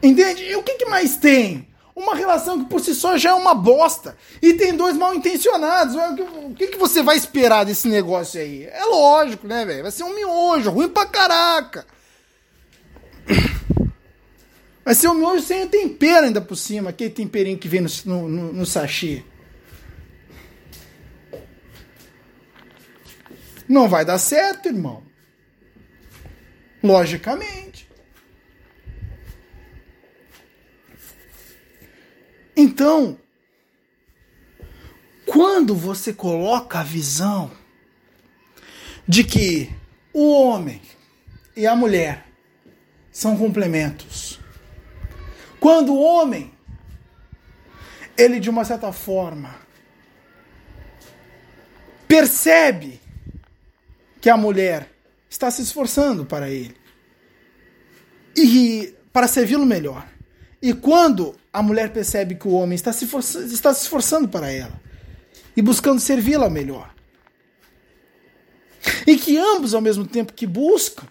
Entende? 0.01 0.43
E 0.43 0.55
o 0.55 0.63
que, 0.63 0.75
que, 0.75 0.85
mais 0.85 1.17
tem? 1.17 1.67
Uma 1.95 2.15
relação 2.15 2.63
que 2.63 2.69
por 2.69 2.79
si 2.79 2.93
só 2.93 3.17
já 3.17 3.31
é 3.31 3.33
uma 3.33 3.55
bosta. 3.55 4.15
E 4.41 4.53
tem 4.53 4.73
dois 4.73 4.95
mal 4.95 5.13
intencionados. 5.15 5.95
O 5.95 6.53
que, 6.53 6.67
que 6.67 6.77
você 6.77 7.01
vai 7.01 7.17
esperar 7.17 7.65
desse 7.65 7.87
negócio 7.87 8.39
aí? 8.39 8.65
É 8.65 8.85
lógico, 8.85 9.47
né, 9.47 9.65
velho? 9.65 9.81
Vai 9.81 9.91
ser 9.91 10.03
um 10.03 10.13
miojo, 10.13 10.69
ruim 10.69 10.89
pra 10.89 11.05
caraca. 11.05 11.85
Vai 14.85 14.95
ser 14.95 15.09
um 15.09 15.15
miojo 15.15 15.41
sem 15.41 15.67
tempero 15.67 16.27
ainda 16.27 16.39
por 16.39 16.55
cima. 16.55 16.91
Aquele 16.91 17.09
temperinho 17.09 17.57
que 17.57 17.67
vem 17.67 17.81
no, 17.81 17.89
no, 18.29 18.53
no 18.53 18.65
sachê. 18.65 19.23
Não 23.67 23.89
vai 23.89 24.05
dar 24.05 24.17
certo, 24.17 24.67
irmão. 24.67 25.03
Logicamente. 26.81 27.87
Então, 32.55 33.19
quando 35.25 35.75
você 35.75 36.13
coloca 36.13 36.79
a 36.79 36.83
visão 36.83 37.51
de 39.07 39.23
que 39.23 39.69
o 40.13 40.31
homem 40.33 40.81
e 41.55 41.67
a 41.67 41.75
mulher 41.75 42.25
são 43.11 43.37
complementos, 43.37 44.39
quando 45.59 45.93
o 45.93 46.01
homem, 46.01 46.51
ele 48.17 48.39
de 48.39 48.49
uma 48.49 48.63
certa 48.63 48.91
forma, 48.91 49.55
percebe 52.07 53.01
que 54.21 54.29
a 54.29 54.37
mulher 54.37 54.89
está 55.29 55.51
se 55.51 55.61
esforçando 55.61 56.25
para 56.25 56.49
ele 56.49 56.75
e 58.35 58.93
para 59.11 59.27
servi-lo 59.27 59.65
melhor. 59.65 60.07
E 60.61 60.73
quando 60.73 61.35
a 61.51 61.61
mulher 61.61 61.91
percebe 61.91 62.35
que 62.35 62.47
o 62.47 62.51
homem 62.51 62.75
está 62.75 62.91
se, 62.91 63.05
está 63.51 63.73
se 63.73 63.83
esforçando 63.83 64.27
para 64.27 64.51
ela 64.51 64.79
e 65.55 65.61
buscando 65.61 65.99
servi-la 65.99 66.49
melhor, 66.49 66.93
e 69.05 69.17
que 69.17 69.37
ambos, 69.37 69.73
ao 69.73 69.81
mesmo 69.81 70.05
tempo 70.05 70.33
que 70.33 70.45
buscam 70.45 71.05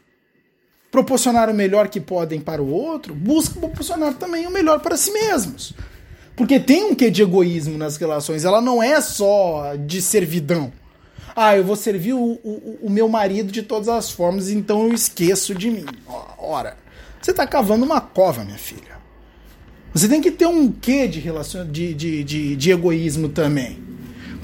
proporcionar 0.91 1.51
o 1.51 1.55
melhor 1.55 1.89
que 1.89 2.01
podem 2.01 2.41
para 2.41 2.63
o 2.63 2.71
outro, 2.71 3.15
buscam 3.15 3.61
proporcionar 3.61 4.15
também 4.15 4.47
o 4.47 4.51
melhor 4.51 4.81
para 4.81 4.97
si 4.97 5.11
mesmos. 5.11 5.75
Porque 6.35 6.61
tem 6.61 6.85
um 6.85 6.95
quê 6.95 7.11
de 7.11 7.23
egoísmo 7.23 7.77
nas 7.77 7.97
relações, 7.97 8.45
ela 8.45 8.61
não 8.61 8.83
é 8.83 9.01
só 9.01 9.75
de 9.75 10.01
servidão 10.01 10.73
ah, 11.37 11.55
eu 11.55 11.63
vou 11.63 11.77
servir 11.77 12.15
o, 12.15 12.41
o, 12.43 12.79
o 12.83 12.91
meu 12.91 13.09
marido 13.09 13.53
de 13.53 13.63
todas 13.63 13.89
as 13.89 14.11
formas, 14.11 14.49
então 14.49 14.85
eu 14.85 14.95
esqueço 14.95 15.55
de 15.55 15.71
mim. 15.71 15.85
Ora, 16.39 16.79
você 17.21 17.31
está 17.31 17.47
cavando 17.47 17.85
uma 17.85 18.01
cova, 18.01 18.43
minha 18.43 18.57
filha. 18.57 18.97
Você 19.93 20.09
tem 20.09 20.23
que 20.23 20.31
ter 20.31 20.47
um 20.47 20.73
quê 20.73 21.07
de, 21.07 21.21
relacion... 21.21 21.67
de, 21.67 21.93
de, 21.93 22.25
de, 22.25 22.57
de 22.57 22.71
egoísmo 22.71 23.29
também. 23.29 23.86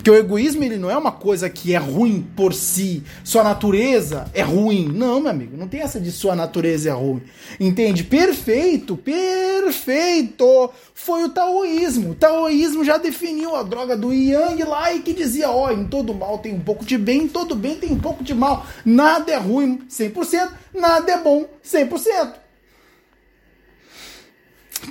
Porque 0.02 0.10
o 0.10 0.16
egoísmo 0.16 0.64
ele 0.64 0.78
não 0.78 0.90
é 0.90 0.96
uma 0.96 1.12
coisa 1.12 1.48
que 1.48 1.72
é 1.72 1.78
ruim 1.78 2.26
por 2.34 2.52
si, 2.52 3.04
sua 3.22 3.44
natureza 3.44 4.28
é 4.34 4.42
ruim. 4.42 4.88
Não, 4.88 5.20
meu 5.20 5.30
amigo, 5.30 5.56
não 5.56 5.68
tem 5.68 5.80
essa 5.80 6.00
de 6.00 6.10
sua 6.10 6.34
natureza 6.34 6.88
é 6.88 6.92
ruim. 6.92 7.22
Entende? 7.60 8.02
Perfeito, 8.02 8.96
perfeito. 8.96 10.72
Foi 10.92 11.22
o 11.22 11.28
taoísmo. 11.28 12.10
O 12.10 12.14
taoísmo 12.16 12.84
já 12.84 12.98
definiu 12.98 13.54
a 13.54 13.62
droga 13.62 13.96
do 13.96 14.12
yang 14.12 14.60
lá 14.64 14.92
e 14.92 15.02
que 15.02 15.12
dizia: 15.12 15.48
ó, 15.48 15.68
oh, 15.68 15.70
em 15.70 15.84
todo 15.84 16.12
mal 16.12 16.38
tem 16.38 16.52
um 16.52 16.60
pouco 16.60 16.84
de 16.84 16.98
bem, 16.98 17.22
em 17.22 17.28
todo 17.28 17.54
bem 17.54 17.76
tem 17.76 17.92
um 17.92 18.00
pouco 18.00 18.24
de 18.24 18.34
mal. 18.34 18.66
Nada 18.84 19.30
é 19.30 19.36
ruim 19.36 19.82
100%, 19.88 20.50
nada 20.74 21.12
é 21.12 21.18
bom 21.18 21.46
100%. 21.64 22.32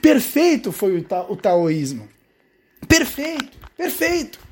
Perfeito 0.01 0.71
foi 0.71 0.99
o, 0.99 1.03
ta 1.03 1.25
o 1.27 1.35
taoísmo. 1.35 2.07
Perfeito, 2.87 3.57
perfeito 3.75 4.50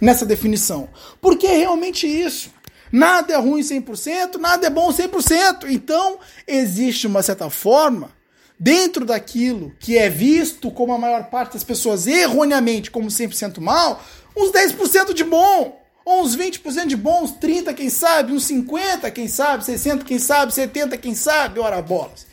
nessa 0.00 0.26
definição. 0.26 0.88
Porque 1.20 1.46
é 1.46 1.56
realmente 1.56 2.06
isso. 2.06 2.50
Nada 2.92 3.34
é 3.34 3.36
ruim 3.36 3.62
100%, 3.62 4.36
nada 4.36 4.66
é 4.66 4.70
bom 4.70 4.92
100%. 4.92 5.66
Então, 5.68 6.18
existe 6.46 7.06
uma 7.06 7.22
certa 7.22 7.50
forma 7.50 8.10
dentro 8.58 9.04
daquilo 9.04 9.74
que 9.78 9.98
é 9.98 10.08
visto 10.08 10.70
como 10.70 10.92
a 10.92 10.98
maior 10.98 11.24
parte 11.24 11.54
das 11.54 11.64
pessoas 11.64 12.06
erroneamente 12.06 12.90
como 12.90 13.08
100% 13.08 13.60
mal, 13.60 14.02
uns 14.34 14.50
10% 14.50 15.12
de 15.12 15.24
bom, 15.24 15.80
ou 16.04 16.22
uns 16.22 16.36
20% 16.36 16.86
de 16.86 16.96
bom, 16.96 17.24
uns 17.24 17.32
30, 17.32 17.74
quem 17.74 17.90
sabe, 17.90 18.32
uns 18.32 18.44
50, 18.44 19.10
quem 19.10 19.26
sabe, 19.26 19.64
60, 19.64 20.04
quem 20.04 20.18
sabe, 20.18 20.54
70, 20.54 20.96
quem 20.96 21.14
sabe, 21.14 21.58
ora 21.58 21.82
bolas. 21.82 22.26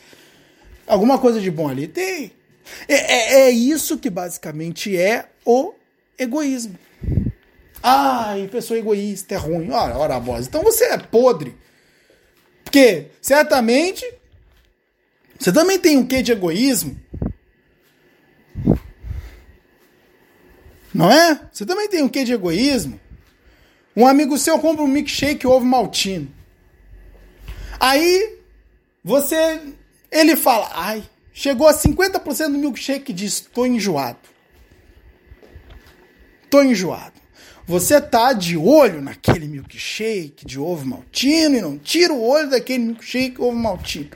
Alguma 0.85 1.17
coisa 1.17 1.41
de 1.41 1.49
bom 1.49 1.67
ali 1.67 1.87
tem. 1.87 2.31
É, 2.87 2.93
é, 2.95 3.41
é 3.41 3.51
isso 3.51 3.97
que 3.97 4.09
basicamente 4.09 4.95
é 4.95 5.25
o 5.45 5.73
egoísmo. 6.17 6.77
Ai, 7.85 8.47
pessoa 8.47 8.79
egoísta 8.79 9.35
é 9.35 9.37
ruim. 9.37 9.69
Ora, 9.69 9.97
ora 9.97 10.19
bolas. 10.19 10.47
Então 10.47 10.63
você 10.63 10.85
é 10.85 10.97
podre. 10.97 11.53
Porque 12.63 13.09
certamente 13.21 14.05
você 15.37 15.51
também 15.51 15.77
tem 15.77 15.97
um 15.97 16.07
quê 16.07 16.21
de 16.21 16.31
egoísmo? 16.31 16.97
Não 20.93 21.11
é? 21.11 21.41
Você 21.51 21.65
também 21.65 21.89
tem 21.89 22.01
um 22.01 22.07
quê 22.07 22.23
de 22.23 22.31
egoísmo? 22.31 22.97
Um 23.95 24.07
amigo 24.07 24.37
seu 24.37 24.57
compra 24.59 24.83
um 24.83 24.87
milkshake 24.87 25.45
ovo 25.45 25.65
maltino. 25.65 26.33
Aí 27.77 28.39
você 29.03 29.59
ele 30.09 30.37
fala: 30.37 30.71
"Ai, 30.73 31.03
chegou 31.33 31.67
a 31.67 31.73
50% 31.73 32.53
do 32.53 32.57
milkshake 32.57 33.11
e 33.11 33.15
diz: 33.15 33.41
"Tô 33.41 33.65
enjoado". 33.65 34.19
Tô 36.49 36.63
enjoado. 36.63 37.22
Você 37.65 38.01
tá 38.01 38.33
de 38.33 38.57
olho 38.57 39.01
naquele 39.01 39.47
milkshake 39.47 40.45
de 40.45 40.59
ovo 40.59 40.85
maltino 40.85 41.55
e 41.55 41.61
não 41.61 41.77
tira 41.77 42.11
o 42.11 42.21
olho 42.21 42.49
daquele 42.49 42.83
milkshake 42.83 43.41
ovo 43.41 43.55
maltino. 43.55 44.11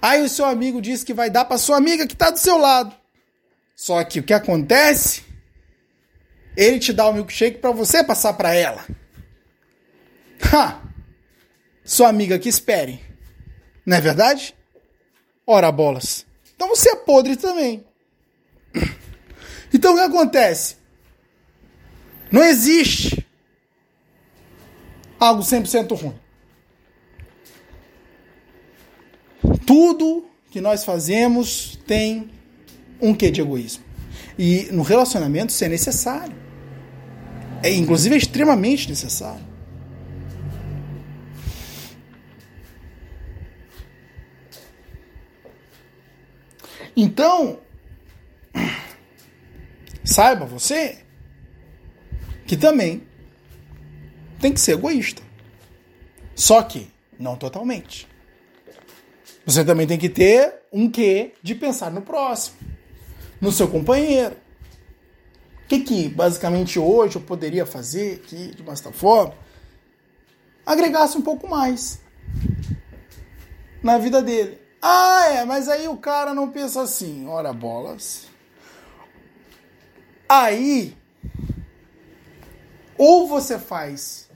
Aí 0.00 0.22
o 0.22 0.28
seu 0.28 0.44
amigo 0.44 0.82
diz 0.82 1.02
que 1.02 1.14
vai 1.14 1.30
dar 1.30 1.46
para 1.46 1.56
sua 1.56 1.78
amiga 1.78 2.06
que 2.06 2.12
está 2.12 2.28
do 2.30 2.38
seu 2.38 2.58
lado. 2.58 2.94
Só 3.74 4.04
que 4.04 4.20
o 4.20 4.22
que 4.22 4.34
acontece? 4.34 5.24
Ele 6.54 6.78
te 6.78 6.92
dá 6.92 7.08
o 7.08 7.14
milkshake 7.14 7.58
para 7.58 7.70
você 7.70 8.04
passar 8.04 8.34
para 8.34 8.54
ela. 8.54 8.84
Ha! 10.52 10.82
Sua 11.82 12.08
amiga 12.08 12.38
que 12.38 12.48
espere. 12.48 13.00
Não 13.86 13.96
é 13.96 14.00
verdade? 14.00 14.54
Ora 15.46 15.72
bolas. 15.72 16.26
Então 16.54 16.68
você 16.68 16.90
é 16.90 16.96
podre 16.96 17.36
também. 17.36 17.84
Então 19.76 19.94
o 19.94 19.96
que 19.96 20.02
acontece? 20.02 20.76
Não 22.30 22.42
existe 22.42 23.24
algo 25.18 25.42
100% 25.42 25.96
ruim. 25.96 26.14
Tudo 29.66 30.26
que 30.50 30.60
nós 30.60 30.84
fazemos 30.84 31.78
tem 31.86 32.30
um 33.00 33.14
quê 33.14 33.30
de 33.30 33.40
egoísmo. 33.40 33.84
E 34.38 34.68
no 34.72 34.82
relacionamento 34.82 35.50
isso 35.50 35.64
é 35.64 35.68
necessário. 35.68 36.34
É, 37.62 37.72
inclusive 37.72 38.14
é 38.14 38.18
extremamente 38.18 38.88
necessário. 38.88 39.44
Então, 46.96 47.58
saiba 50.04 50.44
você 50.44 51.03
que 52.46 52.56
também 52.56 53.02
tem 54.40 54.52
que 54.52 54.60
ser 54.60 54.72
egoísta. 54.72 55.22
Só 56.34 56.62
que 56.62 56.90
não 57.18 57.36
totalmente. 57.36 58.08
Você 59.46 59.64
também 59.64 59.86
tem 59.86 59.98
que 59.98 60.08
ter 60.08 60.54
um 60.72 60.90
quê 60.90 61.34
de 61.42 61.54
pensar 61.54 61.90
no 61.90 62.02
próximo, 62.02 62.56
no 63.40 63.52
seu 63.52 63.68
companheiro. 63.68 64.36
O 65.64 65.66
que, 65.66 65.80
que 65.80 66.08
basicamente 66.08 66.78
hoje 66.78 67.16
eu 67.16 67.22
poderia 67.22 67.64
fazer 67.64 68.16
aqui 68.16 68.54
de 68.54 68.62
uma 68.62 68.74
certa 68.74 68.92
forma? 68.92 69.34
Agregasse 70.64 71.16
um 71.16 71.22
pouco 71.22 71.48
mais 71.48 72.00
na 73.82 73.98
vida 73.98 74.22
dele. 74.22 74.58
Ah, 74.80 75.26
é, 75.28 75.44
mas 75.44 75.68
aí 75.68 75.88
o 75.88 75.96
cara 75.96 76.34
não 76.34 76.50
pensa 76.50 76.82
assim, 76.82 77.26
ora 77.26 77.52
bolas. 77.52 78.26
Aí, 80.28 80.96
ou 82.96 83.26
você 83.26 83.58
faz 83.58 84.28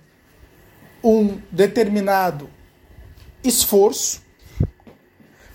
um 1.02 1.40
determinado 1.50 2.50
esforço 3.42 4.22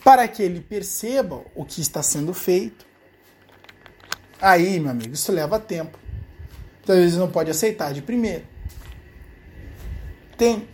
para 0.03 0.27
que 0.27 0.43
ele 0.43 0.59
perceba 0.59 1.43
o 1.55 1.63
que 1.63 1.81
está 1.81 2.03
sendo 2.03 2.33
feito. 2.33 2.85
Aí, 4.41 4.79
meu 4.79 4.91
amigo, 4.91 5.13
isso 5.13 5.31
leva 5.31 5.59
tempo. 5.59 5.97
Talvez 6.85 7.15
não 7.15 7.31
pode 7.31 7.49
aceitar 7.49 7.93
de 7.93 8.01
primeiro. 8.01 8.45
Tem. 10.37 10.67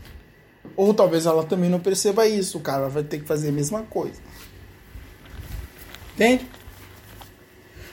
Ou 0.75 0.93
talvez 0.93 1.25
ela 1.25 1.43
também 1.43 1.69
não 1.69 1.80
perceba 1.80 2.27
isso. 2.27 2.57
O 2.57 2.61
cara 2.61 2.89
vai 2.89 3.03
ter 3.03 3.19
que 3.19 3.25
fazer 3.25 3.49
a 3.49 3.51
mesma 3.51 3.84
coisa. 3.84 4.19
Entende? 6.15 6.49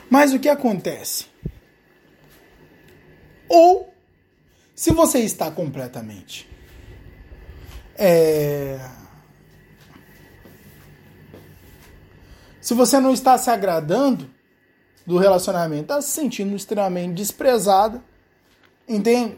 Mas 0.09 0.33
o 0.33 0.39
que 0.39 0.49
acontece? 0.49 1.27
Ou, 3.47 3.93
se 4.77 4.93
você 4.93 5.19
está 5.19 5.49
completamente 5.49 6.47
é, 7.97 8.79
Se 12.67 12.73
você 12.73 12.99
não 12.99 13.13
está 13.13 13.37
se 13.37 13.49
agradando 13.49 14.29
do 15.05 15.17
relacionamento, 15.17 15.83
está 15.83 16.01
se 16.01 16.09
sentindo 16.09 16.53
extremamente 16.53 17.13
desprezada, 17.13 18.03
entende? 18.85 19.37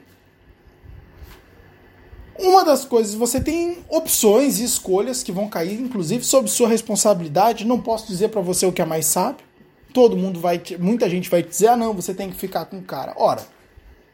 Uma 2.39 2.65
das 2.65 2.83
coisas, 2.83 3.13
você 3.13 3.39
tem 3.39 3.85
opções 3.87 4.59
e 4.59 4.63
escolhas 4.63 5.21
que 5.21 5.31
vão 5.31 5.47
cair, 5.47 5.79
inclusive, 5.79 6.23
sob 6.23 6.49
sua 6.49 6.67
responsabilidade. 6.67 7.67
Não 7.67 7.79
posso 7.79 8.07
dizer 8.07 8.29
para 8.29 8.41
você 8.41 8.65
o 8.65 8.71
que 8.71 8.81
é 8.81 8.85
mais 8.85 9.05
sábio. 9.05 9.45
Todo 9.93 10.17
mundo 10.17 10.39
vai, 10.39 10.59
muita 10.79 11.07
gente 11.07 11.29
vai 11.29 11.43
dizer, 11.43 11.67
ah 11.67 11.77
não, 11.77 11.93
você 11.93 12.15
tem 12.15 12.31
que 12.31 12.35
ficar 12.35 12.65
com 12.65 12.79
o 12.79 12.83
cara. 12.83 13.13
Ora, 13.15 13.45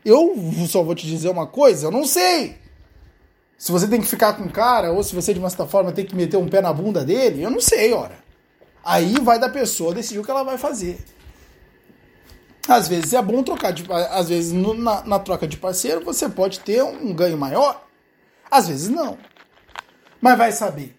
eu 0.05 0.35
só 0.67 0.83
vou 0.83 0.93
te 0.93 1.07
dizer 1.07 1.29
uma 1.29 1.47
coisa, 1.47 1.87
eu 1.87 1.91
não 1.91 2.05
sei. 2.05 2.57
Se 3.57 3.71
você 3.71 3.87
tem 3.87 3.99
que 3.99 4.07
ficar 4.07 4.33
com 4.33 4.43
o 4.43 4.51
cara, 4.51 4.91
ou 4.91 5.03
se 5.03 5.15
você 5.15 5.33
de 5.33 5.39
uma 5.39 5.49
certa 5.49 5.65
forma 5.65 5.91
tem 5.91 6.05
que 6.05 6.15
meter 6.15 6.37
um 6.37 6.47
pé 6.47 6.61
na 6.61 6.71
bunda 6.71 7.03
dele, 7.03 7.41
eu 7.41 7.49
não 7.49 7.59
sei, 7.59 7.91
ora. 7.91 8.23
Aí 8.83 9.15
vai 9.21 9.39
da 9.39 9.49
pessoa 9.49 9.95
decidir 9.95 10.19
o 10.19 10.23
que 10.23 10.29
ela 10.29 10.43
vai 10.43 10.57
fazer. 10.57 11.03
Às 12.67 12.87
vezes 12.87 13.13
é 13.13 13.21
bom 13.21 13.41
trocar 13.43 13.71
de. 13.71 13.83
Às 13.91 14.29
vezes 14.29 14.51
no, 14.51 14.73
na, 14.73 15.03
na 15.03 15.19
troca 15.19 15.47
de 15.47 15.57
parceiro 15.57 16.03
você 16.03 16.29
pode 16.29 16.59
ter 16.59 16.83
um 16.83 17.13
ganho 17.13 17.37
maior. 17.37 17.83
Às 18.49 18.67
vezes 18.67 18.89
não. 18.89 19.17
Mas 20.21 20.37
vai 20.37 20.51
saber. 20.51 20.95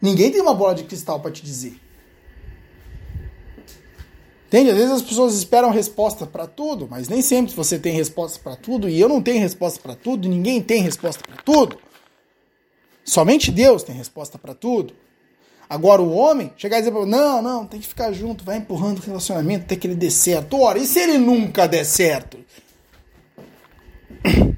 Ninguém 0.00 0.30
tem 0.30 0.40
uma 0.40 0.54
bola 0.54 0.74
de 0.74 0.84
cristal 0.84 1.20
para 1.20 1.30
te 1.30 1.42
dizer. 1.42 1.80
Entende? 4.52 4.68
Às 4.68 4.76
vezes 4.76 4.92
as 4.92 5.02
pessoas 5.02 5.34
esperam 5.34 5.70
resposta 5.70 6.26
para 6.26 6.46
tudo, 6.46 6.86
mas 6.86 7.08
nem 7.08 7.22
sempre 7.22 7.54
você 7.54 7.78
tem 7.78 7.94
resposta 7.94 8.38
para 8.38 8.54
tudo, 8.54 8.86
e 8.86 9.00
eu 9.00 9.08
não 9.08 9.22
tenho 9.22 9.40
resposta 9.40 9.80
para 9.80 9.94
tudo, 9.94 10.28
ninguém 10.28 10.60
tem 10.60 10.82
resposta 10.82 11.24
para 11.26 11.42
tudo. 11.42 11.78
Somente 13.02 13.50
Deus 13.50 13.82
tem 13.82 13.96
resposta 13.96 14.38
para 14.38 14.52
tudo. 14.54 14.94
Agora 15.70 16.02
o 16.02 16.12
homem 16.12 16.52
chegar 16.58 16.76
e 16.76 16.82
dizer, 16.82 16.92
não, 17.06 17.40
não, 17.40 17.66
tem 17.66 17.80
que 17.80 17.86
ficar 17.86 18.12
junto, 18.12 18.44
vai 18.44 18.58
empurrando 18.58 18.98
o 18.98 19.02
relacionamento 19.02 19.64
até 19.64 19.74
que 19.74 19.86
ele 19.86 19.94
dê 19.94 20.10
certo. 20.10 20.60
Ora, 20.60 20.78
e 20.78 20.84
se 20.84 20.98
ele 20.98 21.16
nunca 21.16 21.66
der 21.66 21.84
certo? 21.84 22.38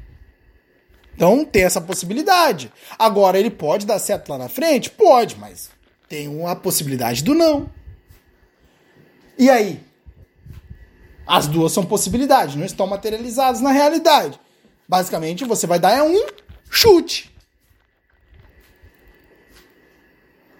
Então 1.16 1.44
tem 1.44 1.62
essa 1.62 1.80
possibilidade. 1.80 2.72
Agora 2.98 3.38
ele 3.38 3.48
pode 3.48 3.86
dar 3.86 4.00
certo 4.00 4.30
lá 4.30 4.36
na 4.36 4.48
frente? 4.48 4.90
Pode, 4.90 5.36
mas 5.38 5.70
tem 6.08 6.44
a 6.44 6.56
possibilidade 6.56 7.22
do 7.22 7.32
não. 7.34 7.70
E 9.38 9.50
aí? 9.50 9.80
As 11.26 11.46
duas 11.46 11.72
são 11.72 11.84
possibilidades, 11.84 12.54
não 12.54 12.64
estão 12.64 12.86
materializadas 12.86 13.60
na 13.60 13.70
realidade. 13.70 14.38
Basicamente, 14.86 15.44
você 15.44 15.66
vai 15.66 15.78
dar 15.78 15.92
é 15.92 16.02
um 16.02 16.26
chute. 16.70 17.34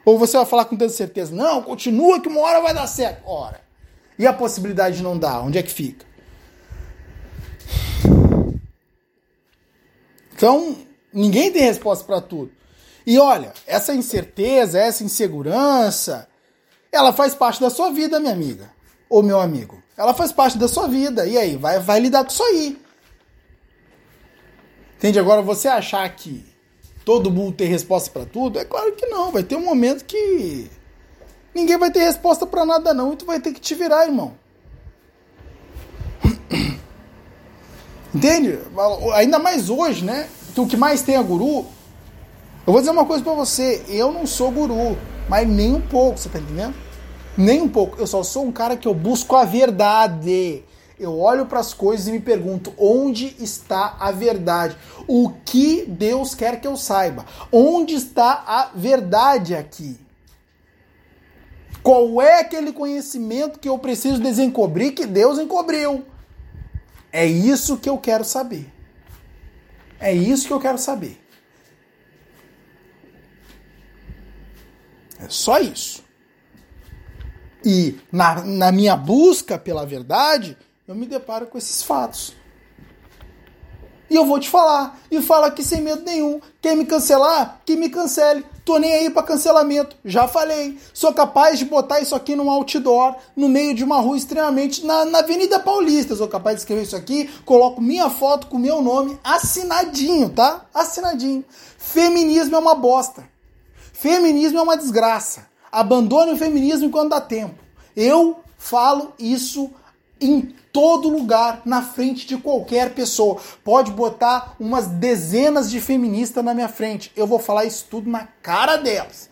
Ou 0.05 0.19
você 0.19 0.37
vai 0.37 0.47
falar 0.47 0.65
com 0.67 0.77
tanta 0.77 0.93
certeza, 0.93 1.35
não, 1.35 1.63
continua 1.63 2.21
que 2.21 2.29
uma 2.29 2.41
hora 2.41 2.61
vai 2.61 2.75
dar 2.75 2.87
certo. 2.87 3.23
Ora. 3.27 3.61
E 4.19 4.27
a 4.27 4.33
possibilidade 4.33 4.99
de 4.99 5.03
não 5.03 5.19
dar, 5.19 5.41
onde 5.41 5.59
é 5.59 5.63
que 5.63 5.73
fica? 5.73 6.07
Então, 10.35 10.77
ninguém 11.13 11.51
tem 11.51 11.63
resposta 11.63 12.05
para 12.05 12.21
tudo. 12.21 12.53
E 13.07 13.19
olha, 13.19 13.53
essa 13.67 13.95
incerteza, 13.95 14.79
essa 14.79 15.05
insegurança, 15.05 16.29
ela 16.95 17.13
faz 17.13 17.35
parte 17.35 17.61
da 17.61 17.71
sua 17.71 17.91
vida, 17.91 18.21
minha 18.21 18.33
amiga. 18.33 18.71
Ou 19.09 19.23
meu 19.23 19.41
amigo. 19.41 19.83
Ela 19.97 20.15
faz 20.15 20.33
parte 20.33 20.59
da 20.59 20.69
sua 20.69 20.89
vida. 20.89 21.27
E 21.27 21.37
aí, 21.37 21.57
vai, 21.57 21.79
vai 21.79 22.01
lidar 22.01 22.25
com 22.25 22.31
isso 22.31 22.43
aí. 22.43 22.79
Entende? 24.97 25.19
Agora, 25.19 25.43
você 25.43 25.69
achar 25.69 26.09
que 26.15 26.45
todo 27.05 27.31
mundo 27.31 27.57
tem 27.57 27.69
resposta 27.69 28.11
para 28.11 28.25
tudo? 28.25 28.59
É 28.59 28.65
claro 28.65 28.93
que 28.93 29.07
não. 29.07 29.31
Vai 29.31 29.43
ter 29.43 29.57
um 29.57 29.65
momento 29.65 30.05
que 30.05 30.71
Ninguém 31.55 31.79
vai 31.79 31.91
ter 31.91 32.01
resposta 32.01 32.45
para 32.45 32.67
nada 32.67 32.93
não, 32.93 33.13
e 33.13 33.17
tu 33.17 33.25
vai 33.25 33.39
ter 33.39 33.53
que 33.53 33.61
te 33.61 33.75
virar, 33.77 34.07
irmão. 34.07 34.33
Entende? 38.13 38.59
Ainda 39.15 39.39
mais 39.39 39.71
hoje, 39.71 40.05
né? 40.05 40.29
Que 40.53 40.61
o 40.61 40.67
que 40.67 40.77
mais 40.77 41.03
tem 41.03 41.15
é 41.15 41.23
guru. 41.23 41.65
Eu 42.67 42.73
vou 42.73 42.81
dizer 42.81 42.91
uma 42.91 43.05
coisa 43.05 43.23
para 43.23 43.35
você, 43.35 43.85
eu 43.89 44.11
não 44.11 44.27
sou 44.27 44.51
guru, 44.51 44.99
mas 45.29 45.47
nem 45.47 45.75
um 45.75 45.81
pouco, 45.81 46.19
você 46.19 46.29
tá 46.29 46.39
entendendo? 46.39 46.75
Nem 47.37 47.63
um 47.63 47.69
pouco. 47.69 47.99
Eu 47.99 48.07
só 48.07 48.23
sou 48.23 48.45
um 48.45 48.53
cara 48.53 48.77
que 48.77 48.87
eu 48.87 48.95
busco 48.95 49.35
a 49.37 49.45
verdade. 49.45 50.63
Eu 50.99 51.19
olho 51.19 51.47
para 51.47 51.59
as 51.59 51.75
coisas 51.75 52.07
e 52.07 52.13
me 52.13 52.21
pergunto 52.21 52.73
onde 52.79 53.35
está 53.43 53.97
a 53.99 54.13
verdade? 54.13 54.77
O 55.09 55.31
que 55.45 55.85
Deus 55.87 56.35
quer 56.35 56.61
que 56.61 56.69
eu 56.69 56.77
saiba? 56.77 57.27
Onde 57.51 57.95
está 57.95 58.45
a 58.47 58.71
verdade 58.75 59.57
aqui? 59.57 59.99
Qual 61.83 62.23
é 62.23 62.41
aquele 62.41 62.73
conhecimento 62.73 63.59
que 63.59 63.69
eu 63.69 63.79
preciso 63.79 64.21
desencobrir 64.21 64.93
que 64.93 65.05
Deus 65.05 65.39
encobriu? 65.39 66.05
É 67.13 67.27
isso 67.27 67.77
que 67.77 67.89
eu 67.89 67.99
quero 67.99 68.25
saber. 68.25 68.73
É 69.99 70.13
isso 70.13 70.47
que 70.47 70.53
eu 70.53 70.61
quero 70.61 70.79
saber. 70.79 71.21
É 75.19 75.29
só 75.29 75.59
isso. 75.59 76.04
E 77.65 77.99
na, 78.13 78.43
na 78.45 78.71
minha 78.71 78.95
busca 78.95 79.59
pela 79.59 79.87
verdade, 79.87 80.57
eu 80.87 80.95
me 80.95 81.07
deparo 81.07 81.47
com 81.47 81.57
esses 81.57 81.83
fatos. 81.83 82.35
E 84.11 84.15
eu 84.15 84.27
vou 84.27 84.39
te 84.39 84.51
falar. 84.51 85.01
E 85.11 85.21
falo 85.23 85.47
aqui 85.47 85.65
sem 85.65 85.81
medo 85.81 86.03
nenhum. 86.05 86.41
Quem 86.61 86.77
me 86.77 86.85
cancelar, 86.85 87.63
que 87.65 87.75
me 87.75 87.89
cancele. 87.89 88.45
Tô 88.65 88.79
nem 88.79 88.93
aí 88.93 89.11
para 89.11 89.23
cancelamento. 89.23 89.97
Já 90.05 90.29
falei. 90.29 90.79
Sou 90.93 91.13
capaz 91.13 91.59
de 91.59 91.65
botar 91.65 92.01
isso 92.01 92.15
aqui 92.15 92.37
num 92.37 92.51
outdoor, 92.51 93.17
no 93.35 93.49
meio 93.49 93.75
de 93.75 93.83
uma 93.83 93.99
rua 93.99 94.17
extremamente. 94.17 94.85
Na, 94.85 95.07
na 95.07 95.19
Avenida 95.21 95.59
Paulista. 95.59 96.15
Sou 96.15 96.29
capaz 96.29 96.57
de 96.57 96.61
escrever 96.61 96.83
isso 96.83 96.95
aqui. 96.95 97.31
Coloco 97.47 97.81
minha 97.81 98.11
foto 98.11 98.47
com 98.47 98.59
meu 98.59 98.83
nome 98.83 99.19
assinadinho, 99.25 100.29
tá? 100.29 100.67
Assinadinho. 100.73 101.45
Feminismo 101.79 102.57
é 102.57 102.59
uma 102.59 102.75
bosta. 102.75 103.27
Feminismo 103.93 104.59
é 104.59 104.63
uma 104.63 104.77
desgraça. 104.77 105.54
Abandone 105.75 106.33
o 106.33 106.37
feminismo 106.37 106.87
enquanto 106.87 107.11
dá 107.11 107.21
tempo. 107.21 107.57
Eu 107.97 108.41
falo 108.57 109.13
isso 109.19 109.71
em 110.21 110.55
todo 110.73 111.09
lugar, 111.09 111.63
na 111.65 111.83
frente 111.83 112.27
de 112.27 112.37
qualquer 112.37 112.95
pessoa. 112.95 113.41
Pode 113.65 113.91
botar 113.91 114.55
umas 114.59 114.87
dezenas 114.87 115.69
de 115.69 115.81
feministas 115.81 116.45
na 116.45 116.55
minha 116.55 116.69
frente. 116.69 117.11
Eu 117.17 117.27
vou 117.27 117.41
falar 117.41 117.65
isso 117.65 117.87
tudo 117.91 118.09
na 118.09 118.29
cara 118.41 118.77
delas. 118.77 119.29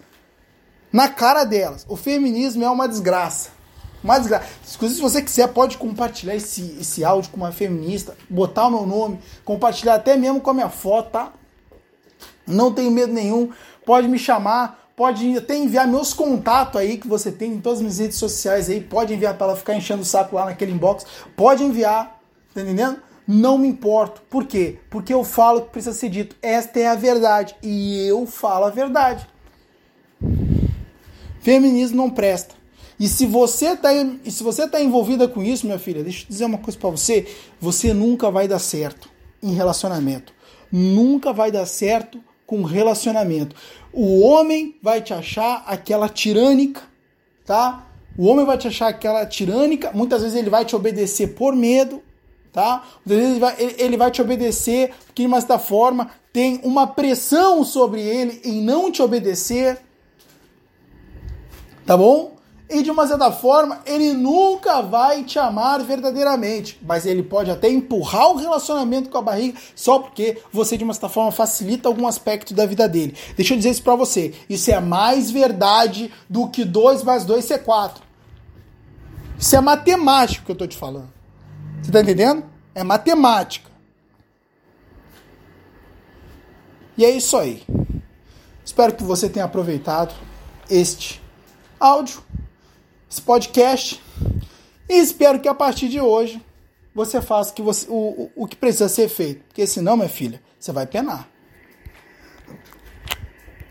Na 0.92 1.08
cara 1.08 1.44
delas. 1.44 1.86
O 1.88 1.96
feminismo 1.96 2.64
é 2.64 2.70
uma 2.70 2.88
desgraça. 2.88 3.50
Uma 4.02 4.18
desgraça. 4.18 4.46
Se 4.64 5.00
você 5.00 5.22
quiser, 5.22 5.46
pode 5.48 5.78
compartilhar 5.78 6.34
esse, 6.34 6.76
esse 6.80 7.04
áudio 7.04 7.30
com 7.30 7.36
uma 7.36 7.52
feminista, 7.52 8.16
botar 8.28 8.66
o 8.66 8.70
meu 8.70 8.84
nome, 8.84 9.20
compartilhar 9.44 9.94
até 9.94 10.16
mesmo 10.16 10.40
com 10.40 10.50
a 10.50 10.54
minha 10.54 10.68
foto, 10.68 11.10
tá? 11.10 11.32
Não 12.44 12.72
tenho 12.72 12.90
medo 12.90 13.12
nenhum. 13.12 13.50
Pode 13.86 14.08
me 14.08 14.18
chamar 14.18 14.81
pode 14.96 15.36
até 15.36 15.56
enviar 15.56 15.86
meus 15.86 16.12
contatos 16.12 16.80
aí 16.80 16.96
que 16.96 17.08
você 17.08 17.32
tem 17.32 17.52
em 17.52 17.60
todas 17.60 17.78
as 17.78 17.82
minhas 17.82 17.98
redes 17.98 18.18
sociais 18.18 18.68
aí, 18.68 18.80
pode 18.80 19.14
enviar 19.14 19.36
para 19.36 19.48
ela 19.48 19.56
ficar 19.56 19.74
enchendo 19.74 20.02
o 20.02 20.04
saco 20.04 20.36
lá 20.36 20.46
naquele 20.46 20.72
inbox, 20.72 21.06
pode 21.36 21.62
enviar, 21.62 22.20
tá 22.54 22.60
entendendo? 22.60 22.98
Não 23.26 23.56
me 23.56 23.68
importo. 23.68 24.20
Por 24.28 24.46
quê? 24.46 24.78
Porque 24.90 25.14
eu 25.14 25.24
falo 25.24 25.60
o 25.60 25.62
que 25.62 25.70
precisa 25.70 25.94
ser 25.96 26.08
dito. 26.08 26.36
Esta 26.42 26.80
é 26.80 26.88
a 26.88 26.94
verdade 26.94 27.54
e 27.62 28.06
eu 28.06 28.26
falo 28.26 28.64
a 28.64 28.70
verdade. 28.70 29.26
Feminismo 31.40 31.96
não 31.96 32.10
presta. 32.10 32.54
E 32.98 33.08
se 33.08 33.26
você 33.26 33.76
tá, 33.76 33.92
e 33.92 34.30
se 34.30 34.42
você 34.42 34.68
tá 34.68 34.80
envolvida 34.80 35.26
com 35.26 35.42
isso, 35.42 35.66
minha 35.66 35.78
filha, 35.78 36.04
deixa 36.04 36.24
eu 36.24 36.28
dizer 36.28 36.44
uma 36.44 36.58
coisa 36.58 36.78
para 36.78 36.90
você, 36.90 37.26
você 37.60 37.92
nunca 37.92 38.30
vai 38.30 38.46
dar 38.46 38.58
certo 38.58 39.08
em 39.42 39.52
relacionamento. 39.54 40.32
Nunca 40.70 41.32
vai 41.32 41.50
dar 41.50 41.66
certo 41.66 42.22
com 42.46 42.62
relacionamento. 42.62 43.56
O 43.92 44.20
homem 44.20 44.76
vai 44.82 45.00
te 45.00 45.12
achar 45.12 45.62
aquela 45.66 46.08
tirânica, 46.08 46.82
tá? 47.44 47.86
O 48.16 48.26
homem 48.26 48.44
vai 48.44 48.58
te 48.58 48.68
achar 48.68 48.88
aquela 48.88 49.24
tirânica, 49.24 49.90
muitas 49.94 50.22
vezes 50.22 50.36
ele 50.36 50.50
vai 50.50 50.64
te 50.64 50.76
obedecer 50.76 51.28
por 51.28 51.54
medo, 51.56 52.02
tá? 52.52 52.84
Muitas 53.04 53.24
vezes 53.24 53.30
ele 53.30 53.40
vai, 53.40 53.74
ele 53.78 53.96
vai 53.96 54.10
te 54.10 54.20
obedecer 54.20 54.92
porque, 55.06 55.22
de 55.22 55.28
uma 55.28 55.40
certa 55.40 55.58
forma, 55.58 56.10
tem 56.32 56.60
uma 56.62 56.86
pressão 56.86 57.64
sobre 57.64 58.00
ele 58.00 58.40
em 58.44 58.60
não 58.60 58.90
te 58.90 59.02
obedecer, 59.02 59.78
tá 61.86 61.96
bom? 61.96 62.36
E 62.72 62.82
de 62.82 62.90
uma 62.90 63.06
certa 63.06 63.30
forma 63.30 63.80
ele 63.84 64.14
nunca 64.14 64.80
vai 64.80 65.22
te 65.22 65.38
amar 65.38 65.82
verdadeiramente, 65.82 66.80
mas 66.82 67.04
ele 67.04 67.22
pode 67.22 67.50
até 67.50 67.68
empurrar 67.68 68.30
o 68.30 68.36
relacionamento 68.36 69.10
com 69.10 69.18
a 69.18 69.22
barriga 69.22 69.58
só 69.76 69.98
porque 69.98 70.40
você 70.50 70.78
de 70.78 70.82
uma 70.82 70.94
certa 70.94 71.10
forma 71.10 71.30
facilita 71.30 71.88
algum 71.88 72.06
aspecto 72.06 72.54
da 72.54 72.64
vida 72.64 72.88
dele. 72.88 73.14
Deixa 73.36 73.52
eu 73.52 73.58
dizer 73.58 73.70
isso 73.70 73.82
para 73.82 73.94
você, 73.94 74.34
isso 74.48 74.70
é 74.70 74.80
mais 74.80 75.30
verdade 75.30 76.10
do 76.28 76.48
que 76.48 76.64
2 76.64 77.02
mais 77.02 77.24
2 77.24 77.44
ser 77.44 77.58
4. 77.58 78.02
Isso 79.38 79.54
é 79.54 79.60
matemática 79.60 80.44
que 80.44 80.52
eu 80.52 80.56
tô 80.56 80.66
te 80.66 80.76
falando. 80.76 81.12
Você 81.82 81.92
tá 81.92 82.00
entendendo? 82.00 82.44
É 82.74 82.82
matemática. 82.82 83.70
E 86.96 87.04
é 87.04 87.10
isso 87.10 87.36
aí. 87.36 87.62
Espero 88.64 88.94
que 88.94 89.02
você 89.02 89.28
tenha 89.28 89.44
aproveitado 89.44 90.14
este 90.70 91.20
áudio 91.78 92.22
esse 93.12 93.20
podcast. 93.20 94.02
E 94.88 94.94
espero 94.94 95.38
que 95.38 95.48
a 95.48 95.54
partir 95.54 95.88
de 95.90 96.00
hoje 96.00 96.40
você 96.94 97.20
faça 97.20 97.52
que 97.52 97.60
você, 97.60 97.86
o, 97.88 97.94
o, 97.94 98.30
o 98.36 98.46
que 98.46 98.56
precisa 98.56 98.88
ser 98.88 99.08
feito. 99.08 99.44
Porque 99.44 99.66
senão, 99.66 99.96
minha 99.96 100.08
filha, 100.08 100.42
você 100.58 100.72
vai 100.72 100.86
penar. 100.86 101.28